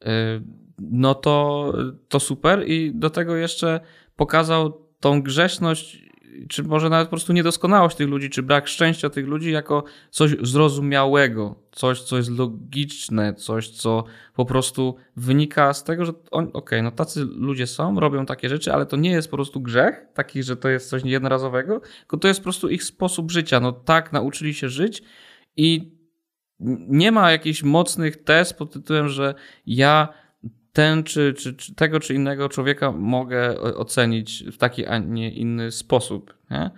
y, 0.02 0.06
no 0.78 1.14
to, 1.14 1.72
to 2.08 2.20
super. 2.20 2.68
I 2.68 2.92
do 2.94 3.10
tego 3.10 3.36
jeszcze 3.36 3.80
pokazał 4.16 4.86
tą 5.00 5.22
grzeszność, 5.22 6.01
czy 6.48 6.62
może 6.62 6.88
nawet 6.88 7.06
po 7.06 7.10
prostu 7.10 7.32
niedoskonałość 7.32 7.96
tych 7.96 8.08
ludzi, 8.08 8.30
czy 8.30 8.42
brak 8.42 8.68
szczęścia 8.68 9.10
tych 9.10 9.26
ludzi 9.26 9.52
jako 9.52 9.84
coś 10.10 10.36
zrozumiałego, 10.42 11.54
coś, 11.72 12.02
co 12.02 12.16
jest 12.16 12.30
logiczne, 12.30 13.34
coś, 13.34 13.68
co 13.68 14.04
po 14.34 14.44
prostu 14.44 14.96
wynika 15.16 15.74
z 15.74 15.84
tego, 15.84 16.04
że 16.04 16.12
okej, 16.30 16.82
no 16.82 16.90
tacy 16.90 17.24
ludzie 17.24 17.66
są, 17.66 18.00
robią 18.00 18.26
takie 18.26 18.48
rzeczy, 18.48 18.72
ale 18.72 18.86
to 18.86 18.96
nie 18.96 19.10
jest 19.10 19.30
po 19.30 19.36
prostu 19.36 19.60
grzech, 19.60 20.06
taki, 20.14 20.42
że 20.42 20.56
to 20.56 20.68
jest 20.68 20.88
coś 20.88 21.02
jednorazowego, 21.04 21.80
tylko 22.00 22.16
to 22.16 22.28
jest 22.28 22.40
po 22.40 22.44
prostu 22.44 22.68
ich 22.68 22.84
sposób 22.84 23.30
życia. 23.30 23.60
No 23.60 23.72
tak 23.72 24.12
nauczyli 24.12 24.54
się 24.54 24.68
żyć 24.68 25.02
i 25.56 25.92
nie 26.88 27.12
ma 27.12 27.32
jakichś 27.32 27.62
mocnych 27.62 28.24
tez 28.24 28.52
pod 28.52 28.72
tytułem, 28.72 29.08
że 29.08 29.34
ja 29.66 30.08
ten 30.72 31.04
czy, 31.04 31.34
czy, 31.34 31.54
czy 31.54 31.74
tego 31.74 32.00
czy 32.00 32.14
innego 32.14 32.48
człowieka 32.48 32.92
mogę 32.92 33.60
ocenić 33.60 34.44
w 34.52 34.56
taki, 34.56 34.86
a 34.86 34.98
nie 34.98 35.30
inny 35.30 35.70
sposób. 35.70 36.34
Nie? 36.50 36.70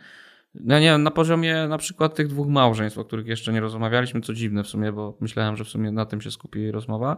No 0.55 0.81
nie 0.81 0.99
na 0.99 1.11
poziomie 1.11 1.67
na 1.69 1.79
przykład 1.79 2.15
tych 2.15 2.29
dwóch 2.29 2.49
małżeństw, 2.49 2.99
o 2.99 3.05
których 3.05 3.27
jeszcze 3.27 3.53
nie 3.53 3.61
rozmawialiśmy, 3.61 4.21
co 4.21 4.35
dziwne 4.35 4.65
w 4.65 4.69
sumie, 4.69 4.93
bo 4.93 5.17
myślałem, 5.21 5.57
że 5.57 5.65
w 5.65 5.69
sumie 5.69 5.93
na 5.93 6.07
tym 6.07 6.21
się 6.21 6.31
skupi 6.31 6.61
jej 6.61 6.71
rozmowa. 6.73 7.17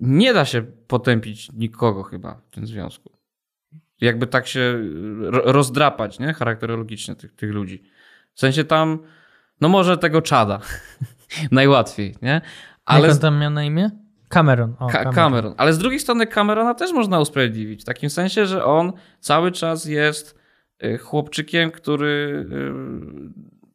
Nie 0.00 0.34
da 0.34 0.44
się 0.44 0.62
potępić 0.62 1.52
nikogo 1.52 2.02
chyba 2.02 2.40
w 2.50 2.54
tym 2.54 2.66
związku. 2.66 3.12
Jakby 4.00 4.26
tak 4.26 4.46
się 4.46 4.78
ro- 5.20 5.52
rozdrapać, 5.52 6.18
nie? 6.18 6.34
Charakterologicznie 6.34 7.14
tych, 7.14 7.34
tych 7.34 7.52
ludzi. 7.52 7.82
W 8.34 8.40
sensie 8.40 8.64
tam, 8.64 8.98
no 9.60 9.68
może 9.68 9.98
tego 9.98 10.22
czada. 10.22 10.60
Najłatwiej, 11.50 12.14
nie? 12.22 12.34
Ale... 12.84 12.98
Ale 12.98 13.06
Jak 13.06 13.14
on 13.14 13.20
tam 13.20 13.38
miał 13.38 13.50
na 13.50 13.64
imię? 13.64 13.90
Cameron. 14.28 14.74
O, 14.78 14.86
Ka- 14.86 15.12
Cameron. 15.12 15.54
Ale 15.56 15.72
z 15.72 15.78
drugiej 15.78 16.00
strony 16.00 16.26
Camerona 16.26 16.74
też 16.74 16.92
można 16.92 17.20
usprawiedliwić. 17.20 17.82
W 17.82 17.84
takim 17.84 18.10
sensie, 18.10 18.46
że 18.46 18.64
on 18.64 18.92
cały 19.20 19.52
czas 19.52 19.84
jest 19.84 20.38
y, 20.84 20.98
chłopczykiem, 20.98 21.70
który 21.70 22.46
y, 22.52 22.72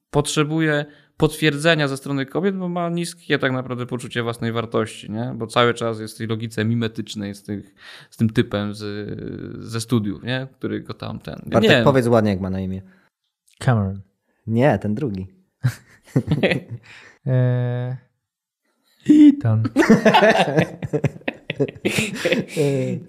potrzebuje 0.10 0.86
potwierdzenia 1.18 1.88
ze 1.88 1.98
strony 1.98 2.26
kobiet, 2.26 2.58
bo 2.58 2.70
ma 2.70 2.90
niskie 2.90 3.40
tak 3.40 3.52
naprawdę 3.52 3.86
poczucie 3.86 4.24
własnej 4.24 4.52
wartości, 4.52 5.12
nie? 5.12 5.34
Bo 5.36 5.48
cały 5.48 5.74
czas 5.74 6.00
jest 6.00 6.16
w 6.16 6.18
tej 6.18 6.28
logice 6.28 6.66
mimetycznej 6.66 7.36
z, 7.36 7.44
tych, 7.44 7.76
z 8.10 8.18
tym 8.18 8.30
typem 8.30 8.74
z, 8.74 9.10
ze 9.66 9.82
studiów, 9.82 10.24
nie? 10.24 10.48
Który 10.54 10.82
go 10.82 10.94
tam 10.94 11.20
ten... 11.20 11.36
Bartek, 11.46 11.72
nie, 11.72 11.84
powiedz 11.84 12.08
ładnie, 12.08 12.32
jak 12.32 12.40
ma 12.40 12.50
na 12.50 12.60
imię. 12.60 12.82
Cameron. 13.60 14.02
Nie, 14.48 14.80
ten 14.80 14.96
drugi. 14.96 15.28
Ethan. 19.10 19.64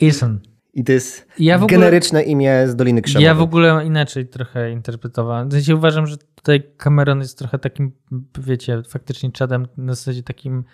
Ethan. 0.01 0.41
I 0.75 0.85
to 0.85 0.93
jest 0.93 1.29
Ja 1.39 1.57
ogóle- 1.57 1.69
generyczne 1.69 2.23
imię 2.23 2.69
z 2.69 2.77
Doliny 2.77 3.03
Krzemowej. 3.03 3.25
Ja 3.27 3.35
w 3.35 3.41
ogóle 3.43 3.85
inaczej 3.87 4.27
trochę 4.27 4.71
interpretowałem. 4.71 5.49
W 5.49 5.53
sensie 5.53 5.77
uważam, 5.77 6.07
że 6.07 6.17
tutaj 6.35 6.63
Cameron 6.77 7.21
jest 7.21 7.39
trochę 7.39 7.59
takim, 7.59 7.93
wiecie, 8.39 8.83
faktycznie 8.89 9.31
Chadem 9.39 9.67
na 9.77 9.95
zasadzie 9.95 10.23
takim 10.23 10.65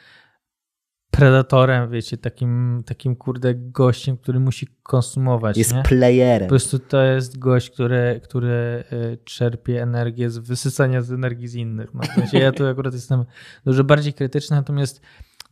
predatorem, 1.11 1.91
wiecie, 1.91 2.17
takim, 2.17 2.83
takim 2.87 3.17
kurde 3.17 3.55
gościem, 3.55 4.17
który 4.17 4.41
musi 4.41 4.67
konsumować, 4.83 5.59
Jest 5.59 5.75
nie? 5.75 5.83
playerem. 5.83 6.49
Po 6.49 6.49
prostu 6.49 6.79
to 6.79 7.03
jest 7.03 7.39
gość, 7.39 7.71
który, 7.71 8.21
który 8.25 8.85
y, 8.93 9.19
czerpie 9.25 9.83
energię 9.83 10.31
z 10.31 10.39
wysysania 10.39 11.03
z 11.03 11.13
energii 11.13 11.49
z 11.49 11.55
innych. 11.55 11.95
No, 11.95 12.03
w 12.03 12.07
sensie 12.07 12.39
ja 12.39 12.53
tu 12.53 12.67
akurat 12.67 12.95
jestem 12.95 13.25
dużo 13.65 13.85
bardziej 13.85 14.13
krytyczny, 14.13 14.57
natomiast 14.57 15.01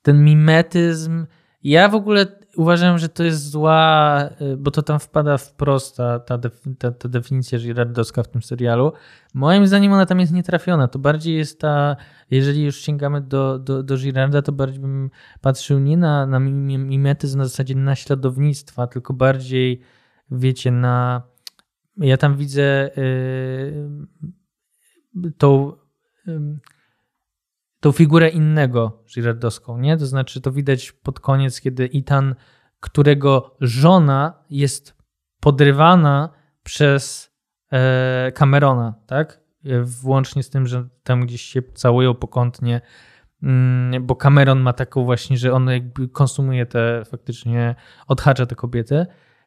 ten 0.02 0.24
mimetyzm, 0.24 1.26
ja 1.64 1.88
w 1.88 1.94
ogóle 1.94 2.26
uważam, 2.56 2.98
że 2.98 3.08
to 3.08 3.24
jest 3.24 3.50
zła, 3.50 4.20
y, 4.40 4.56
bo 4.56 4.70
to 4.70 4.82
tam 4.82 4.98
wpada 4.98 5.38
wprost 5.38 5.96
ta, 5.96 6.18
ta, 6.20 6.38
ta, 6.78 6.92
ta 6.92 7.08
definicja 7.08 7.58
girardowska 7.58 8.22
w 8.22 8.28
tym 8.28 8.42
serialu. 8.42 8.92
Moim 9.34 9.66
zdaniem 9.66 9.92
ona 9.92 10.06
tam 10.06 10.20
jest 10.20 10.32
nietrafiona. 10.32 10.88
To 10.88 10.98
bardziej 10.98 11.36
jest 11.36 11.60
ta, 11.60 11.96
jeżeli 12.30 12.64
już 12.64 12.76
sięgamy 12.76 13.20
do, 13.20 13.58
do, 13.58 13.82
do 13.82 13.96
Girarda, 13.96 14.42
to 14.42 14.52
bardziej 14.52 14.80
bym 14.80 15.10
patrzył 15.40 15.78
nie 15.78 15.96
na, 15.96 16.26
na 16.26 16.40
mim- 16.40 16.86
mimetyzm 16.86 17.38
na 17.38 17.44
zasadzie 17.44 17.74
naśladownictwa, 17.74 18.86
tylko 18.86 19.14
bardziej, 19.14 19.80
wiecie, 20.30 20.70
na. 20.70 21.22
Ja 21.96 22.16
tam 22.16 22.36
widzę 22.36 22.90
yy, 25.14 25.32
tą, 25.38 25.72
ym, 26.28 26.60
tą 27.80 27.92
figurę 27.92 28.28
innego 28.28 29.04
Girardowską, 29.14 29.78
nie? 29.78 29.96
To 29.96 30.06
znaczy, 30.06 30.40
to 30.40 30.52
widać 30.52 30.92
pod 30.92 31.20
koniec, 31.20 31.60
kiedy 31.60 31.90
Ethan, 31.94 32.34
którego 32.80 33.56
żona 33.60 34.44
jest 34.50 34.96
podrywana 35.40 36.28
przez 36.62 37.30
e, 37.72 38.32
Camerona, 38.34 38.94
tak? 39.06 39.40
E, 39.64 39.82
Włącznie 39.82 40.42
z 40.42 40.50
tym, 40.50 40.66
że 40.66 40.88
tam 41.02 41.26
gdzieś 41.26 41.42
się 41.42 41.62
całują 41.62 42.14
pokątnie, 42.14 42.80
mm, 43.42 44.06
bo 44.06 44.16
Cameron 44.16 44.60
ma 44.60 44.72
taką 44.72 45.04
właśnie, 45.04 45.36
że 45.36 45.52
on 45.52 45.68
jakby 45.70 46.08
konsumuje 46.08 46.66
te, 46.66 47.02
faktycznie 47.04 47.74
odhacza 48.06 48.46
tę 48.46 48.54
kobietę, 48.54 49.06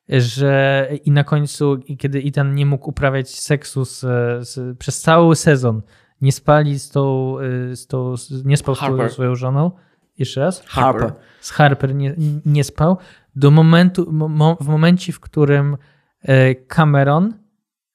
że 0.09 0.87
i 1.05 1.11
na 1.11 1.23
końcu, 1.23 1.79
kiedy 1.99 2.19
Ethan 2.19 2.55
nie 2.55 2.65
mógł 2.65 2.89
uprawiać 2.89 3.39
seksu 3.39 3.85
z, 3.85 3.99
z, 4.47 4.77
przez 4.77 5.01
cały 5.01 5.35
sezon, 5.35 5.81
nie 6.21 6.31
spali 6.31 6.79
z 6.79 6.89
tą, 6.89 7.35
y, 7.71 7.75
z 7.75 7.87
tą 7.87 8.17
z, 8.17 8.45
nie 8.45 8.57
spał 8.57 8.75
z 8.75 8.79
Harper. 8.79 9.11
swoją 9.11 9.35
żoną, 9.35 9.71
jeszcze 10.17 10.41
raz? 10.41 10.63
Harper. 10.67 11.13
z 11.41 11.51
Harper 11.51 11.95
nie, 11.95 12.15
nie 12.45 12.63
spał, 12.63 12.97
do 13.35 13.51
momentu, 13.51 14.11
mo- 14.11 14.57
w 14.61 14.67
momencie, 14.67 15.13
w 15.13 15.19
którym 15.19 15.77
e, 16.21 16.55
Cameron 16.55 17.33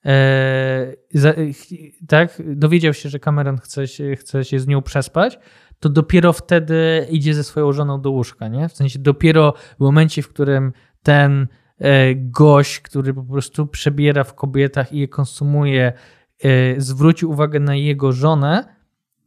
e, 0.06 0.92
ch- 1.52 2.06
tak, 2.08 2.42
dowiedział 2.46 2.94
się, 2.94 3.08
że 3.08 3.18
Cameron 3.18 3.58
chce 3.58 3.88
się, 3.88 4.16
chce 4.16 4.44
się 4.44 4.60
z 4.60 4.66
nią 4.66 4.82
przespać, 4.82 5.38
to 5.80 5.88
dopiero 5.88 6.32
wtedy 6.32 7.06
idzie 7.10 7.34
ze 7.34 7.44
swoją 7.44 7.72
żoną 7.72 8.00
do 8.00 8.10
łóżka, 8.10 8.48
nie? 8.48 8.68
W 8.68 8.72
sensie 8.72 8.98
dopiero 8.98 9.54
w 9.76 9.80
momencie, 9.80 10.22
w 10.22 10.28
którym 10.28 10.72
ten 11.02 11.46
e, 11.78 12.14
gość, 12.14 12.80
który 12.80 13.14
po 13.14 13.22
prostu 13.22 13.66
przebiera 13.66 14.24
w 14.24 14.34
kobietach 14.34 14.92
i 14.92 14.98
je 14.98 15.08
konsumuje, 15.08 15.86
e, 15.86 15.94
zwrócił 16.78 17.30
uwagę 17.30 17.60
na 17.60 17.74
jego 17.74 18.12
żonę, 18.12 18.74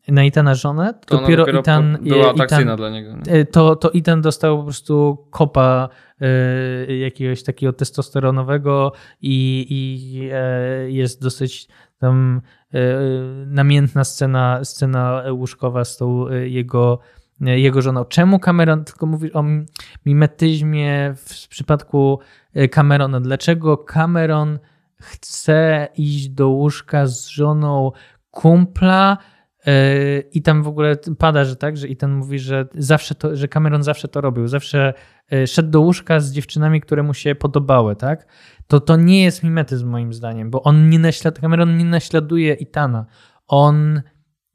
na 0.07 0.23
Itana 0.23 0.55
żonę, 0.55 0.93
to 1.05 1.17
dopiero, 1.17 1.43
dopiero 1.43 1.59
Itan, 1.59 1.97
była 2.01 2.17
Itan, 2.17 2.29
atrakcyjna 2.29 2.75
dla 2.75 2.89
niego. 2.89 3.11
nie? 3.13 3.33
E, 3.33 3.45
to, 3.45 3.75
to 3.75 3.93
Ethan 3.93 4.21
dostał 4.21 4.57
po 4.57 4.63
prostu 4.63 5.25
kopa 5.29 5.89
e, 6.21 6.95
jakiegoś 6.95 7.43
takiego 7.43 7.73
testosteronowego 7.73 8.91
i, 9.21 9.65
i 9.69 10.29
e, 10.33 10.91
jest 10.91 11.21
dosyć 11.23 11.67
tam 11.99 12.41
e, 12.73 12.79
namiętna 13.45 14.03
scena, 14.03 14.59
scena 14.63 15.23
łóżkowa 15.31 15.85
z 15.85 15.97
tą 15.97 16.27
e, 16.27 16.47
jego, 16.49 16.99
jego 17.41 17.81
żoną. 17.81 18.05
Czemu 18.05 18.39
Cameron, 18.39 18.83
tylko 18.83 19.05
mówisz 19.05 19.35
o 19.35 19.43
mi- 19.43 19.65
mimetyzmie 20.05 21.13
w, 21.15 21.47
przypadku 21.47 22.19
Camerona, 22.71 23.21
dlaczego 23.21 23.77
Cameron 23.77 24.59
chce 25.01 25.87
iść 25.95 26.29
do 26.29 26.49
łóżka 26.49 27.07
z 27.07 27.27
żoną 27.27 27.91
kumpla, 28.31 29.17
Yy, 29.67 30.23
I 30.31 30.41
tam 30.41 30.63
w 30.63 30.67
ogóle 30.67 30.97
pada, 31.17 31.45
że 31.45 31.55
tak, 31.55 31.77
że 31.77 31.87
i 31.87 31.97
ten 31.97 32.11
mówi, 32.11 32.39
że 32.39 32.67
zawsze 32.75 33.15
to, 33.15 33.35
że 33.35 33.47
Cameron 33.47 33.83
zawsze 33.83 34.07
to 34.07 34.21
robił. 34.21 34.47
Zawsze 34.47 34.93
yy, 35.31 35.47
szedł 35.47 35.69
do 35.69 35.81
łóżka 35.81 36.19
z 36.19 36.31
dziewczynami, 36.31 36.81
które 36.81 37.03
mu 37.03 37.13
się 37.13 37.35
podobały, 37.35 37.95
tak? 37.95 38.27
To 38.67 38.79
to 38.79 38.95
nie 38.95 39.23
jest 39.23 39.43
mimetyzm 39.43 39.89
moim 39.89 40.13
zdaniem, 40.13 40.49
bo 40.49 40.63
on 40.63 40.89
nie 40.89 40.99
naślad, 40.99 41.39
Cameron 41.39 41.77
nie 41.77 41.85
naśladuje 41.85 42.53
Itana. 42.53 43.05
On 43.47 44.01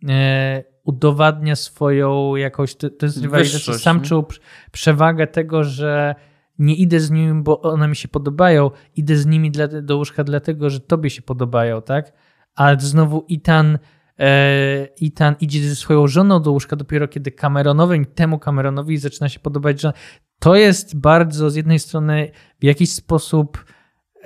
e, 0.09 0.64
udowadnia 0.84 1.57
swoją 1.57 2.36
jakąś, 2.36 2.74
to, 2.74 2.90
to 2.90 3.07
jest 3.07 3.22
rywalizacja, 3.22 3.74
sam 3.74 4.01
czuł 4.01 4.22
prz- 4.22 4.40
przewagę 4.72 5.26
tego, 5.26 5.64
że 5.64 6.14
nie 6.62 6.74
idę 6.74 7.00
z 7.00 7.10
nimi, 7.10 7.42
bo 7.42 7.60
one 7.60 7.88
mi 7.88 7.96
się 7.96 8.08
podobają, 8.08 8.70
idę 8.96 9.16
z 9.16 9.26
nimi 9.26 9.50
dla, 9.50 9.68
do 9.68 9.96
łóżka 9.96 10.24
dlatego, 10.24 10.70
że 10.70 10.80
tobie 10.80 11.10
się 11.10 11.22
podobają, 11.22 11.82
tak? 11.82 12.12
A 12.54 12.78
znowu 12.78 13.24
Itan 13.28 13.78
e, 14.18 14.88
Ethan 15.02 15.34
idzie 15.40 15.68
ze 15.68 15.76
swoją 15.76 16.06
żoną 16.06 16.42
do 16.42 16.52
łóżka 16.52 16.76
dopiero 16.76 17.08
kiedy 17.08 17.30
Cameronowi, 17.30 18.06
temu 18.06 18.38
Cameronowi 18.38 18.98
zaczyna 18.98 19.28
się 19.28 19.40
podobać, 19.40 19.80
że 19.80 19.92
to 20.38 20.56
jest 20.56 21.00
bardzo 21.00 21.50
z 21.50 21.54
jednej 21.54 21.78
strony 21.78 22.30
w 22.60 22.64
jakiś 22.64 22.92
sposób 22.92 23.64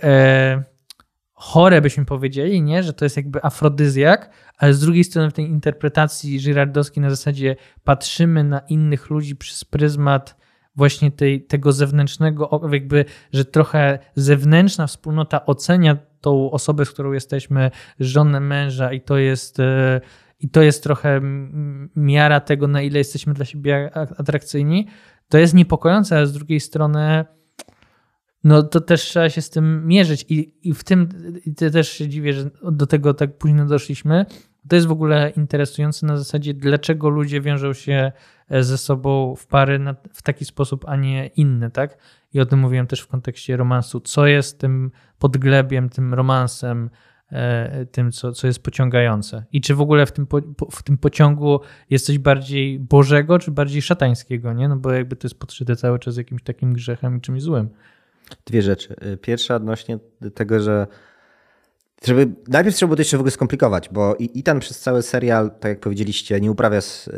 e, 0.02 0.64
chore, 1.32 1.80
byśmy 1.80 2.04
powiedzieli, 2.04 2.62
nie? 2.62 2.82
że 2.82 2.92
to 2.92 3.04
jest 3.04 3.16
jakby 3.16 3.42
afrodyzjak, 3.42 4.30
ale 4.58 4.74
z 4.74 4.80
drugiej 4.80 5.04
strony 5.04 5.30
w 5.30 5.32
tej 5.32 5.44
interpretacji 5.44 6.38
Girardowskiej 6.38 7.02
na 7.02 7.10
zasadzie 7.10 7.56
patrzymy 7.84 8.44
na 8.44 8.58
innych 8.58 9.10
ludzi 9.10 9.36
przez 9.36 9.64
pryzmat 9.64 10.45
właśnie 10.76 11.10
tej, 11.10 11.42
tego 11.42 11.72
zewnętrznego, 11.72 12.60
jakby, 12.72 13.04
że 13.32 13.44
trochę 13.44 13.98
zewnętrzna 14.14 14.86
wspólnota 14.86 15.46
ocenia 15.46 15.96
tą 16.20 16.50
osobę, 16.50 16.84
z 16.84 16.90
którą 16.90 17.12
jesteśmy, 17.12 17.70
żonę 18.00 18.40
męża 18.40 18.92
i 18.92 19.00
to 19.00 19.18
jest, 19.18 19.60
e, 19.60 20.00
i 20.40 20.48
to 20.48 20.62
jest 20.62 20.82
trochę 20.82 21.20
miara 21.96 22.40
tego, 22.40 22.68
na 22.68 22.82
ile 22.82 22.98
jesteśmy 22.98 23.34
dla 23.34 23.44
siebie 23.44 23.90
atrakcyjni, 23.94 24.86
to 25.28 25.38
jest 25.38 25.54
niepokojące, 25.54 26.16
ale 26.16 26.26
z 26.26 26.32
drugiej 26.32 26.60
strony 26.60 27.24
no 28.46 28.62
to 28.62 28.80
też 28.80 29.02
trzeba 29.02 29.30
się 29.30 29.42
z 29.42 29.50
tym 29.50 29.86
mierzyć 29.86 30.26
i, 30.28 30.54
i 30.62 30.74
w 30.74 30.84
tym 30.84 31.08
i 31.46 31.54
te- 31.54 31.70
też 31.70 31.88
się 31.88 32.08
dziwię, 32.08 32.32
że 32.32 32.50
do 32.72 32.86
tego 32.86 33.14
tak 33.14 33.38
późno 33.38 33.66
doszliśmy. 33.66 34.26
To 34.68 34.76
jest 34.76 34.88
w 34.88 34.90
ogóle 34.90 35.32
interesujące 35.36 36.06
na 36.06 36.16
zasadzie, 36.16 36.54
dlaczego 36.54 37.08
ludzie 37.08 37.40
wiążą 37.40 37.72
się 37.72 38.12
ze 38.50 38.78
sobą 38.78 39.34
w 39.36 39.46
pary 39.46 39.78
na, 39.78 39.94
w 40.12 40.22
taki 40.22 40.44
sposób, 40.44 40.84
a 40.88 40.96
nie 40.96 41.26
inny, 41.26 41.70
tak? 41.70 41.98
I 42.32 42.40
o 42.40 42.46
tym 42.46 42.58
mówiłem 42.58 42.86
też 42.86 43.00
w 43.00 43.06
kontekście 43.06 43.56
romansu. 43.56 44.00
Co 44.00 44.26
jest 44.26 44.58
tym 44.60 44.90
podglebiem, 45.18 45.88
tym 45.88 46.14
romansem, 46.14 46.90
e, 47.32 47.86
tym, 47.86 48.12
co, 48.12 48.32
co 48.32 48.46
jest 48.46 48.62
pociągające? 48.62 49.44
I 49.52 49.60
czy 49.60 49.74
w 49.74 49.80
ogóle 49.80 50.06
w 50.06 50.12
tym, 50.12 50.26
po- 50.26 50.70
w 50.70 50.82
tym 50.82 50.98
pociągu 50.98 51.60
jest 51.90 52.06
coś 52.06 52.18
bardziej 52.18 52.78
bożego, 52.80 53.38
czy 53.38 53.50
bardziej 53.50 53.82
szatańskiego, 53.82 54.52
nie? 54.52 54.68
No 54.68 54.76
bo 54.76 54.92
jakby 54.92 55.16
to 55.16 55.26
jest 55.26 55.38
podszyte 55.38 55.76
cały 55.76 55.98
czas 55.98 56.16
jakimś 56.16 56.42
takim 56.42 56.72
grzechem 56.72 57.16
i 57.16 57.20
czymś 57.20 57.42
złym. 57.42 57.68
Dwie 58.46 58.62
rzeczy. 58.62 58.94
Y, 59.12 59.16
Pierwsza 59.16 59.54
odnośnie 59.56 59.98
tego, 60.34 60.60
że 60.60 60.86
żeby, 62.04 62.28
najpierw 62.48 62.76
trzeba 62.76 62.88
było 62.88 62.96
to 62.96 63.00
jeszcze 63.00 63.16
w 63.16 63.20
ogóle 63.20 63.30
skomplikować, 63.30 63.88
bo 63.92 64.16
Ethan 64.36 64.60
przez 64.60 64.80
cały 64.80 65.02
serial, 65.02 65.50
tak 65.60 65.68
jak 65.68 65.80
powiedzieliście, 65.80 66.40
nie 66.40 66.50
uprawia 66.50 66.78
s- 66.78 67.08
y, 67.08 67.12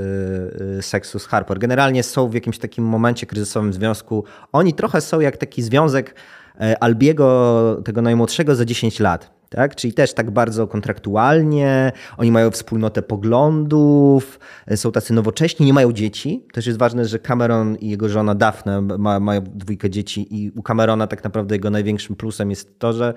y, 0.79 0.83
seksu 0.83 1.19
z 1.19 1.27
Harper. 1.27 1.59
Generalnie 1.59 2.03
są 2.03 2.29
w 2.29 2.35
jakimś 2.35 2.59
takim 2.59 2.85
momencie 2.85 3.27
kryzysowym 3.27 3.73
związku. 3.73 4.25
Oni 4.53 4.75
trochę 4.75 5.01
są 5.01 5.21
jak 5.21 5.37
taki 5.37 5.63
związek 5.63 6.15
e, 6.61 6.83
Albiego, 6.83 7.83
tego 7.85 8.03
najmłodszego 8.03 8.55
za 8.57 8.65
10 8.65 9.01
lat. 9.01 9.39
Tak? 9.51 9.75
Czyli 9.77 9.93
też 9.93 10.15
tak 10.15 10.31
bardzo 10.31 10.67
kontraktualnie, 10.67 11.93
oni 12.17 12.33
mają 12.33 12.51
wspólnotę 12.51 13.03
poglądów, 13.03 14.41
e, 14.67 14.77
są 14.77 14.93
tacy 14.93 15.13
nowocześni, 15.15 15.67
nie 15.67 15.73
mają 15.73 15.93
dzieci. 15.93 16.47
Też 16.53 16.67
jest 16.67 16.79
ważne, 16.79 17.05
że 17.05 17.19
Cameron 17.19 17.77
i 17.77 17.89
jego 17.91 18.09
żona 18.09 18.35
Daphne 18.35 18.81
ma, 18.81 19.21
mają 19.21 19.41
dwójkę 19.55 19.91
dzieci 19.91 20.27
i 20.45 20.51
u 20.51 20.63
Camerona 20.63 21.07
tak 21.07 21.25
naprawdę 21.25 21.55
jego 21.55 21.71
największym 21.71 22.17
plusem 22.17 22.51
jest 22.51 22.79
to, 22.79 22.93
że 22.93 23.15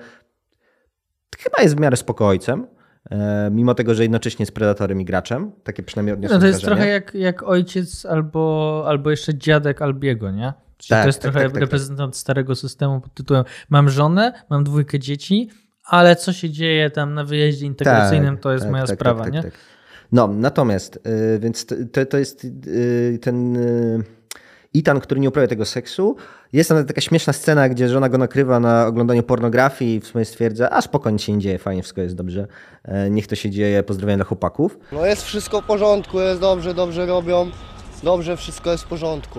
chyba 1.38 1.62
jest 1.62 1.76
w 1.76 1.80
miarę 1.80 1.96
spokojcem, 1.96 2.66
e, 3.10 3.50
mimo 3.52 3.74
tego, 3.74 3.94
że 3.94 4.02
jednocześnie 4.02 4.42
jest 4.42 4.52
predatorem 4.52 5.00
i 5.00 5.04
graczem. 5.04 5.52
Takie 5.64 5.82
przynajmniej 5.82 6.14
odniosłem 6.14 6.36
No 6.36 6.40
to 6.40 6.46
jest 6.46 6.60
wrażenie. 6.60 6.76
trochę 6.76 6.92
jak, 6.92 7.14
jak 7.14 7.42
ojciec 7.42 8.06
albo, 8.06 8.84
albo 8.86 9.10
jeszcze 9.10 9.34
dziadek 9.34 9.82
Albiego, 9.82 10.30
nie? 10.30 10.52
Czyli 10.78 10.88
Tak, 10.88 11.02
to 11.02 11.08
jest 11.08 11.22
tak, 11.22 11.32
trochę 11.32 11.46
tak, 11.46 11.52
tak, 11.52 11.60
reprezentant 11.60 12.16
starego 12.16 12.54
systemu 12.54 13.00
pod 13.00 13.14
tytułem 13.14 13.44
mam 13.70 13.88
żonę, 13.90 14.32
mam 14.50 14.64
dwójkę 14.64 14.98
dzieci, 14.98 15.48
ale 15.84 16.16
co 16.16 16.32
się 16.32 16.50
dzieje 16.50 16.90
tam 16.90 17.14
na 17.14 17.24
wyjeździe 17.24 17.66
integracyjnym, 17.66 18.34
Tak, 18.34 18.42
to 18.42 18.52
jest 18.52 18.64
tak, 18.64 18.72
moja 18.72 18.86
tak, 18.86 18.96
sprawa, 18.96 19.24
tak, 19.24 19.32
nie? 19.32 19.42
tak, 19.42 19.50
tak. 19.52 19.60
No, 20.12 20.28
natomiast, 20.28 20.96
y, 21.36 21.38
więc 21.38 21.66
to, 21.66 22.06
to 22.10 22.18
jest 22.18 22.44
y, 22.66 23.18
ten 23.22 23.56
y, 23.56 24.04
Itan, 24.74 25.00
który 25.00 25.20
nie 25.20 25.28
uprawia 25.28 25.48
tego 25.48 25.64
seksu. 25.64 26.16
Jest 26.52 26.68
tam 26.68 26.84
taka 26.86 27.00
śmieszna 27.00 27.32
scena, 27.32 27.68
gdzie 27.68 27.88
żona 27.88 28.08
go 28.08 28.18
nakrywa 28.18 28.60
na 28.60 28.86
oglądaniu 28.86 29.22
pornografii 29.22 29.94
i 29.96 30.00
w 30.00 30.06
sumie 30.06 30.24
stwierdza, 30.24 30.70
a 30.70 30.80
spokojnie 30.82 31.18
się 31.18 31.32
nie 31.32 31.38
dzieje, 31.38 31.58
fajnie, 31.58 31.82
wszystko 31.82 32.00
jest 32.00 32.14
dobrze, 32.16 32.46
e, 32.84 33.10
niech 33.10 33.26
to 33.26 33.34
się 33.34 33.50
dzieje, 33.50 33.82
pozdrowienia 33.82 34.16
dla 34.16 34.24
chłopaków. 34.24 34.78
No 34.92 35.06
jest 35.06 35.22
wszystko 35.22 35.60
w 35.60 35.64
porządku, 35.64 36.20
jest 36.20 36.40
dobrze, 36.40 36.74
dobrze 36.74 37.06
robią, 37.06 37.50
dobrze, 38.02 38.36
wszystko 38.36 38.70
jest 38.72 38.84
w 38.84 38.86
porządku. 38.86 39.38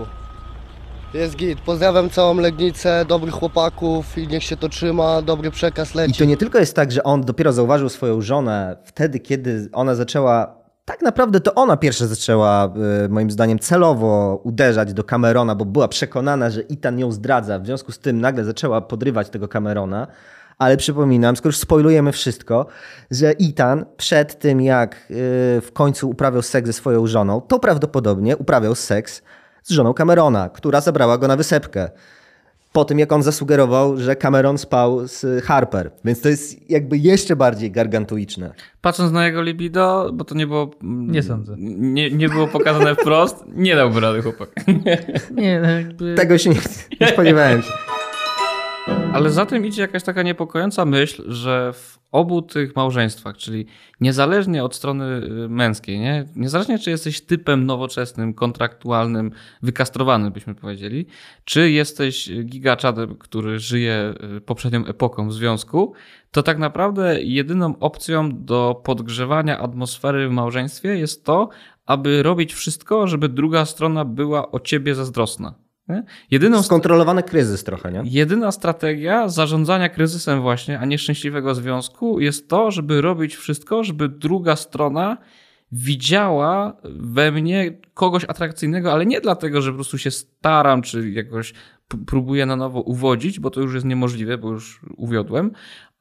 Jest 1.14 1.36
git. 1.36 1.60
Pozdrawiam 1.60 2.10
całą 2.10 2.34
Legnicę, 2.34 3.04
dobrych 3.08 3.34
chłopaków 3.34 4.18
i 4.18 4.28
niech 4.28 4.42
się 4.44 4.56
to 4.56 4.68
trzyma, 4.68 5.22
dobry 5.22 5.50
przekaz 5.50 5.94
I 5.94 5.98
leci. 5.98 6.18
to 6.18 6.24
nie 6.24 6.36
tylko 6.36 6.58
jest 6.58 6.76
tak, 6.76 6.92
że 6.92 7.02
on 7.02 7.20
dopiero 7.20 7.52
zauważył 7.52 7.88
swoją 7.88 8.20
żonę 8.20 8.76
wtedy, 8.84 9.20
kiedy 9.20 9.68
ona 9.72 9.94
zaczęła. 9.94 10.63
Tak 10.84 11.02
naprawdę 11.02 11.40
to 11.40 11.54
ona 11.54 11.76
pierwsza 11.76 12.06
zaczęła, 12.06 12.74
y, 13.04 13.08
moim 13.08 13.30
zdaniem, 13.30 13.58
celowo 13.58 14.40
uderzać 14.44 14.94
do 14.94 15.04
Camerona, 15.04 15.54
bo 15.54 15.64
była 15.64 15.88
przekonana, 15.88 16.50
że 16.50 16.60
Itan 16.60 16.98
ją 16.98 17.12
zdradza. 17.12 17.58
W 17.58 17.66
związku 17.66 17.92
z 17.92 17.98
tym 17.98 18.20
nagle 18.20 18.44
zaczęła 18.44 18.80
podrywać 18.80 19.28
tego 19.28 19.48
Camerona. 19.48 20.06
Ale 20.58 20.76
przypominam, 20.76 21.36
skoro 21.36 21.48
już 21.48 21.58
spoilujemy 21.58 22.12
wszystko, 22.12 22.66
że 23.10 23.32
Itan 23.32 23.84
przed 23.96 24.38
tym, 24.38 24.60
jak 24.60 24.94
y, 24.94 24.96
w 25.60 25.70
końcu 25.72 26.10
uprawiał 26.10 26.42
seks 26.42 26.66
ze 26.66 26.72
swoją 26.72 27.06
żoną, 27.06 27.40
to 27.40 27.58
prawdopodobnie 27.58 28.36
uprawiał 28.36 28.74
seks 28.74 29.22
z 29.62 29.70
żoną 29.70 29.94
Camerona, 29.94 30.48
która 30.48 30.80
zabrała 30.80 31.18
go 31.18 31.28
na 31.28 31.36
wysepkę 31.36 31.90
po 32.74 32.84
tym, 32.84 32.98
jak 32.98 33.12
on 33.12 33.22
zasugerował, 33.22 33.96
że 33.96 34.16
Cameron 34.16 34.58
spał 34.58 35.08
z 35.08 35.44
Harper. 35.44 35.90
Więc 36.04 36.20
to 36.20 36.28
jest 36.28 36.70
jakby 36.70 36.98
jeszcze 36.98 37.36
bardziej 37.36 37.70
gargantuiczne. 37.70 38.54
Patrząc 38.80 39.12
na 39.12 39.26
jego 39.26 39.42
libido, 39.42 40.10
bo 40.14 40.24
to 40.24 40.34
nie 40.34 40.46
było. 40.46 40.70
Nie 40.82 41.22
sądzę. 41.22 41.54
Nie, 41.58 42.10
nie 42.10 42.28
było 42.28 42.48
pokazane 42.48 42.94
wprost, 42.94 43.44
nie 43.46 43.76
dałby 43.76 44.00
rady 44.00 44.22
chłopak. 44.22 44.48
Nie, 45.34 45.60
no 45.60 45.70
jakby... 45.70 46.14
Tego 46.14 46.38
się 46.38 46.50
nie, 46.50 46.60
nie 47.00 47.08
spodziewałem 47.08 47.62
się. 47.62 47.72
Ale 49.14 49.30
za 49.30 49.46
tym 49.46 49.66
idzie 49.66 49.82
jakaś 49.82 50.02
taka 50.02 50.22
niepokojąca 50.22 50.84
myśl, 50.84 51.32
że 51.32 51.72
w 51.72 51.98
obu 52.12 52.42
tych 52.42 52.76
małżeństwach, 52.76 53.36
czyli 53.36 53.66
niezależnie 54.00 54.64
od 54.64 54.74
strony 54.74 55.04
y, 55.44 55.48
męskiej, 55.48 55.98
nie? 55.98 56.24
niezależnie 56.36 56.78
czy 56.78 56.90
jesteś 56.90 57.20
typem 57.20 57.66
nowoczesnym, 57.66 58.34
kontraktualnym, 58.34 59.30
wykastrowanym, 59.62 60.32
byśmy 60.32 60.54
powiedzieli, 60.54 61.06
czy 61.44 61.70
jesteś 61.70 62.30
gigaczadem, 62.44 63.16
który 63.16 63.58
żyje 63.58 64.14
y, 64.36 64.40
poprzednią 64.40 64.86
epoką 64.86 65.28
w 65.28 65.32
związku, 65.32 65.92
to 66.30 66.42
tak 66.42 66.58
naprawdę 66.58 67.22
jedyną 67.22 67.78
opcją 67.78 68.44
do 68.44 68.80
podgrzewania 68.84 69.58
atmosfery 69.58 70.28
w 70.28 70.32
małżeństwie 70.32 70.98
jest 70.98 71.24
to, 71.24 71.48
aby 71.86 72.22
robić 72.22 72.54
wszystko, 72.54 73.06
żeby 73.06 73.28
druga 73.28 73.64
strona 73.64 74.04
była 74.04 74.50
o 74.50 74.60
ciebie 74.60 74.94
zazdrosna. 74.94 75.63
Nie? 75.88 76.02
Jedyną 76.30 76.62
Skontrolowany 76.62 77.22
kryzys 77.22 77.64
trochę, 77.64 77.92
nie? 77.92 78.02
Jedyna 78.04 78.52
strategia 78.52 79.28
zarządzania 79.28 79.88
kryzysem 79.88 80.42
właśnie, 80.42 80.78
a 80.78 80.84
nieszczęśliwego 80.84 81.54
związku 81.54 82.20
jest 82.20 82.48
to, 82.48 82.70
żeby 82.70 83.00
robić 83.00 83.36
wszystko, 83.36 83.84
żeby 83.84 84.08
druga 84.08 84.56
strona 84.56 85.16
widziała 85.72 86.76
we 86.84 87.32
mnie 87.32 87.78
kogoś 87.94 88.24
atrakcyjnego, 88.24 88.92
ale 88.92 89.06
nie 89.06 89.20
dlatego, 89.20 89.62
że 89.62 89.70
po 89.70 89.74
prostu 89.74 89.98
się 89.98 90.10
staram, 90.10 90.82
czy 90.82 91.10
jakoś 91.10 91.54
próbuję 92.06 92.46
na 92.46 92.56
nowo 92.56 92.80
uwodzić, 92.80 93.40
bo 93.40 93.50
to 93.50 93.60
już 93.60 93.74
jest 93.74 93.86
niemożliwe, 93.86 94.38
bo 94.38 94.50
już 94.50 94.80
uwiodłem, 94.96 95.50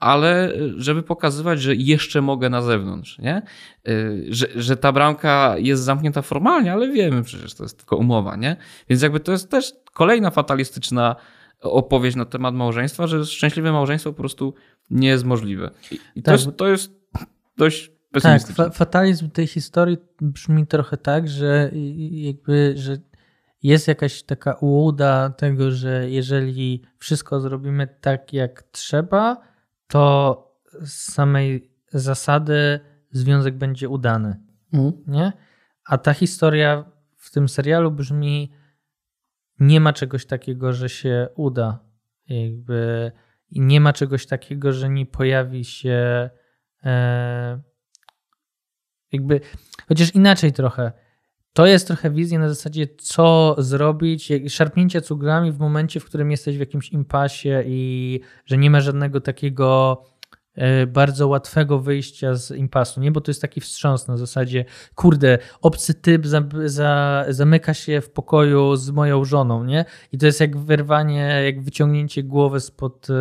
ale 0.04 0.54
żeby 0.78 1.04
pokazywać, 1.04 1.62
że 1.62 1.76
jeszcze 1.76 2.22
mogę 2.22 2.50
na 2.50 2.62
zewnątrz, 2.62 3.20
nie? 3.20 3.42
Y, 3.88 4.26
Że, 4.30 4.48
że 4.56 4.78
ta 4.78 4.92
bramka 4.92 5.56
jest 5.58 5.84
zamknięta 5.84 6.22
formalnie, 6.22 6.74
ale 6.74 6.92
wiemy 6.92 7.24
przecież, 7.24 7.54
to 7.54 7.64
jest 7.64 7.78
tylko 7.78 7.98
umowa, 7.98 8.36
nie? 8.36 8.56
Więc 8.90 9.02
jakby 9.02 9.20
to 9.20 9.32
jest 9.32 9.50
też 9.52 9.74
kolejna 9.94 10.32
fatalistyczna 10.32 11.16
opowieść 11.62 12.16
na 12.18 12.26
temat 12.26 12.56
małżeństwa, 12.56 13.08
że 13.08 13.26
szczęśliwe 13.26 13.72
małżeństwo 13.72 14.12
po 14.14 14.18
prostu 14.20 14.54
nie 14.90 15.08
jest 15.08 15.24
możliwe. 15.24 15.70
I, 16.16 16.22
to, 16.24 16.32
Tak. 16.32 16.40
jest, 16.40 16.58
to 16.58 16.68
jest 16.68 16.92
dość 17.58 17.88
Tak, 17.88 17.96
pesymistyczne. 18.12 18.66
fa- 18.66 18.72
fatalizm 18.72 19.30
tej 19.30 19.48
historii 19.48 19.98
brzmi 20.22 20.68
trochę 20.68 20.98
tak, 20.98 21.28
że 21.30 21.72
jakby, 22.12 22.74
że 22.78 22.98
jest 23.64 23.88
jakaś 23.88 24.24
taka 24.24 24.54
ułuda 24.54 25.30
tego, 25.30 25.72
że 25.72 26.10
jeżeli 26.10 26.82
wszystko 26.98 27.40
zrobimy 27.40 27.88
tak 28.02 28.34
jak 28.34 28.64
trzeba, 28.72 29.38
to 29.88 30.38
z 30.82 31.14
samej 31.14 31.72
zasady 31.92 32.80
związek 33.12 33.58
będzie 33.58 33.90
udany. 33.90 34.40
Nie? 35.08 35.34
A 35.86 35.98
ta 35.98 36.14
historia 36.14 36.92
w 37.18 37.32
tym 37.32 37.50
serialu 37.50 37.92
brzmi 37.92 38.54
nie 39.60 39.80
ma 39.80 39.94
czegoś 39.94 40.26
takiego, 40.26 40.74
że 40.74 40.90
się 40.90 41.28
uda. 41.36 41.80
Jakby 42.28 43.12
i 43.50 43.62
nie 43.62 43.82
ma 43.82 43.94
czegoś 43.94 44.26
takiego, 44.26 44.74
że 44.74 44.90
nie 44.90 45.06
pojawi 45.06 45.66
się 45.66 46.30
e, 46.84 47.62
jakby, 49.12 49.42
chociaż 49.88 50.16
inaczej 50.16 50.54
trochę. 50.54 50.92
To 51.54 51.66
jest 51.66 51.88
trochę 51.88 52.12
wizja 52.12 52.40
na 52.40 52.50
zasadzie, 52.50 52.88
co 52.98 53.56
zrobić, 53.58 54.32
szarpnięcie 54.48 55.02
cuglami 55.02 55.52
w 55.52 55.60
momencie, 55.60 56.00
w 56.00 56.06
którym 56.06 56.32
jesteś 56.32 56.58
w 56.58 56.60
jakimś 56.60 56.90
impasie 56.90 57.64
i 57.68 58.20
że 58.46 58.58
nie 58.58 58.70
ma 58.72 58.82
żadnego 58.82 59.22
takiego 59.22 59.98
e, 60.56 60.88
bardzo 60.88 61.28
łatwego 61.28 61.80
wyjścia 61.80 62.36
z 62.36 62.52
impasu, 62.52 63.02
nie? 63.02 63.12
Bo 63.12 63.22
to 63.22 63.32
jest 63.32 63.42
taki 63.42 63.62
wstrząs 63.62 64.08
na 64.08 64.18
zasadzie, 64.18 64.66
kurde, 64.96 65.38
obcy 65.62 65.94
typ 65.94 66.28
za, 66.28 66.44
za, 66.66 67.26
zamyka 67.30 67.74
się 67.74 68.02
w 68.02 68.10
pokoju 68.10 68.76
z 68.76 68.90
moją 68.90 69.26
żoną, 69.26 69.64
nie? 69.64 69.86
I 70.12 70.18
to 70.18 70.26
jest 70.26 70.40
jak 70.40 70.58
wyrwanie, 70.58 71.42
jak 71.46 71.62
wyciągnięcie 71.62 72.24
głowy 72.24 72.60
spod, 72.60 73.08
e, 73.10 73.14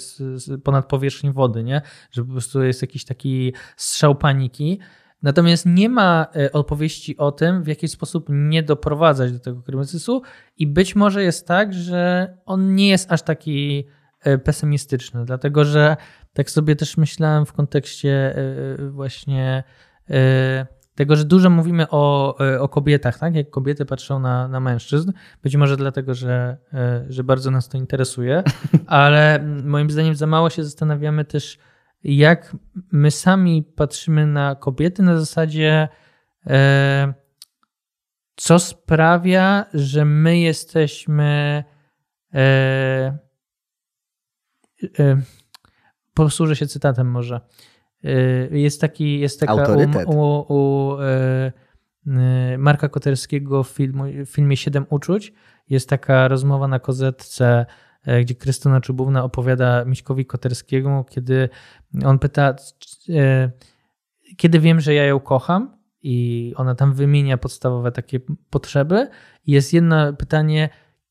z, 0.00 0.16
z, 0.18 0.62
ponad 0.62 0.88
powierzchnię 0.88 1.32
wody, 1.32 1.64
nie? 1.64 1.82
Że 2.10 2.24
po 2.24 2.32
prostu 2.32 2.62
jest 2.62 2.82
jakiś 2.82 3.04
taki 3.04 3.52
strzał 3.76 4.14
paniki. 4.14 4.80
Natomiast 5.22 5.66
nie 5.66 5.88
ma 5.88 6.26
e, 6.36 6.52
opowieści 6.52 7.16
o 7.16 7.32
tym, 7.32 7.62
w 7.62 7.66
jaki 7.66 7.88
sposób 7.88 8.26
nie 8.28 8.62
doprowadzać 8.62 9.32
do 9.32 9.38
tego 9.38 9.62
kryzysu, 9.62 10.22
i 10.56 10.66
być 10.66 10.96
może 10.96 11.22
jest 11.22 11.46
tak, 11.46 11.74
że 11.74 12.28
on 12.46 12.74
nie 12.74 12.88
jest 12.88 13.12
aż 13.12 13.22
taki 13.22 13.86
e, 14.20 14.38
pesymistyczny, 14.38 15.24
dlatego 15.24 15.64
że 15.64 15.96
tak 16.32 16.50
sobie 16.50 16.76
też 16.76 16.96
myślałem 16.96 17.46
w 17.46 17.52
kontekście 17.52 18.36
e, 18.36 18.90
właśnie 18.90 19.64
tego, 20.94 21.16
że 21.16 21.24
dużo 21.24 21.50
mówimy 21.50 21.86
o, 21.90 22.36
o 22.60 22.68
kobietach, 22.68 23.18
tak? 23.18 23.34
Jak 23.34 23.50
kobiety 23.50 23.84
patrzą 23.84 24.18
na, 24.18 24.48
na 24.48 24.60
mężczyzn. 24.60 25.12
Być 25.42 25.56
może 25.56 25.76
dlatego, 25.76 26.14
że, 26.14 26.56
że 27.08 27.24
bardzo 27.24 27.50
nas 27.50 27.68
to 27.68 27.78
interesuje, 27.78 28.42
ale 28.86 29.34
mm, 29.34 29.68
moim 29.68 29.90
zdaniem 29.90 30.14
za 30.14 30.26
mało 30.26 30.50
się 30.50 30.64
zastanawiamy 30.64 31.24
też, 31.24 31.58
jak 32.04 32.56
my 32.92 33.10
sami 33.10 33.62
patrzymy 33.62 34.26
na 34.26 34.54
kobiety 34.54 35.02
na 35.02 35.18
zasadzie, 35.18 35.88
e, 36.46 37.14
co 38.36 38.58
sprawia, 38.58 39.66
że 39.74 40.04
my 40.04 40.38
jesteśmy. 40.38 41.64
E, 42.34 43.18
e, 44.98 45.20
posłużę 46.14 46.56
się 46.56 46.66
cytatem 46.66 47.10
może. 47.10 47.40
Jest 48.50 48.80
taki, 48.80 49.20
jest 49.20 49.40
taka 49.40 49.52
Autorytet. 49.52 50.06
u, 50.06 50.10
u, 50.10 50.46
u 50.48 50.96
Marka 52.58 52.88
Koterskiego 52.88 53.62
w, 53.62 53.68
filmu, 53.68 54.04
w 54.26 54.28
filmie 54.28 54.56
Siedem 54.56 54.86
uczuć. 54.90 55.32
Jest 55.68 55.88
taka 55.88 56.28
rozmowa 56.28 56.68
na 56.68 56.78
kozetce, 56.78 57.66
gdzie 58.20 58.34
Krystyna 58.34 58.80
Czubówna 58.80 59.24
opowiada 59.24 59.84
Miśkowi 59.84 60.26
Koterskiemu, 60.26 61.04
kiedy 61.04 61.48
on 62.04 62.18
pyta, 62.18 62.54
e, 63.08 63.50
kiedy 64.36 64.60
wiem, 64.60 64.80
że 64.80 64.94
ja 64.94 65.04
ją 65.04 65.20
kocham 65.20 65.76
i 66.02 66.52
ona 66.56 66.74
tam 66.74 66.94
wymienia 66.94 67.38
podstawowe 67.38 67.92
takie 67.92 68.20
potrzeby. 68.50 69.08
I 69.46 69.52
jest 69.52 69.72
jedno 69.72 70.12
pytanie, 70.12 70.68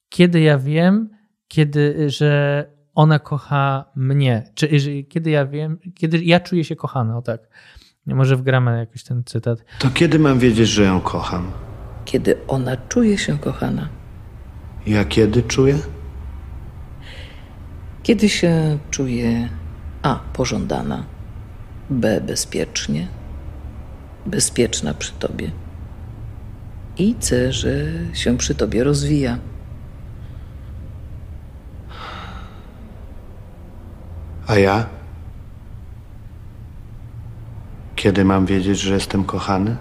kiedy 0.10 0.40
ja 0.42 0.58
wiem, 0.58 1.10
kiedy, 1.48 2.10
że 2.10 2.66
ona 2.94 3.20
kocha 3.20 3.86
mnie, 3.96 4.52
czy 4.56 4.80
że, 4.80 5.04
kiedy 5.04 5.30
ja 5.30 5.46
wiem, 5.46 5.80
kiedy 5.96 6.24
ja 6.24 6.40
czuję 6.40 6.64
się 6.64 6.76
kochany, 6.76 7.18
o 7.18 7.22
tak. 7.22 7.50
Może 8.06 8.36
wgramy 8.36 8.78
jakiś 8.78 9.04
ten 9.04 9.24
cytat. 9.24 9.66
To 9.80 9.90
kiedy 9.90 10.20
mam 10.20 10.40
wiedzieć, 10.40 10.70
że 10.70 10.84
ją 10.84 11.02
kocham? 11.02 11.52
kiedy 12.10 12.36
ona 12.48 12.78
czuje 12.78 13.18
się 13.18 13.38
kochana, 13.38 13.90
Ja 14.88 15.06
kiedy 15.06 15.44
czuję? 15.44 15.78
Kiedy 18.04 18.30
się 18.30 18.78
czuje 18.92 19.50
A. 20.02 20.20
pożądana, 20.34 21.04
B. 21.90 22.22
bezpiecznie, 22.22 23.08
bezpieczna 24.26 24.94
przy 24.94 25.12
tobie 25.12 25.52
i 26.98 27.16
C. 27.16 27.54
że 27.54 27.72
się 28.14 28.38
przy 28.38 28.56
tobie 28.56 28.84
rozwija. 28.84 29.38
A 34.48 34.56
ja? 34.56 34.86
Kiedy 37.96 38.26
mam 38.26 38.46
wiedzieć, 38.46 38.80
że 38.80 38.94
jestem 38.94 39.24
kochany? 39.24 39.78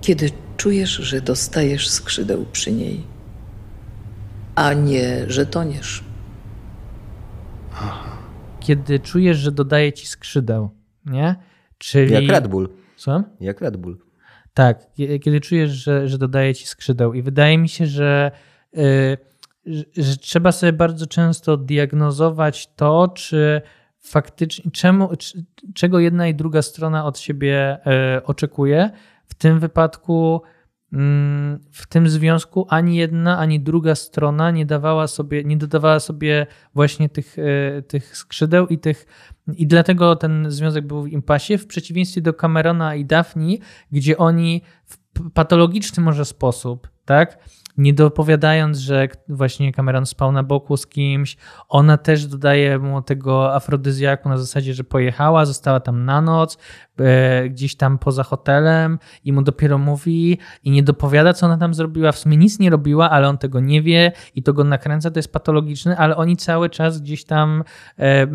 Kiedy 0.00 0.30
czujesz, 0.56 0.90
że 0.90 1.20
dostajesz 1.20 1.88
skrzydeł 1.88 2.46
przy 2.52 2.72
niej, 2.72 3.04
a 4.54 4.72
nie, 4.72 5.30
że 5.30 5.46
toniesz. 5.46 6.05
Kiedy 8.60 9.00
czujesz, 9.00 9.38
że 9.38 9.52
dodaje 9.52 9.92
ci 9.92 10.06
skrzydeł, 10.06 10.70
nie? 11.06 11.36
Czyli... 11.78 12.12
Jak 12.12 12.28
Red 12.28 12.48
Bull. 12.48 12.68
Słucham? 12.96 13.24
Jak 13.40 13.60
Red 13.60 13.76
Bull. 13.76 13.98
Tak, 14.54 14.86
kie- 14.94 15.18
kiedy 15.18 15.40
czujesz, 15.40 15.70
że, 15.70 16.08
że 16.08 16.18
dodaje 16.18 16.54
ci 16.54 16.66
skrzydeł. 16.66 17.14
I 17.14 17.22
wydaje 17.22 17.58
mi 17.58 17.68
się, 17.68 17.86
że, 17.86 18.30
y, 18.76 19.16
że, 19.96 20.16
trzeba 20.16 20.52
sobie 20.52 20.72
bardzo 20.72 21.06
często 21.06 21.56
diagnozować 21.56 22.66
to, 22.76 23.08
czy 23.08 23.62
faktycznie, 24.00 24.70
czemu, 24.70 25.16
czy, 25.16 25.44
czego 25.74 25.98
jedna 25.98 26.28
i 26.28 26.34
druga 26.34 26.62
strona 26.62 27.04
od 27.04 27.18
siebie 27.18 27.78
y, 28.16 28.24
oczekuje. 28.24 28.90
W 29.26 29.34
tym 29.34 29.60
wypadku, 29.60 30.42
w 31.72 31.86
tym 31.88 32.08
związku 32.08 32.66
ani 32.68 32.96
jedna, 32.96 33.38
ani 33.38 33.60
druga 33.60 33.94
strona 33.94 34.50
nie 34.50 34.66
dawała 34.66 35.06
sobie, 35.06 35.44
nie 35.44 35.56
dodawała 35.56 36.00
sobie 36.00 36.46
właśnie 36.74 37.08
tych, 37.08 37.38
y, 37.38 37.82
tych 37.88 38.16
skrzydeł 38.16 38.66
i 38.66 38.78
tych 38.78 39.06
i 39.54 39.66
dlatego 39.66 40.16
ten 40.16 40.50
związek 40.50 40.86
był 40.86 41.02
w 41.02 41.08
impasie, 41.08 41.58
w 41.58 41.66
przeciwieństwie 41.66 42.20
do 42.20 42.32
Camerona 42.32 42.94
i 42.94 43.04
Daphne, 43.04 43.56
gdzie 43.92 44.18
oni 44.18 44.62
w 44.84 44.98
patologiczny 45.30 46.02
może 46.02 46.24
sposób, 46.24 46.88
tak? 47.04 47.38
Nie 47.78 47.94
dopowiadając, 47.94 48.78
że 48.78 49.08
właśnie 49.28 49.72
Cameron 49.72 50.06
spał 50.06 50.32
na 50.32 50.42
boku 50.42 50.76
z 50.76 50.86
kimś, 50.86 51.36
ona 51.68 51.96
też 51.96 52.26
dodaje 52.26 52.78
mu 52.78 53.02
tego 53.02 53.54
afrodyzjaku 53.54 54.28
na 54.28 54.38
zasadzie, 54.38 54.74
że 54.74 54.84
pojechała, 54.84 55.44
została 55.44 55.80
tam 55.80 56.04
na 56.04 56.20
noc, 56.20 56.58
e, 56.98 57.48
gdzieś 57.48 57.76
tam 57.76 57.98
poza 57.98 58.22
hotelem 58.22 58.98
i 59.24 59.32
mu 59.32 59.42
dopiero 59.42 59.78
mówi 59.78 60.38
i 60.64 60.70
nie 60.70 60.82
dopowiada, 60.82 61.32
co 61.32 61.46
ona 61.46 61.58
tam 61.58 61.74
zrobiła. 61.74 62.12
W 62.12 62.18
sumie 62.18 62.36
nic 62.36 62.58
nie 62.58 62.70
robiła, 62.70 63.10
ale 63.10 63.28
on 63.28 63.38
tego 63.38 63.60
nie 63.60 63.82
wie 63.82 64.12
i 64.34 64.42
to 64.42 64.52
go 64.52 64.64
nakręca, 64.64 65.10
to 65.10 65.18
jest 65.18 65.32
patologiczne, 65.32 65.96
ale 65.96 66.16
oni 66.16 66.36
cały 66.36 66.70
czas 66.70 67.00
gdzieś 67.00 67.24
tam 67.24 67.64
e, 67.98 68.02
e, 68.02 68.26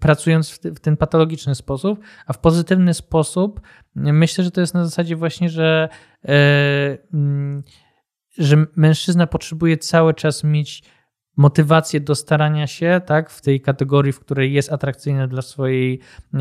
pracując 0.00 0.50
w, 0.50 0.58
w 0.58 0.80
ten 0.80 0.96
patologiczny 0.96 1.54
sposób, 1.54 2.00
a 2.26 2.32
w 2.32 2.38
pozytywny 2.38 2.94
sposób 2.94 3.60
myślę, 3.94 4.44
że 4.44 4.50
to 4.50 4.60
jest 4.60 4.74
na 4.74 4.84
zasadzie 4.84 5.16
właśnie, 5.16 5.50
że, 5.50 5.88
e, 6.24 6.30
że 8.38 8.66
mężczyzna 8.76 9.26
potrzebuje 9.26 9.78
cały 9.78 10.14
czas 10.14 10.44
mieć 10.44 10.82
motywację 11.36 12.00
do 12.00 12.14
starania 12.14 12.66
się, 12.66 13.00
tak, 13.06 13.30
w 13.30 13.40
tej 13.40 13.60
kategorii, 13.60 14.12
w 14.12 14.20
której 14.20 14.52
jest 14.52 14.72
atrakcyjny 14.72 15.28
dla 15.28 15.42
swojej 15.42 16.00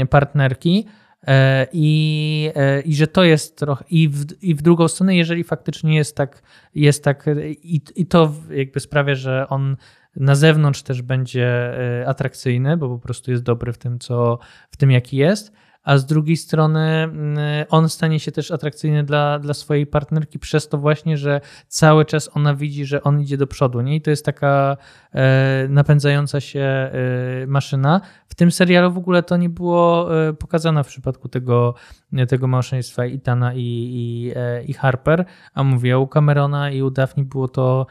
partnerki. 0.10 0.86
E, 1.28 1.68
I, 1.74 2.52
e, 2.56 2.82
I 2.82 2.96
że 2.96 3.08
to 3.08 3.24
jest 3.24 3.58
trochę. 3.58 3.86
I 3.90 4.10
w, 4.10 4.26
I 4.42 4.56
w 4.56 4.62
drugą 4.62 4.88
stronę, 4.88 5.16
jeżeli 5.16 5.44
faktycznie 5.44 5.96
jest 5.96 6.16
tak, 6.16 6.42
jest 6.76 7.04
tak 7.04 7.26
i, 7.64 7.82
i 7.96 8.06
to 8.06 8.34
jakby 8.50 8.80
sprawia, 8.80 9.16
że 9.16 9.48
on 9.50 9.78
na 10.16 10.36
zewnątrz 10.36 10.84
też 10.84 11.02
będzie 11.02 11.48
e, 12.02 12.08
atrakcyjny, 12.08 12.78
bo 12.78 12.90
po 12.90 13.00
prostu 13.00 13.32
jest 13.32 13.44
dobry 13.44 13.74
w 13.74 13.78
tym, 13.78 14.00
co, 14.00 14.40
w 14.72 14.78
tym 14.78 14.92
jaki 14.92 15.18
jest, 15.18 15.52
a 15.84 15.98
z 15.98 16.06
drugiej 16.06 16.38
strony 16.38 16.80
mm, 16.80 17.38
on 17.70 17.90
stanie 17.90 18.20
się 18.20 18.32
też 18.32 18.52
atrakcyjny 18.52 19.04
dla, 19.04 19.40
dla 19.40 19.54
swojej 19.54 19.88
partnerki 19.88 20.40
przez 20.40 20.68
to 20.68 20.78
właśnie, 20.78 21.18
że 21.18 21.42
cały 21.68 22.06
czas 22.06 22.30
ona 22.34 22.56
widzi, 22.56 22.86
że 22.86 23.04
on 23.04 23.22
idzie 23.22 23.38
do 23.38 23.48
przodu, 23.48 23.82
nie? 23.82 23.96
I 23.96 24.02
to 24.02 24.10
jest 24.10 24.26
taka 24.26 24.78
e, 25.14 25.68
napędzająca 25.70 26.42
się 26.42 26.60
e, 26.60 26.92
maszyna. 27.48 28.02
W 28.28 28.36
tym 28.36 28.52
serialu 28.52 28.92
w 28.92 28.98
ogóle 28.98 29.24
to 29.24 29.38
nie 29.38 29.50
było 29.50 30.18
e, 30.28 30.34
pokazane 30.34 30.84
w 30.84 30.88
przypadku 30.88 31.30
tego, 31.30 31.76
tego 32.28 32.48
małżeństwa 32.48 33.06
Itana 33.06 33.54
i, 33.54 33.60
i, 33.60 34.34
i 34.72 34.74
Harper, 34.74 35.26
a 35.54 35.64
mówię, 35.64 36.00
u 36.00 36.08
Camerona 36.08 36.72
i 36.72 36.82
u 36.82 36.92
Daphne 36.92 37.24
było 37.24 37.48
to 37.48 37.86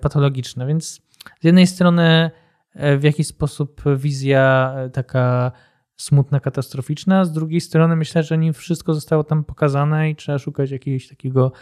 patologiczne, 0.00 0.66
więc 0.66 1.02
z 1.40 1.44
jednej 1.44 1.66
strony 1.66 2.30
w 2.74 3.02
jakiś 3.02 3.26
sposób 3.26 3.82
wizja 3.96 4.74
taka 4.92 5.52
smutna, 5.96 6.40
katastroficzna, 6.40 7.24
z 7.24 7.32
drugiej 7.32 7.60
strony 7.60 7.96
myślę, 7.96 8.22
że 8.22 8.38
nie 8.38 8.52
wszystko 8.52 8.94
zostało 8.94 9.24
tam 9.24 9.44
pokazane 9.44 10.10
i 10.10 10.16
trzeba 10.16 10.38
szukać 10.38 10.70
jakiejś 10.70 11.08
takiego 11.08 11.52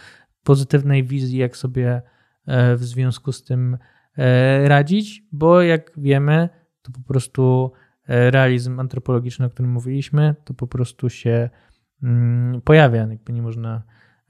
pozytywnej 0.44 1.04
wizji, 1.04 1.38
jak 1.38 1.56
sobie 1.56 2.02
e, 2.46 2.76
w 2.76 2.84
związku 2.84 3.32
z 3.32 3.44
tym 3.44 3.78
e, 4.18 4.68
radzić, 4.68 5.22
bo 5.32 5.62
jak 5.62 5.92
wiemy, 5.96 6.48
to 6.82 6.92
po 6.92 7.00
prostu 7.00 7.72
e, 8.08 8.30
realizm 8.30 8.80
antropologiczny, 8.80 9.46
o 9.46 9.50
którym 9.50 9.72
mówiliśmy, 9.72 10.34
to 10.44 10.54
po 10.54 10.66
prostu 10.66 11.10
się 11.10 11.50
mm, 12.02 12.60
pojawia, 12.60 13.06
jakby 13.06 13.32
nie 13.32 13.42
można 13.42 13.82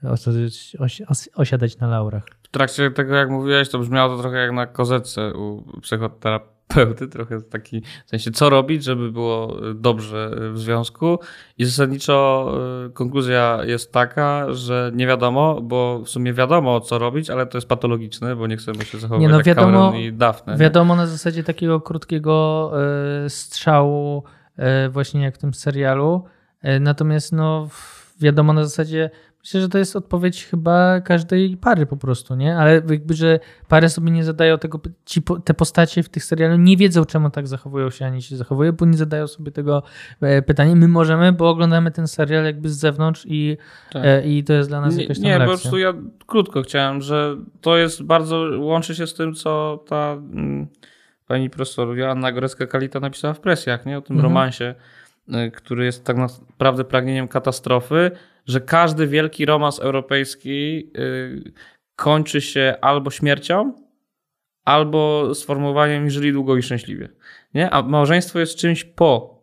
osiadać, 0.03 0.75
osi- 0.79 1.27
osiadać 1.35 1.77
na 1.77 1.87
laurach. 1.87 2.23
W 2.43 2.47
trakcie 2.47 2.91
tego, 2.91 3.15
jak 3.15 3.29
mówiłeś, 3.29 3.69
to 3.69 3.79
brzmiało 3.79 4.15
to 4.15 4.21
trochę 4.21 4.37
jak 4.37 4.51
na 4.51 4.67
kozetce 4.67 5.33
u 5.33 5.79
psychoterapeuty, 5.81 6.60
trochę 7.11 7.41
taki, 7.41 7.81
w 8.05 8.09
sensie 8.09 8.31
co 8.31 8.49
robić, 8.49 8.83
żeby 8.83 9.11
było 9.11 9.57
dobrze 9.75 10.31
w 10.53 10.59
związku 10.59 11.19
i 11.57 11.65
zasadniczo 11.65 12.47
y, 12.87 12.89
konkluzja 12.89 13.59
jest 13.63 13.91
taka, 13.91 14.53
że 14.53 14.91
nie 14.95 15.07
wiadomo, 15.07 15.61
bo 15.61 15.99
w 16.05 16.09
sumie 16.09 16.33
wiadomo 16.33 16.79
co 16.79 16.97
robić, 16.99 17.29
ale 17.29 17.45
to 17.45 17.57
jest 17.57 17.67
patologiczne, 17.67 18.35
bo 18.35 18.47
nie 18.47 18.57
chcemy 18.57 18.85
się 18.85 18.97
zachowywać 18.99 19.21
Nie, 19.21 19.29
no 19.29 19.37
jak 19.37 19.45
wiadomo- 19.45 19.93
i 19.95 20.13
Daphne. 20.13 20.53
nie? 20.53 20.59
Wiadomo 20.59 20.95
na 20.95 21.07
zasadzie 21.07 21.43
takiego 21.43 21.81
krótkiego 21.81 22.71
e, 23.25 23.29
strzału, 23.29 24.23
e, 24.57 24.89
właśnie 24.89 25.21
jak 25.21 25.35
w 25.35 25.37
tym 25.37 25.53
serialu. 25.53 26.23
E, 26.61 26.79
Natomiast 26.79 27.31
no, 27.33 27.69
wiadomo 28.19 28.53
na 28.53 28.63
zasadzie, 28.63 29.09
myślę, 29.43 29.61
że 29.61 29.69
to 29.69 29.77
jest 29.77 29.95
odpowiedź 29.95 30.45
chyba 30.45 31.01
każdej 31.01 31.57
pary 31.57 31.85
po 31.85 31.97
prostu, 31.97 32.35
nie? 32.35 32.57
Ale 32.57 32.73
jakby, 32.73 33.13
że 33.13 33.39
pary 33.67 33.89
sobie 33.89 34.11
nie 34.11 34.23
zadają 34.23 34.57
tego, 34.57 34.79
ci, 35.05 35.21
po- 35.21 35.39
te 35.39 35.53
postacie 35.53 36.03
w 36.03 36.09
tych 36.09 36.23
serialu 36.25 36.55
nie 36.57 36.77
wiedzą, 36.77 37.05
czemu 37.05 37.29
tak 37.29 37.47
zachowują 37.47 37.89
się, 37.89 38.05
ani 38.05 38.21
się 38.21 38.37
zachowują, 38.37 38.71
bo 38.71 38.85
nie 38.85 38.97
zadają 38.97 39.27
sobie 39.27 39.51
tego 39.51 39.83
e, 40.21 40.41
pytania. 40.41 40.75
My 40.75 40.87
możemy, 40.87 41.31
bo 41.31 41.49
oglądamy 41.49 41.91
ten 41.91 42.07
serial 42.07 42.45
jakby 42.45 42.69
z 42.69 42.77
zewnątrz 42.77 43.23
i, 43.29 43.57
Tak. 43.91 44.05
e, 44.05 44.27
i 44.27 44.43
to 44.43 44.53
jest 44.53 44.69
dla 44.69 44.81
nas 44.81 44.95
Nie, 44.95 45.01
jakaś 45.01 45.17
tam 45.17 45.25
nie 45.25 45.31
po 45.33 45.37
reakcja. 45.39 45.57
prostu 45.61 45.77
ja 45.77 45.93
krótko 46.27 46.61
chciałem, 46.61 47.01
że 47.01 47.37
to 47.61 47.77
jest 47.77 48.03
bardzo, 48.03 48.45
łączy 48.59 48.95
się 48.95 49.07
z 49.07 49.13
tym, 49.13 49.33
co 49.33 49.83
ta 49.87 50.11
mm, 50.11 50.67
pani 51.27 51.49
profesor 51.49 51.97
Joanna 51.97 52.31
Gorecka-Kalita 52.33 53.01
napisała 53.01 53.33
w 53.33 53.39
presjach, 53.39 53.85
nie? 53.85 53.97
o 53.97 54.01
tym 54.01 54.15
Mhm. 54.15 54.33
romansie, 54.33 54.75
y, 55.29 55.51
który 55.51 55.85
jest 55.85 56.03
tak 56.05 56.17
naprawdę 56.17 56.83
pragnieniem 56.83 57.27
katastrofy, 57.27 58.11
że 58.45 58.61
każdy 58.61 59.07
wielki 59.07 59.45
romans 59.45 59.79
europejski 59.79 60.91
y, 60.97 61.53
kończy 61.95 62.41
się 62.41 62.75
albo 62.81 63.11
śmiercią, 63.11 63.73
albo 64.65 65.35
sformułowaniem 65.35 66.09
żyli 66.09 66.31
długo 66.33 66.57
i 66.57 66.61
szczęśliwie. 66.63 67.09
Nie? 67.53 67.69
A 67.69 67.81
małżeństwo 67.81 68.39
jest 68.39 68.55
czymś 68.57 68.83
po, 68.83 69.41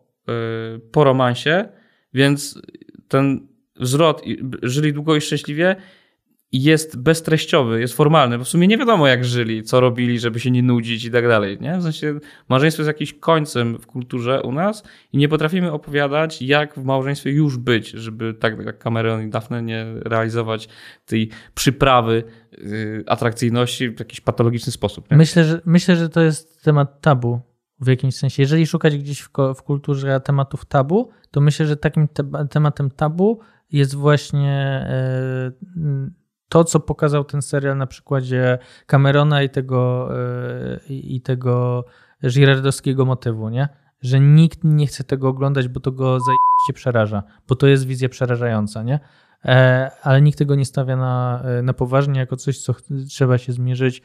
y, 0.75 0.79
po 0.79 1.03
romansie, 1.03 1.65
więc 2.13 2.61
ten 3.07 3.47
zwrot 3.79 4.27
i- 4.27 4.39
żyli 4.63 4.93
długo 4.93 5.15
i 5.15 5.21
szczęśliwie 5.21 5.75
jest 6.51 7.01
beztreściowy, 7.01 7.79
jest 7.79 7.93
formalny, 7.93 8.37
bo 8.37 8.43
w 8.43 8.47
sumie 8.47 8.67
nie 8.67 8.77
wiadomo 8.77 9.07
jak 9.07 9.25
żyli, 9.25 9.63
co 9.63 9.79
robili, 9.79 10.19
żeby 10.19 10.39
się 10.39 10.51
nie 10.51 10.63
nudzić 10.63 11.05
i 11.05 11.11
tak 11.11 11.27
dalej. 11.27 11.57
Nie? 11.61 11.77
W 11.77 11.83
sensie 11.83 12.19
małżeństwo 12.49 12.81
jest 12.81 12.87
jakimś 12.87 13.13
końcem 13.13 13.77
w 13.77 13.87
kulturze 13.87 14.41
u 14.41 14.51
nas 14.51 14.83
i 15.13 15.17
nie 15.17 15.29
potrafimy 15.29 15.71
opowiadać, 15.71 16.41
jak 16.41 16.75
w 16.75 16.83
małżeństwie 16.83 17.31
już 17.31 17.57
być, 17.57 17.89
żeby 17.89 18.33
tak 18.33 18.65
jak 18.65 18.77
Cameron 18.77 19.27
i 19.27 19.29
Daphne 19.29 19.61
nie 19.61 19.85
realizować 19.95 20.69
tej 21.05 21.29
przyprawy 21.53 22.23
yy, 22.51 23.03
atrakcyjności 23.07 23.89
w 23.89 23.99
jakiś 23.99 24.21
patologiczny 24.21 24.71
sposób. 24.71 25.11
Nie? 25.11 25.17
Myślę 25.17 25.43
że, 25.43 25.61
myślę, 25.65 25.95
że 25.95 26.09
to 26.09 26.21
jest 26.21 26.63
temat 26.63 27.01
tabu 27.01 27.41
w 27.79 27.87
jakimś 27.87 28.15
sensie. 28.15 28.43
Jeżeli 28.43 28.67
szukać 28.67 28.97
gdzieś 28.97 29.21
w, 29.21 29.29
w 29.55 29.63
kulturze 29.63 30.21
tematów 30.21 30.65
tabu, 30.65 31.09
to 31.31 31.41
myślę, 31.41 31.65
że 31.65 31.77
takim 31.77 32.07
te- 32.07 32.47
tematem 32.49 32.91
tabu 32.91 33.39
jest 33.71 33.95
właśnie 33.95 34.85
m, 35.77 36.13
to, 36.49 36.63
co 36.63 36.79
pokazał 36.79 37.23
ten 37.23 37.41
serial 37.41 37.77
na 37.77 37.87
przykładzie 37.87 38.57
Camerona 38.87 39.43
i 39.43 39.49
tego, 39.49 40.09
e, 40.17 40.79
i 40.89 41.21
tego 41.21 41.85
girardowskiego 42.29 43.05
motywu, 43.05 43.49
nie? 43.49 43.69
Że 44.01 44.19
nikt 44.19 44.59
nie 44.63 44.87
chce 44.87 45.03
tego 45.03 45.27
oglądać, 45.27 45.67
bo 45.67 45.79
to 45.79 45.91
go 45.91 46.05
zajebiście 46.05 46.73
przeraża, 46.73 47.23
bo 47.47 47.55
to 47.55 47.67
jest 47.67 47.85
wizja 47.85 48.09
przerażająca, 48.09 48.83
nie? 48.83 48.99
E, 49.45 49.91
ale 50.03 50.21
nikt 50.21 50.37
tego 50.37 50.55
nie 50.55 50.65
stawia 50.65 50.95
na, 50.95 51.41
e, 51.43 51.61
na 51.61 51.73
poważnie, 51.73 52.19
jako 52.19 52.35
coś, 52.35 52.61
co 52.61 52.75
trzeba 53.09 53.37
się 53.37 53.53
zmierzyć, 53.53 54.01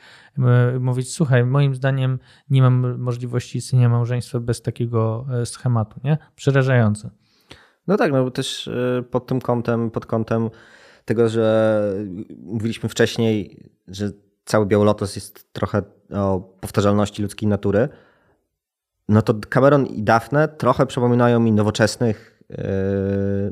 mówić, 0.80 1.12
słuchaj, 1.12 1.44
moim 1.44 1.74
zdaniem 1.74 2.18
nie 2.50 2.62
mam 2.62 2.98
możliwości 2.98 3.58
istnienia 3.58 3.88
małżeństwa 3.88 4.40
bez 4.40 4.62
takiego 4.62 5.26
schematu, 5.44 6.00
nie? 6.04 6.18
Przerażające. 6.36 7.10
No 7.86 7.96
tak, 7.96 8.12
no 8.12 8.24
bo 8.24 8.30
też 8.30 8.70
pod 9.10 9.26
tym 9.26 9.40
kątem, 9.40 9.90
pod 9.90 10.06
kątem 10.06 10.50
tego, 11.04 11.28
że 11.28 11.80
mówiliśmy 12.38 12.88
wcześniej, 12.88 13.64
że 13.88 14.10
cały 14.44 14.66
Białolotos 14.66 15.16
jest 15.16 15.52
trochę 15.52 15.82
o 16.14 16.40
powtarzalności 16.60 17.22
ludzkiej 17.22 17.48
natury. 17.48 17.88
no 19.08 19.22
to 19.22 19.34
Cameron 19.48 19.86
i 19.86 20.02
Daphne 20.02 20.48
trochę 20.48 20.86
przypominają 20.86 21.40
mi 21.40 21.52
nowoczesnych, 21.52 22.42
yy, 22.50 22.56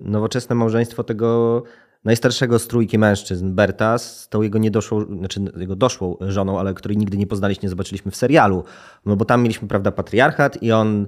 nowoczesne 0.02 0.54
małżeństwo 0.54 1.04
tego 1.04 1.62
najstarszego 2.04 2.58
z 2.58 2.68
trójki 2.68 2.98
mężczyzn, 2.98 3.54
Berta, 3.54 3.98
z 3.98 4.28
tą 4.28 4.42
jego 4.42 4.58
niedoszłą, 4.58 5.04
znaczy 5.18 5.40
jego 5.56 5.76
doszłą 5.76 6.16
żoną, 6.20 6.58
ale 6.58 6.74
której 6.74 6.98
nigdy 6.98 7.16
nie 7.16 7.26
poznaliśmy, 7.26 7.62
nie 7.62 7.70
zobaczyliśmy 7.70 8.10
w 8.10 8.16
serialu. 8.16 8.64
No 9.06 9.16
bo 9.16 9.24
tam 9.24 9.42
mieliśmy, 9.42 9.68
prawda, 9.68 9.92
patriarchat 9.92 10.62
i 10.62 10.72
on 10.72 11.06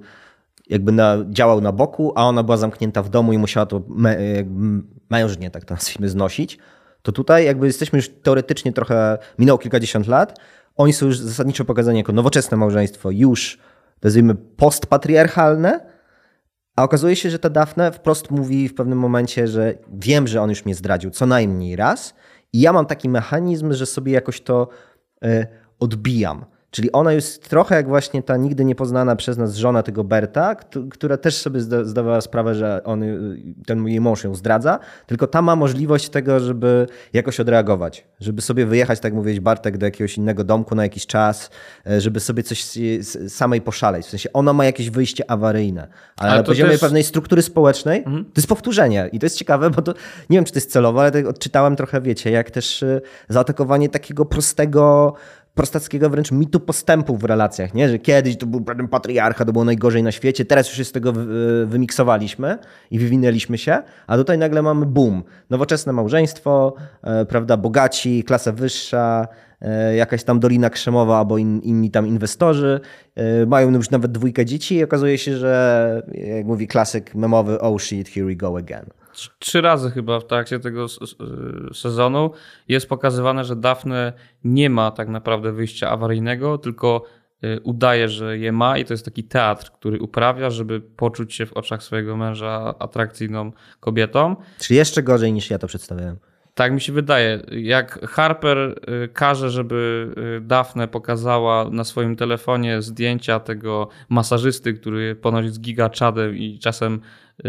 jakby 0.69 0.93
na, 0.93 1.17
działał 1.31 1.61
na 1.61 1.73
boku, 1.73 2.13
a 2.17 2.25
ona 2.25 2.43
była 2.43 2.57
zamknięta 2.57 3.03
w 3.03 3.09
domu 3.09 3.33
i 3.33 3.39
musiała 3.39 3.67
to 3.67 3.83
me, 3.89 4.17
mężnie, 5.11 5.51
tak 5.51 5.65
to 5.65 5.75
nazwijmy, 5.75 6.09
znosić. 6.09 6.59
To 7.03 7.13
tutaj 7.13 7.45
jakby 7.45 7.67
jesteśmy 7.67 7.97
już 7.97 8.09
teoretycznie 8.09 8.73
trochę, 8.73 9.19
minęło 9.39 9.59
kilkadziesiąt 9.59 10.07
lat, 10.07 10.39
oni 10.77 10.93
są 10.93 11.07
już 11.07 11.19
zasadniczo 11.19 11.65
pokazani 11.65 11.99
jako 11.99 12.13
nowoczesne 12.13 12.57
małżeństwo, 12.57 13.11
już 13.11 13.59
nazwijmy 14.03 14.35
postpatriarchalne, 14.35 15.95
a 16.77 16.83
okazuje 16.83 17.17
się, 17.17 17.31
że 17.31 17.39
ta 17.39 17.51
Dafne 17.51 17.93
wprost 17.93 18.31
mówi 18.31 18.69
w 18.69 18.75
pewnym 18.75 18.99
momencie, 18.99 19.49
że 19.49 19.75
wiem, 19.93 20.27
że 20.27 20.43
on 20.43 20.51
już 20.51 20.65
mnie 20.65 20.75
zdradził 20.75 21.11
co 21.11 21.27
najmniej 21.27 21.77
raz 21.77 22.15
i 22.53 22.61
ja 22.61 22.73
mam 22.73 22.87
taki 22.87 23.09
mechanizm, 23.09 23.73
że 23.73 23.87
sobie 23.87 24.13
jakoś 24.13 24.41
to 24.41 24.69
y, 25.25 25.47
odbijam. 25.79 26.45
Czyli 26.75 26.93
ona 26.93 27.13
jest 27.13 27.49
trochę 27.49 27.75
jak 27.75 27.89
właśnie 27.89 28.23
ta 28.23 28.37
nigdy 28.37 28.65
niepoznana 28.65 29.17
przez 29.17 29.39
nas 29.39 29.55
żona 29.55 29.83
tego 29.83 30.05
Berta, 30.05 30.57
która 30.91 31.17
też 31.17 31.37
sobie 31.37 31.61
zdawała 31.61 32.21
sprawę, 32.21 32.55
że 32.55 32.85
on, 32.85 33.05
ten 33.67 33.87
jej 33.87 34.01
mąż 34.01 34.25
ją 34.25 34.35
zdradza, 34.35 34.79
tylko 35.07 35.27
ta 35.27 35.43
ma 35.43 35.57
możliwość 35.57 36.09
tego, 36.09 36.41
żeby 36.41 36.87
jakoś 37.13 37.41
odreagować, 37.41 38.07
żeby 38.21 38.43
sobie 38.43 38.67
wyjechać, 38.67 39.01
tak 39.01 39.15
mówić 39.15 39.41
Bartek, 39.41 39.79
do 39.79 39.87
jakiegoś 39.87 40.19
innego 40.19 40.45
domku 40.45 40.75
na 40.75 40.83
jakiś 40.83 41.07
czas, 41.07 41.51
e, 41.87 42.01
żeby 42.01 42.21
sobie 42.21 42.43
coś 42.43 42.79
samej 43.29 43.61
poszaleć. 43.61 44.07
W 44.07 44.11
sensie 44.11 44.33
ona 44.33 44.53
ma 44.53 44.65
jakieś 44.65 44.91
wyjście 44.91 45.31
awaryjne, 45.31 45.89
ale, 46.17 46.31
ale 46.31 46.41
na 46.41 46.47
poziomie 46.47 46.71
też... 46.71 46.81
pewnej 46.81 47.05
struktury 47.05 47.43
społecznej 47.43 47.99
mhm. 47.99 48.25
to 48.25 48.33
jest 48.37 48.49
powtórzenie 48.49 49.09
i 49.13 49.19
to 49.19 49.27
jest 49.27 49.37
ciekawe, 49.37 49.71
bo 49.71 49.83
to 49.83 49.95
nie 50.31 50.39
wiem, 50.39 50.45
czy 50.45 50.53
to 50.53 50.57
jest 50.57 50.73
celowe, 50.73 51.01
ale 51.01 51.11
tak 51.11 51.27
odczytałem 51.27 51.77
trochę, 51.77 52.01
wiecie, 52.01 52.31
jak 52.31 52.51
też 52.51 52.83
e, 52.83 53.01
zaatakowanie 53.29 53.89
takiego 53.89 54.25
prostego 54.25 55.15
prostackiego 55.55 56.11
wręcz 56.11 56.33
mitu 56.33 56.61
postępu 56.61 57.17
w 57.17 57.25
relacjach, 57.25 57.75
nie? 57.75 57.89
że 57.89 57.99
kiedyś 57.99 58.37
to 58.37 58.47
był 58.47 58.61
pewien 58.61 58.89
patriarcha, 58.89 59.45
to 59.45 59.53
było 59.53 59.65
najgorzej 59.65 60.03
na 60.03 60.13
świecie, 60.13 60.45
teraz 60.45 60.69
już 60.69 60.77
się 60.77 60.85
z 60.85 60.93
tego 60.93 61.13
wymiksowaliśmy 61.67 62.59
i 62.91 62.99
wywinęliśmy 62.99 63.59
się, 63.59 63.83
a 64.07 64.17
tutaj 64.17 64.39
nagle 64.39 64.63
mamy 64.63 64.87
boom, 64.87 65.23
nowoczesne 65.51 65.93
małżeństwo, 65.93 66.75
e, 67.03 67.25
prawda, 67.25 67.57
bogaci, 67.57 68.25
klasa 68.25 68.53
wyższa, 68.53 69.29
e, 69.61 69.97
jakaś 69.97 70.25
tam 70.25 70.41
Dolina 70.41 70.71
Krzemowa 70.71 71.19
albo 71.19 71.39
in, 71.39 71.61
inni 71.61 71.91
tam 71.91 72.07
inwestorzy, 72.07 72.81
e, 73.15 73.47
mają 73.47 73.73
już 73.73 73.91
nawet 73.91 74.13
dwójkę 74.13 74.45
dzieci 74.45 74.75
i 74.75 74.85
okazuje 74.85 75.19
się, 75.19 75.37
że 75.37 76.03
jak 76.37 76.47
mówi 76.47 76.67
klasyk 76.67 77.15
memowy, 77.15 77.61
oh 77.61 77.79
shit, 77.79 78.09
here 78.09 78.27
we 78.27 78.37
go 78.37 78.57
again 78.57 79.04
trzy 79.39 79.61
razy 79.61 79.91
chyba 79.91 80.21
w 80.21 80.27
trakcie 80.27 80.61
tego 80.61 80.87
sezonu 81.73 82.31
jest 82.69 82.89
pokazywane, 82.89 83.45
że 83.45 83.57
Daphne 83.57 84.13
nie 84.45 84.71
ma 84.71 84.91
tak 84.91 85.09
naprawdę 85.09 85.53
wyjścia 85.53 85.91
awaryjnego, 85.91 86.59
tylko 86.59 87.05
y, 87.45 87.61
udaje, 87.63 88.09
że 88.09 88.39
je 88.39 88.53
ma 88.53 88.79
i 88.79 88.85
to 88.85 88.95
jest 88.95 89.05
taki 89.05 89.25
teatr, 89.25 89.71
który 89.71 90.01
uprawia, 90.01 90.51
żeby 90.51 90.81
poczuć 90.81 91.35
się 91.35 91.47
w 91.47 91.53
oczach 91.53 91.83
swojego 91.83 92.17
męża 92.17 92.75
atrakcyjną 92.79 93.53
kobietą. 93.81 94.37
Czy 94.59 94.75
jeszcze 94.75 95.03
gorzej 95.03 95.33
niż 95.33 95.51
ja 95.51 95.59
to 95.59 95.67
przedstawiałem? 95.67 96.17
Tak 96.55 96.73
mi 96.73 96.81
się 96.81 96.93
wydaje. 96.93 97.43
Jak 97.51 98.07
Harper 98.11 98.59
y, 98.59 99.09
każe, 99.09 99.51
żeby 99.51 100.09
y, 100.39 100.41
Daphne 100.41 100.89
pokazała 100.89 101.71
na 101.71 101.85
swoim 101.85 102.17
telefonie 102.17 102.83
zdjęcia 102.83 103.41
tego 103.41 103.89
masażysty, 104.09 104.75
który 104.75 105.17
ponoć 105.17 105.53
z 105.55 105.61
giga 105.61 105.91
czadem 105.91 106.37
i 106.37 106.59
czasem 106.59 107.01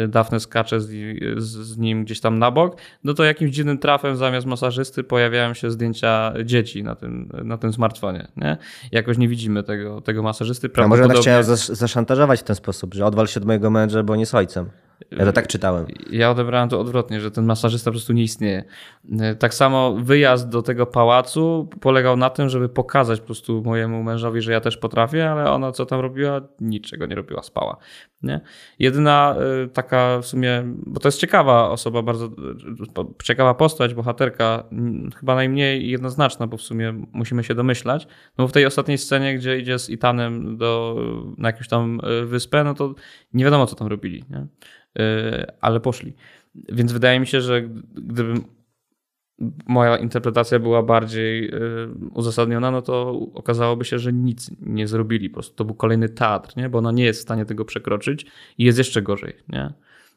Dafne 0.08 0.40
skacze 0.40 0.82
z, 0.82 0.90
z, 1.38 1.78
nim 1.78 2.04
gdzieś 2.06 2.20
tam 2.20 2.40
na 2.40 2.52
bok, 2.52 2.78
no 3.04 3.14
to 3.14 3.24
jakimś 3.24 3.52
dziwnym 3.52 3.78
trafem 3.78 4.16
zamiast 4.16 4.48
masażysty 4.48 5.04
pojawiają 5.04 5.54
się 5.54 5.72
zdjęcia 5.72 6.34
dzieci 6.46 6.84
na 6.84 6.96
tym, 6.96 7.30
na 7.44 7.58
tym 7.58 7.74
smartfonie. 7.74 8.28
Nie? 8.38 8.58
Jakoś 8.92 9.18
nie 9.18 9.28
widzimy 9.28 9.64
tego, 9.64 10.02
tego 10.02 10.24
masażysty. 10.24 10.70
A 10.76 10.88
może 10.88 11.04
ona 11.04 11.14
chciała 11.14 11.44
zaszantażować 11.44 12.40
w 12.40 12.44
ten 12.44 12.56
sposób, 12.56 12.94
że 12.94 13.06
odwal 13.06 13.28
się 13.28 13.40
od 13.40 13.46
mojego 13.46 13.70
męża, 13.70 14.04
bo 14.04 14.16
nie 14.16 14.26
z 14.26 14.36
ojcem. 14.36 14.70
Ja 15.12 15.26
to 15.26 15.32
tak 15.32 15.48
czytałem. 15.48 15.86
Ja 16.12 16.32
odebrałem 16.32 16.70
to 16.70 16.80
odwrotnie, 16.80 17.22
że 17.22 17.32
ten 17.32 17.46
masażysta 17.46 17.92
po 17.92 17.94
prostu 17.94 18.14
nie 18.14 18.24
istnieje. 18.24 18.64
Tak 19.40 19.54
samo 19.54 19.94
wyjazd 19.94 20.50
do 20.50 20.62
tego 20.62 20.86
pałacu 20.86 21.70
polegał 21.82 22.18
na 22.18 22.30
tym, 22.30 22.50
żeby 22.50 22.70
pokazać 22.70 23.20
po 23.20 23.26
prostu 23.26 23.64
mojemu 23.66 24.04
mężowi, 24.04 24.42
że 24.42 24.52
ja 24.52 24.62
też 24.62 24.78
potrafię, 24.78 25.32
ale 25.32 25.52
ona 25.52 25.72
co 25.72 25.86
tam 25.86 26.00
robiła? 26.00 26.42
Niczego 26.62 27.06
nie 27.06 27.16
robiła, 27.16 27.44
spała. 27.44 27.78
Nie? 28.24 28.42
Jedyna 28.80 29.36
y, 29.66 29.70
taka 29.70 30.20
w 30.22 30.26
sumie, 30.26 30.64
bo 30.66 31.00
to 31.00 31.08
jest 31.08 31.20
ciekawa 31.20 31.70
osoba, 31.70 32.02
bardzo 32.02 32.30
ciekawa 33.24 33.54
postać, 33.54 33.94
bohaterka, 33.94 34.64
chyba 35.20 35.36
najmniej 35.36 35.90
jednoznaczna, 35.90 36.48
bo 36.48 36.58
w 36.58 36.62
sumie 36.62 36.94
musimy 37.14 37.44
się 37.44 37.56
domyślać. 37.56 38.08
No 38.38 38.44
bo 38.44 38.48
w 38.48 38.52
tej 38.52 38.66
ostatniej 38.66 38.98
scenie, 38.98 39.36
gdzie 39.36 39.60
idzie 39.60 39.80
z 39.80 39.90
Itanem 39.90 40.58
do, 40.58 40.96
na 41.38 41.50
jakąś 41.50 41.68
tam 41.68 42.02
wyspę, 42.26 42.64
no 42.64 42.74
to 42.74 42.94
nie 43.34 43.46
wiadomo, 43.46 43.66
co 43.66 43.76
tam 43.76 43.88
robili. 43.88 44.24
Nie? 44.30 44.48
Y, 45.00 45.46
ale 45.62 45.80
poszli. 45.80 46.14
Więc 46.56 46.92
wydaje 46.92 47.20
mi 47.20 47.28
się, 47.28 47.42
że 47.42 47.62
gdybym 47.94 48.44
moja 49.68 49.98
interpretacja 49.98 50.60
była 50.60 50.84
bardziej 50.84 51.56
y, 51.56 51.88
uzasadniona, 52.14 52.72
no 52.72 52.82
to 52.82 53.10
okazałoby 53.34 53.86
się, 53.86 54.00
że 54.00 54.14
nic 54.14 54.52
nie 54.62 54.88
zrobili. 54.88 55.30
Po 55.30 55.34
prostu 55.34 55.56
to 55.56 55.66
był 55.66 55.76
kolejny 55.76 56.10
teatr, 56.10 56.58
nie? 56.58 56.70
bo 56.70 56.78
ona 56.78 56.92
nie 56.92 57.04
jest 57.04 57.20
w 57.20 57.24
stanie 57.24 57.46
tego 57.46 57.66
przekroczyć 57.66 58.26
i 58.58 58.64
jest 58.64 58.78
jeszcze 58.78 59.02
gorzej, 59.02 59.34
nie? 59.50 59.74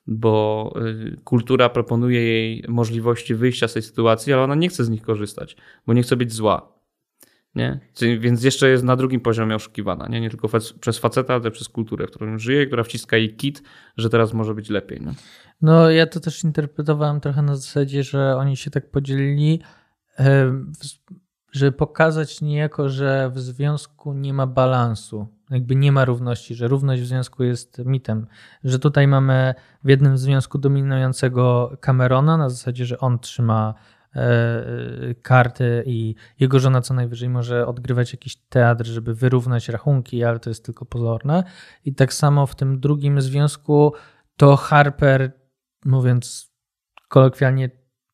bo 0.07 0.75
y, 0.87 1.17
kultura 1.25 1.69
proponuje 1.69 2.23
jej 2.23 2.65
możliwości 2.69 3.35
wyjścia 3.35 3.69
z 3.69 3.73
tej 3.73 3.83
sytuacji, 3.83 4.33
ale 4.33 4.43
ona 4.43 4.55
nie 4.55 4.69
chce 4.69 4.85
z 4.85 4.89
nich 4.89 5.03
korzystać, 5.03 5.57
bo 5.87 5.93
nie 5.93 6.03
chce 6.03 6.17
być 6.17 6.33
zła. 6.33 6.78
Nie? 7.59 7.81
Więc 8.19 8.45
jeszcze 8.45 8.69
jest 8.69 8.85
na 8.85 8.97
drugim 8.97 9.21
poziomie 9.21 9.55
oszukiwana. 9.55 10.07
Nie, 10.09 10.21
nie 10.21 10.31
tylko 10.31 10.49
przez 10.81 10.99
faceta, 10.99 11.35
ale 11.35 11.51
przez 11.51 11.69
kulturę, 11.69 12.07
w 12.07 12.11
którą 12.11 12.39
żyje, 12.39 12.67
która 12.67 12.83
wciska 12.83 13.17
jej 13.17 13.37
kit, 13.37 13.63
że 13.97 14.11
teraz 14.11 14.33
może 14.33 14.55
być 14.55 14.71
lepiej. 14.71 15.01
Nie? 15.01 15.13
No 15.63 15.91
ja 15.91 16.07
to 16.07 16.21
też 16.21 16.45
interpretowałem 16.45 17.21
trochę 17.21 17.43
na 17.43 17.57
zasadzie, 17.57 18.03
że 18.03 18.37
oni 18.37 18.57
się 18.57 18.71
tak 18.71 18.91
podzielili, 18.91 19.61
żeby 21.53 21.73
pokazać 21.73 22.41
niejako, 22.41 22.89
że 22.89 23.31
w 23.35 23.39
związku 23.39 24.13
nie 24.13 24.35
ma 24.35 24.47
balansu, 24.47 25.29
jakby 25.51 25.77
nie 25.77 25.93
ma 25.93 26.05
równości, 26.05 26.55
że 26.55 26.69
równość 26.69 27.03
w 27.03 27.07
związku 27.07 27.45
jest 27.45 27.83
mitem, 27.85 28.27
że 28.65 28.79
tutaj 28.79 29.09
mamy 29.09 29.55
w 29.85 29.89
jednym 29.89 30.19
związku 30.19 30.59
dominującego 30.59 31.73
Camerona 31.81 32.37
na 32.37 32.49
zasadzie, 32.49 32.85
że 32.85 32.99
on 32.99 33.19
trzyma 33.19 33.75
karty 35.23 35.83
i 35.87 36.15
jego 36.41 36.59
żona 36.59 36.81
co 36.81 36.95
najwyżej 36.95 37.29
może 37.29 37.67
odgrywać 37.67 38.13
jakiś 38.13 38.37
teatr, 38.37 38.87
żeby 38.87 39.15
wyrównać 39.15 39.69
rachunki, 39.69 40.25
ale 40.25 40.39
to 40.39 40.51
jest 40.51 40.65
tylko 40.65 40.87
pozorne. 40.87 41.45
I 41.85 41.95
tak 41.95 42.13
samo 42.13 42.47
w 42.47 42.55
tym 42.55 42.81
drugim 42.81 43.21
związku 43.21 43.93
to 44.37 44.57
Harper, 44.57 45.33
mówiąc 45.85 46.53
kolokwialnie, 47.09 47.71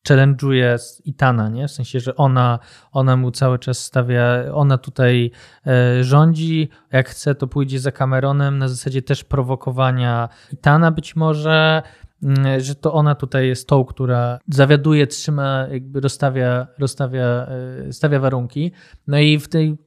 challenge'uje 0.07 0.77
Itana, 1.05 1.49
nie? 1.49 1.67
W 1.67 1.71
sensie, 1.71 1.99
że 1.99 2.15
ona, 2.15 2.59
ona 2.91 3.17
mu 3.17 3.31
cały 3.31 3.59
czas 3.59 3.77
stawia, 3.77 4.25
ona 4.53 4.77
tutaj 4.77 5.31
e, 5.67 6.03
rządzi, 6.03 6.69
jak 6.91 7.09
chce, 7.09 7.35
to 7.35 7.47
pójdzie 7.47 7.79
za 7.79 7.91
Cameronem, 7.91 8.57
na 8.57 8.67
zasadzie 8.67 9.01
też 9.01 9.23
prowokowania 9.23 10.29
Itana 10.53 10.91
być 10.91 11.15
może, 11.15 11.81
że 12.57 12.75
to 12.75 12.93
ona 12.93 13.15
tutaj 13.15 13.47
jest 13.47 13.67
tą, 13.67 13.85
która 13.85 14.39
zawiaduje, 14.49 15.07
trzyma, 15.07 15.67
jakby 15.71 15.99
rozstawia, 15.99 16.67
rozstawia 16.79 17.25
e, 17.25 17.93
stawia 17.93 18.19
warunki. 18.19 18.71
No 19.07 19.19
i 19.19 19.39
w 19.39 19.47
tej, 19.47 19.77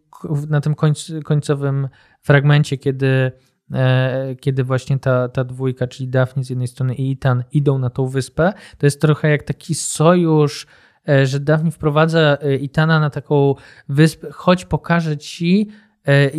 na 0.49 0.61
tym 0.61 0.75
końc, 0.75 1.13
końcowym 1.25 1.89
fragmencie, 2.21 2.79
kiedy, 2.79 3.33
e, 3.73 4.37
kiedy 4.41 4.65
właśnie 4.65 4.99
ta, 4.99 5.29
ta 5.29 5.45
dwójka, 5.45 5.87
czyli 5.87 6.09
Daphne 6.09 6.45
z 6.45 6.51
jednej 6.51 6.69
strony 6.69 6.95
i 6.95 7.13
Ethan 7.13 7.45
idą 7.53 7.79
na 7.79 7.91
tą 7.91 8.07
wyspę, 8.07 8.53
to 8.79 8.87
jest 8.87 9.01
trochę 9.01 9.31
jak 9.31 9.43
taki 9.43 9.75
sojusz, 9.75 10.67
e, 11.09 11.27
że 11.27 11.41
Daphne 11.41 11.71
wprowadza 11.71 12.37
Ethana 12.41 13.01
na 13.01 13.11
taką 13.11 13.55
wyspę, 13.89 14.31
choć 14.33 14.65
pokażę 14.65 15.17
ci, 15.17 15.69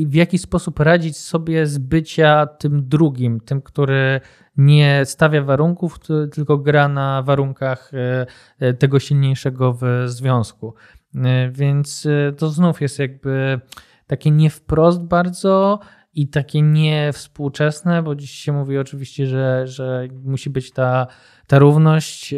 w 0.06 0.14
jaki 0.14 0.38
sposób 0.38 0.80
radzić 0.80 1.18
sobie 1.18 1.68
z 1.68 1.78
bycia 1.78 2.46
tym 2.46 2.88
drugim, 2.90 3.40
tym, 3.40 3.62
który 3.62 4.22
nie 4.58 5.02
stawia 5.06 5.44
warunków, 5.44 6.00
tylko 6.32 6.58
gra 6.58 6.88
na 6.88 7.22
warunkach 7.22 7.92
e, 7.94 8.26
e, 8.60 8.74
tego 8.74 9.00
silniejszego 9.00 9.74
w 9.74 9.84
związku. 10.06 10.74
E, 11.16 11.50
więc 11.52 12.08
to 12.38 12.50
znów 12.50 12.82
jest 12.82 13.00
jakby 13.00 13.60
takie 14.08 14.32
nie 14.32 14.50
wprost 14.50 15.04
bardzo 15.04 15.80
i 16.14 16.28
takie 16.28 16.62
niewspółczesne, 16.62 18.04
bo 18.04 18.16
dziś 18.16 18.32
się 18.32 18.52
mówi 18.52 18.78
oczywiście, 18.78 19.28
że, 19.28 19.68
że 19.68 20.08
musi 20.24 20.50
być 20.50 20.72
ta, 20.72 21.08
ta 21.48 21.60
równość, 21.60 22.36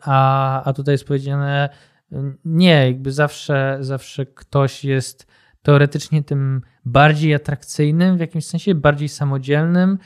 a, 0.00 0.62
a 0.64 0.72
tutaj 0.72 0.94
jest 0.94 1.04
powiedziane 1.04 1.68
nie, 2.44 2.86
jakby 2.86 3.12
zawsze, 3.12 3.78
zawsze 3.80 4.26
ktoś 4.26 4.84
jest 4.84 5.27
teoretycznie 5.68 6.22
tym 6.22 6.60
bardziej 6.84 7.34
atrakcyjnym, 7.34 8.16
w 8.16 8.20
jakimś 8.20 8.46
sensie 8.46 8.74
bardziej 8.74 9.08
samodzielnym, 9.08 9.98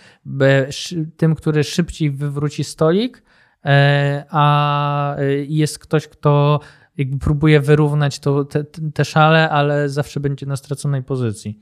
tym, 1.16 1.34
który 1.34 1.64
szybciej 1.64 2.10
wywróci 2.10 2.64
stolik, 2.64 3.22
e, 3.64 4.24
a 4.30 5.16
e, 5.16 5.34
jest 5.34 5.78
ktoś, 5.78 6.08
kto 6.08 6.60
jakby 6.96 7.18
próbuje 7.18 7.60
wyrównać 7.60 8.18
to, 8.18 8.44
te, 8.44 8.64
te 8.94 9.04
szale, 9.04 9.50
ale 9.50 9.88
zawsze 9.88 10.20
będzie 10.20 10.46
na 10.46 10.56
straconej 10.56 11.02
pozycji. 11.02 11.60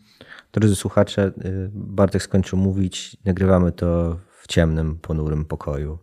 Drodzy 0.53 0.77
słuchacze, 0.77 1.33
y, 1.45 1.71
Bartek 1.75 2.23
skończył 2.23 2.59
mówić. 2.59 3.17
Nagrywamy 3.25 3.73
to 3.73 4.19
w 4.43 4.47
ciemnym, 4.47 4.99
ponurym 4.99 5.45
pokoju 5.45 5.99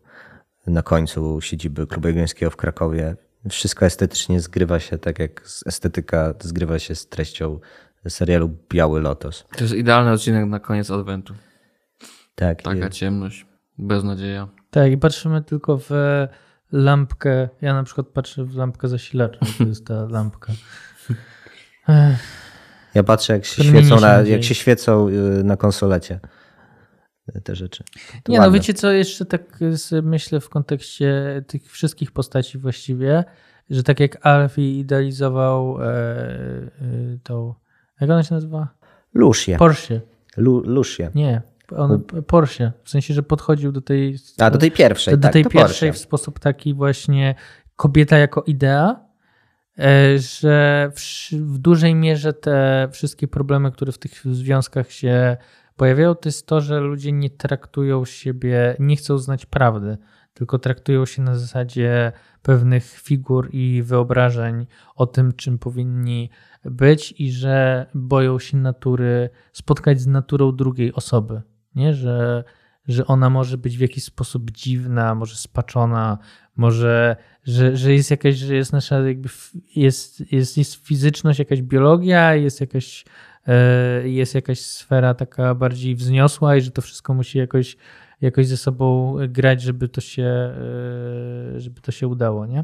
na 0.67 0.81
końcu 0.81 1.41
siedziby 1.41 1.87
Klubu 1.87 2.07
Jagiellońskiego 2.07 2.51
w 2.51 2.55
Krakowie. 2.55 3.15
Wszystko 3.49 3.85
estetycznie 3.85 4.39
zgrywa 4.39 4.79
się 4.79 4.97
tak, 4.97 5.19
jak 5.19 5.41
estetyka 5.65 6.33
zgrywa 6.39 6.79
się 6.79 6.95
z 6.95 7.07
treścią 7.07 7.59
serialu 8.09 8.49
Biały 8.73 9.01
Lotos. 9.01 9.45
To 9.57 9.63
jest 9.63 9.73
idealny 9.75 10.11
odcinek 10.11 10.45
na 10.45 10.59
koniec 10.59 10.91
Adwentu. 10.91 11.33
Tak, 12.35 12.61
Taka 12.61 12.87
i- 12.87 12.91
ciemność, 12.91 13.45
beznadzieja. 13.77 14.47
Tak, 14.71 14.91
i 14.91 14.97
patrzymy 14.97 15.41
tylko 15.43 15.77
w 15.77 15.89
lampkę. 16.71 17.49
Ja 17.61 17.73
na 17.73 17.83
przykład 17.83 18.07
patrzę 18.07 18.43
w 18.45 18.55
lampkę 18.55 18.87
zasilacza. 18.87 19.39
To 19.57 19.63
jest 19.63 19.85
ta 19.85 20.05
lampka. 20.09 20.53
Ja 22.95 23.03
patrzę, 23.03 23.33
jak 23.33 23.45
się, 23.45 23.63
świecą 23.63 23.95
nie 23.95 24.01
na, 24.01 24.21
jak 24.21 24.43
się 24.43 24.55
świecą 24.55 25.07
y, 25.09 25.43
na 25.43 25.57
konsolecie 25.57 26.19
y, 27.35 27.41
te 27.41 27.55
rzeczy. 27.55 27.83
To 28.23 28.31
Nie 28.31 28.37
no, 28.37 28.43
ładne. 28.43 28.59
wiecie 28.59 28.73
co, 28.73 28.91
jeszcze 28.91 29.25
tak 29.25 29.59
myślę 30.03 30.39
w 30.39 30.49
kontekście 30.49 31.41
tych 31.47 31.71
wszystkich 31.71 32.11
postaci 32.11 32.57
właściwie, 32.57 33.23
że 33.69 33.83
tak 33.83 33.99
jak 33.99 34.25
Alfie 34.25 34.79
idealizował 34.79 35.81
e, 35.81 35.85
e, 35.85 36.69
tą, 37.23 37.53
jak 38.01 38.09
ona 38.09 38.23
się 38.23 38.35
nazywa? 38.35 38.67
Lucie. 39.13 39.57
Porsche. 39.57 40.01
Lu, 40.37 40.61
Lucie. 40.65 41.11
Nie, 41.15 41.41
on, 41.75 42.03
Porsche. 42.27 42.71
W 42.83 42.89
sensie, 42.89 43.13
że 43.13 43.23
podchodził 43.23 43.71
do 43.71 43.81
tej... 43.81 44.17
A, 44.39 44.49
do 44.49 44.57
tej 44.57 44.71
pierwszej, 44.71 45.13
do, 45.13 45.17
do 45.17 45.23
tak, 45.23 45.33
tej 45.33 45.45
pierwszej 45.45 45.89
Porsche. 45.89 45.93
w 45.93 45.97
sposób 45.97 46.39
taki 46.39 46.73
właśnie 46.73 47.35
kobieta 47.75 48.17
jako 48.17 48.41
idea, 48.41 48.99
e, 49.79 50.19
że 50.19 50.91
w, 50.95 51.31
w 51.31 51.57
dużej 51.57 51.95
mierze 51.95 52.33
te 52.33 52.87
wszystkie 52.91 53.27
problemy, 53.27 53.71
które 53.71 53.91
w 53.91 53.97
tych 53.97 54.23
związkach 54.25 54.91
się 54.91 55.37
pojawiają, 55.75 56.15
to 56.15 56.29
jest 56.29 56.47
to, 56.47 56.61
że 56.61 56.79
ludzie 56.79 57.11
nie 57.11 57.29
traktują 57.29 58.05
siebie, 58.05 58.75
nie 58.79 58.95
chcą 58.95 59.17
znać 59.17 59.45
prawdy, 59.45 59.97
tylko 60.37 60.59
traktują 60.59 61.05
się 61.05 61.21
na 61.21 61.35
zasadzie 61.35 62.11
pewnych 62.41 62.85
figur 62.85 63.49
i 63.51 63.83
wyobrażeń 63.83 64.67
o 64.95 65.07
tym, 65.07 65.33
czym 65.33 65.57
powinni 65.57 66.29
być 66.65 67.13
i 67.17 67.31
że 67.31 67.85
boją 67.93 68.39
się 68.39 68.57
natury, 68.57 69.29
spotkać 69.53 70.01
z 70.01 70.07
naturą 70.07 70.55
drugiej 70.55 70.93
osoby, 70.93 71.41
nie? 71.75 71.93
Że, 71.93 72.43
że 72.87 73.05
ona 73.05 73.29
może 73.29 73.57
być 73.57 73.77
w 73.77 73.81
jakiś 73.81 74.03
sposób 74.03 74.51
dziwna, 74.51 75.15
może 75.15 75.35
spaczona, 75.35 76.17
może, 76.55 77.15
że, 77.43 77.77
że 77.77 77.93
jest 77.93 78.11
jakaś, 78.11 78.35
że 78.35 78.55
jest 78.55 78.73
nasza 78.73 78.99
jakby, 78.99 79.29
jest, 79.75 80.31
jest, 80.31 80.57
jest 80.57 80.75
fizyczność, 80.87 81.39
jakaś 81.39 81.61
biologia, 81.61 82.35
jest 82.35 82.61
jakaś, 82.61 83.05
jest 84.03 84.35
jakaś 84.35 84.59
sfera 84.59 85.13
taka 85.13 85.55
bardziej 85.55 85.95
wzniosła 85.95 86.55
i 86.55 86.61
że 86.61 86.71
to 86.71 86.81
wszystko 86.81 87.13
musi 87.13 87.37
jakoś, 87.37 87.77
jakoś 88.21 88.47
ze 88.47 88.57
sobą 88.57 89.15
grać, 89.29 89.61
żeby 89.61 89.89
to 89.89 90.01
się, 90.01 90.23
e, 90.23 91.59
żeby 91.59 91.81
to 91.81 91.91
się 91.91 92.07
udało, 92.07 92.45
nie? 92.45 92.63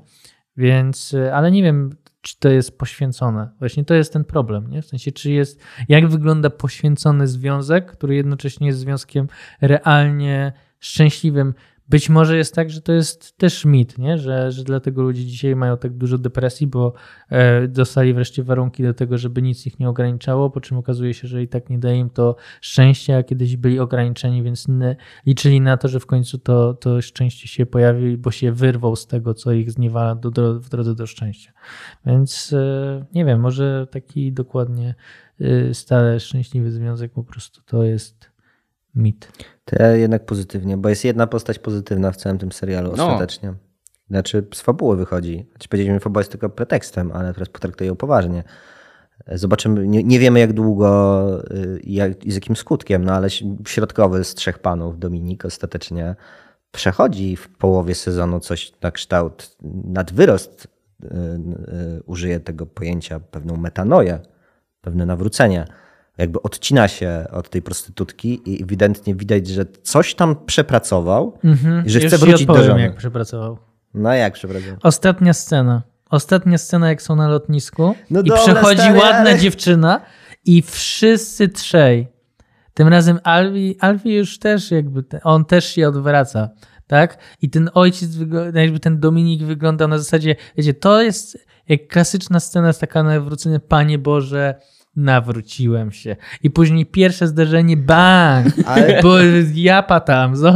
Więc, 0.57 1.13
e, 1.13 1.35
ale 1.35 1.51
nie 1.51 1.63
wiem, 1.63 1.89
czy 2.21 2.39
to 2.39 2.49
jest 2.49 2.77
poświęcone. 2.77 3.49
Właśnie 3.59 3.85
to 3.85 3.93
jest 3.93 4.13
ten 4.13 4.23
problem, 4.23 4.69
nie? 4.69 4.81
W 4.81 4.85
sensie, 4.85 5.11
czy 5.11 5.31
jest, 5.31 5.61
jak 5.89 6.07
wygląda 6.07 6.49
poświęcony 6.49 7.27
związek, 7.27 7.91
który 7.91 8.15
jednocześnie 8.15 8.67
jest 8.67 8.79
związkiem 8.79 9.27
realnie 9.61 10.53
szczęśliwym. 10.79 11.53
Być 11.93 12.09
może 12.09 12.37
jest 12.37 12.55
tak, 12.55 12.69
że 12.69 12.81
to 12.81 12.93
jest 12.93 13.37
też 13.37 13.65
mit, 13.65 13.97
nie? 13.97 14.17
Że, 14.17 14.51
że 14.51 14.63
dlatego 14.63 15.01
ludzie 15.01 15.25
dzisiaj 15.25 15.55
mają 15.55 15.77
tak 15.77 15.93
dużo 15.93 16.17
depresji, 16.17 16.67
bo 16.67 16.93
e, 17.29 17.67
dostali 17.67 18.13
wreszcie 18.13 18.43
warunki 18.43 18.83
do 18.83 18.93
tego, 18.93 19.17
żeby 19.17 19.41
nic 19.41 19.67
ich 19.67 19.79
nie 19.79 19.89
ograniczało, 19.89 20.49
po 20.49 20.61
czym 20.61 20.77
okazuje 20.77 21.13
się, 21.13 21.27
że 21.27 21.43
i 21.43 21.47
tak 21.47 21.69
nie 21.69 21.79
daje 21.79 21.97
im 21.97 22.09
to 22.09 22.35
szczęścia, 22.61 23.17
a 23.17 23.23
kiedyś 23.23 23.57
byli 23.57 23.79
ograniczeni, 23.79 24.43
więc 24.43 24.67
liczyli 25.25 25.61
na 25.61 25.77
to, 25.77 25.87
że 25.87 25.99
w 25.99 26.05
końcu 26.05 26.37
to, 26.37 26.73
to 26.73 27.01
szczęście 27.01 27.47
się 27.47 27.65
pojawi, 27.65 28.17
bo 28.17 28.31
się 28.31 28.51
wyrwał 28.51 28.95
z 28.95 29.07
tego, 29.07 29.33
co 29.33 29.51
ich 29.51 29.71
zniewala 29.71 30.15
do, 30.15 30.31
do, 30.31 30.59
w 30.59 30.69
drodze 30.69 30.95
do 30.95 31.07
szczęścia. 31.07 31.51
Więc 32.05 32.53
e, 32.53 33.05
nie 33.13 33.25
wiem, 33.25 33.39
może 33.39 33.87
taki 33.91 34.31
dokładnie 34.31 34.95
e, 35.41 35.73
stale 35.73 36.19
szczęśliwy 36.19 36.71
związek 36.71 37.11
po 37.11 37.23
prostu 37.23 37.61
to 37.65 37.83
jest 37.83 38.32
mit. 38.95 39.31
To 39.65 39.75
ja 39.83 39.87
jednak 39.87 40.25
pozytywnie, 40.25 40.77
bo 40.77 40.89
jest 40.89 41.05
jedna 41.05 41.27
postać 41.27 41.59
pozytywna 41.59 42.11
w 42.11 42.17
całym 42.17 42.37
tym 42.37 42.51
serialu 42.51 42.93
No. 42.97 43.07
ostatecznie. 43.07 43.53
Znaczy 44.09 44.47
z 44.53 44.61
fabuły 44.61 44.97
wychodzi. 44.97 45.47
Znaczy 45.49 45.69
powiedzieliśmy, 45.69 45.99
fabuła 45.99 46.21
jest 46.21 46.31
tylko 46.31 46.49
pretekstem, 46.49 47.11
ale 47.11 47.33
teraz 47.33 47.49
potraktuję 47.49 47.87
ją 47.87 47.95
poważnie. 47.95 48.43
Zobaczymy, 49.27 49.87
nie, 49.87 50.03
nie 50.03 50.19
wiemy 50.19 50.39
jak 50.39 50.53
długo 50.53 51.27
y, 51.51 51.79
i 51.79 51.93
jak, 51.93 52.25
i 52.25 52.31
z 52.31 52.35
jakim 52.35 52.55
skutkiem, 52.55 53.05
no 53.05 53.13
ale 53.13 53.29
środkowy 53.67 54.23
z 54.23 54.35
trzech 54.35 54.59
panów, 54.59 54.99
Dominik, 54.99 55.45
ostatecznie 55.45 56.15
przechodzi 56.71 57.35
w 57.35 57.49
połowie 57.57 57.95
sezonu 57.95 58.39
coś 58.39 58.73
na 58.81 58.91
kształt, 58.91 59.57
nadwyrost, 59.83 60.67
y, 61.03 61.07
y, 61.07 62.03
użyje 62.05 62.39
tego 62.39 62.65
pojęcia, 62.65 63.19
pewną 63.19 63.57
metanoję, 63.57 64.19
pewne 64.81 65.05
nawrócenie. 65.05 65.65
Jakby 66.17 66.41
odcina 66.41 66.87
się 66.87 67.25
od 67.31 67.49
tej 67.49 67.61
prostytutki 67.61 68.41
i 68.45 68.63
ewidentnie 68.63 69.15
widać, 69.15 69.47
że 69.47 69.65
coś 69.83 70.15
tam 70.15 70.35
przepracował 70.45 71.37
Mhm. 71.43 71.85
i 71.85 71.89
że 71.89 71.99
Już 71.99 72.07
chce 72.07 72.19
ci 72.19 72.25
wrócić 72.25 72.47
do 72.47 72.63
żony. 72.63 72.81
jak 72.81 72.95
przepracował. 72.95 73.57
No 73.93 74.13
jak 74.13 74.33
przepracował? 74.33 74.77
Ostatnia 74.83 75.33
scena. 75.33 75.83
Ostatnia 76.09 76.57
scena, 76.57 76.89
jak 76.89 77.01
są 77.01 77.15
na 77.15 77.27
lotnisku 77.27 77.95
No 78.09 78.19
i 78.21 78.23
dobra, 78.23 78.43
przechodzi 78.43 78.81
stary, 78.81 78.99
ładna 78.99 79.19
ale- 79.19 79.39
dziewczyna 79.39 80.01
i 80.45 80.61
wszyscy 80.61 81.49
trzej. 81.49 82.07
Tym 82.73 82.87
razem 82.87 83.19
Alwi, 83.23 83.77
Alwi 83.79 84.13
już 84.15 84.39
też 84.39 84.71
jakby, 84.71 85.03
on 85.23 85.45
też 85.45 85.65
się 85.65 85.87
odwraca, 85.87 86.49
tak? 86.87 87.17
I 87.41 87.49
ten 87.49 87.69
ojciec, 87.73 88.09
wygo- 88.09 88.57
jakby 88.57 88.79
ten 88.79 88.99
Dominik 88.99 89.43
wygląda 89.43 89.87
na 89.87 89.97
zasadzie, 89.97 90.35
wiecie, 90.57 90.73
to 90.73 91.01
jest 91.01 91.37
jak 91.67 91.87
klasyczna 91.87 92.39
scena 92.39 92.67
jest 92.67 92.79
taka 92.81 93.03
nawrócenie, 93.03 93.59
Panie 93.59 93.97
Boże, 93.99 94.55
nawróciłem 94.95 95.91
się. 95.91 96.15
I 96.43 96.49
później 96.49 96.85
pierwsze 96.85 97.27
zdarzenie, 97.27 97.77
bang! 97.77 98.47
Ale- 98.65 99.01
Bo 99.01 99.15
japa 99.53 99.99
tam, 99.99 100.35
co, 100.35 100.53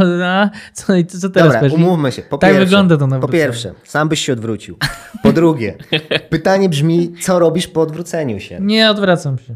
co, 0.72 0.96
i 0.96 1.06
co 1.06 1.30
teraz 1.30 1.48
Dobra, 1.48 1.60
powiesz? 1.60 1.72
Umówmy 1.72 2.12
się. 2.12 2.22
Po 2.22 2.38
tak 2.38 2.50
pierwsze, 2.50 2.64
wygląda 2.64 2.94
to 2.96 3.00
Po 3.00 3.06
nawrócenie. 3.06 3.42
pierwsze, 3.44 3.74
sam 3.84 4.08
byś 4.08 4.20
się 4.20 4.32
odwrócił. 4.32 4.76
Po 5.22 5.32
drugie, 5.32 5.76
pytanie 6.30 6.68
brzmi, 6.68 7.14
co 7.20 7.38
robisz 7.38 7.66
po 7.68 7.80
odwróceniu 7.80 8.40
się? 8.40 8.58
Nie 8.60 8.90
odwracam 8.90 9.38
się. 9.38 9.54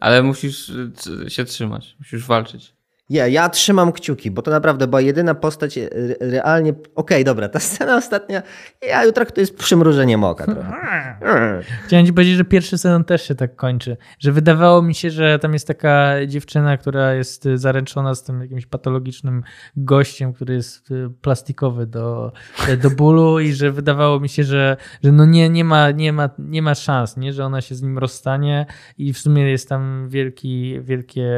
Ale 0.00 0.22
musisz 0.22 0.72
c- 0.96 1.30
się 1.30 1.44
trzymać, 1.44 1.96
musisz 1.98 2.26
walczyć. 2.26 2.73
Ja, 3.10 3.26
ja 3.26 3.48
trzymam 3.48 3.92
kciuki, 3.92 4.30
bo 4.30 4.42
to 4.42 4.50
naprawdę 4.50 4.86
była 4.86 5.00
jedyna 5.00 5.34
postać 5.34 5.78
e, 5.78 5.88
realnie... 6.20 6.74
Okej, 6.94 7.24
dobra, 7.24 7.48
ta 7.48 7.60
scena 7.60 7.96
ostatnia, 8.02 8.42
ja 8.88 9.04
ją 9.04 9.12
traktuję 9.12 9.46
z 9.46 9.52
przymrużeniem 9.52 10.24
oka 10.24 10.44
trochę. 10.44 10.74
Chciałem 11.86 12.06
ci 12.06 12.12
powiedzieć, 12.12 12.36
że 12.36 12.44
pierwszy 12.44 12.78
sezon 12.78 13.04
też 13.04 13.28
się 13.28 13.34
tak 13.34 13.56
kończy. 13.56 13.96
Że 14.18 14.32
wydawało 14.32 14.82
mi 14.82 14.94
się, 14.94 15.10
że 15.10 15.38
tam 15.38 15.52
jest 15.52 15.66
taka 15.66 16.26
dziewczyna, 16.26 16.76
która 16.76 17.14
jest 17.14 17.46
y, 17.46 17.58
zaręczona 17.58 18.14
z 18.14 18.22
tym 18.22 18.40
jakimś 18.40 18.66
patologicznym 18.66 19.42
gościem, 19.76 20.32
który 20.32 20.54
jest 20.54 20.90
y, 20.90 21.10
plastikowy 21.20 21.86
do, 21.86 22.32
do 22.82 22.90
bólu 22.90 23.40
i 23.40 23.52
że 23.52 23.72
wydawało 23.72 24.20
mi 24.20 24.28
się, 24.28 24.44
że, 24.44 24.76
że 25.04 25.12
no 25.12 25.24
nie, 25.24 25.50
nie, 25.50 25.64
ma, 25.64 25.90
nie, 25.90 26.12
ma, 26.12 26.30
nie 26.38 26.62
ma 26.62 26.74
szans, 26.74 27.16
nie? 27.16 27.32
że 27.32 27.44
ona 27.44 27.60
się 27.60 27.74
z 27.74 27.82
nim 27.82 27.98
rozstanie 27.98 28.66
i 28.98 29.12
w 29.12 29.18
sumie 29.18 29.50
jest 29.50 29.68
tam 29.68 30.08
wielki, 30.08 30.80
wielkie, 30.80 31.30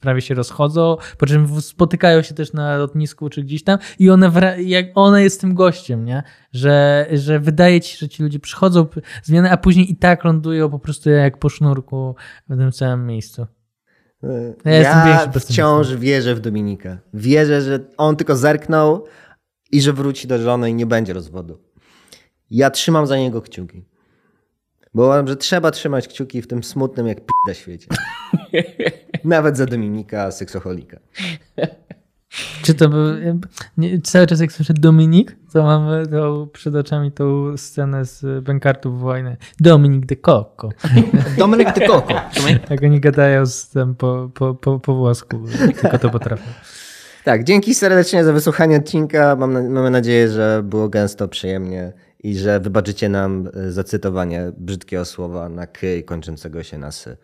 prawie 0.00 0.20
się 0.20 0.34
rozchodzą, 0.34 0.97
po 1.18 1.26
czym 1.26 1.60
spotykają 1.60 2.22
się 2.22 2.34
też 2.34 2.52
na 2.52 2.76
lotnisku 2.76 3.30
czy 3.30 3.42
gdzieś 3.42 3.64
tam 3.64 3.78
i 3.98 4.10
ona, 4.10 4.30
wra- 4.30 4.58
jak 4.58 4.86
ona 4.94 5.20
jest 5.20 5.40
tym 5.40 5.54
gościem, 5.54 6.04
nie? 6.04 6.22
Że, 6.52 7.06
że 7.12 7.40
wydaje 7.40 7.80
ci 7.80 7.92
się, 7.92 7.98
że 7.98 8.08
ci 8.08 8.22
ludzie 8.22 8.38
przychodzą 8.38 8.86
zmiany, 9.22 9.50
a 9.50 9.56
później 9.56 9.92
i 9.92 9.96
tak 9.96 10.24
lądują 10.24 10.70
po 10.70 10.78
prostu 10.78 11.10
jak 11.10 11.38
po 11.38 11.48
sznurku 11.48 12.14
w 12.48 12.56
tym 12.56 12.72
samym 12.72 13.06
miejscu. 13.06 13.46
Ja 14.64 14.72
Ja 14.72 15.30
wciąż 15.40 15.94
wierzę 15.94 16.34
w 16.34 16.40
Dominika. 16.40 16.98
Wierzę, 17.14 17.62
że 17.62 17.80
on 17.96 18.16
tylko 18.16 18.36
zerknął 18.36 19.04
i 19.72 19.80
że 19.80 19.92
wróci 19.92 20.28
do 20.28 20.38
żony 20.38 20.70
i 20.70 20.74
nie 20.74 20.86
będzie 20.86 21.12
rozwodu. 21.12 21.58
Ja 22.50 22.70
trzymam 22.70 23.06
za 23.06 23.16
niego 23.16 23.42
kciuki. 23.42 23.84
Bo 24.98 25.04
uważam, 25.04 25.28
że 25.28 25.36
trzeba 25.36 25.70
trzymać 25.70 26.08
kciuki 26.08 26.42
w 26.42 26.46
tym 26.46 26.64
smutnym 26.64 27.06
jak 27.06 27.20
p***a 27.20 27.54
świecie. 27.54 27.86
Nawet 29.24 29.56
za 29.56 29.66
Dominika, 29.66 30.30
seksoholika. 30.30 30.98
Czy 32.64 32.74
to 32.74 32.88
był, 32.88 33.04
nie, 33.76 34.00
cały 34.00 34.26
czas 34.26 34.40
jak 34.40 34.52
słyszę 34.52 34.74
Dominik, 34.74 35.36
to 35.52 35.62
mamy 35.62 36.06
to 36.06 36.48
przed 36.52 36.74
oczami 36.74 37.12
tą 37.12 37.56
scenę 37.56 38.04
z 38.04 38.44
Bękartów 38.44 39.00
Wojny. 39.00 39.36
Dominik 39.60 40.06
de 40.06 40.16
Coco. 40.16 40.68
Dominik 41.38 41.74
de 41.74 41.86
Coco. 41.86 42.14
Jak 42.70 42.82
oni 42.82 43.00
gadają 43.00 43.46
z 43.46 43.68
tym 43.68 43.94
po, 43.94 44.30
po, 44.34 44.54
po, 44.54 44.80
po 44.80 44.94
włosku, 44.94 45.44
tylko 45.80 45.98
to 45.98 46.10
potrafią. 46.10 46.50
Tak, 47.24 47.44
dzięki 47.44 47.74
serdecznie 47.74 48.24
za 48.24 48.32
wysłuchanie 48.32 48.76
odcinka. 48.76 49.36
Mam, 49.36 49.68
mamy 49.68 49.90
nadzieję, 49.90 50.28
że 50.28 50.60
było 50.64 50.88
gęsto, 50.88 51.28
przyjemnie 51.28 51.92
i 52.18 52.36
że 52.36 52.60
wybaczycie 52.60 53.08
nam 53.08 53.48
e, 53.54 53.72
zacytowanie 53.72 54.52
brzydkiego 54.56 55.04
słowa 55.04 55.48
na 55.48 55.66
k 55.66 55.80
kończącego 56.06 56.62
się 56.62 56.78
na 56.78 56.92
sy. 56.92 57.16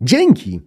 Dzięki! 0.00 0.60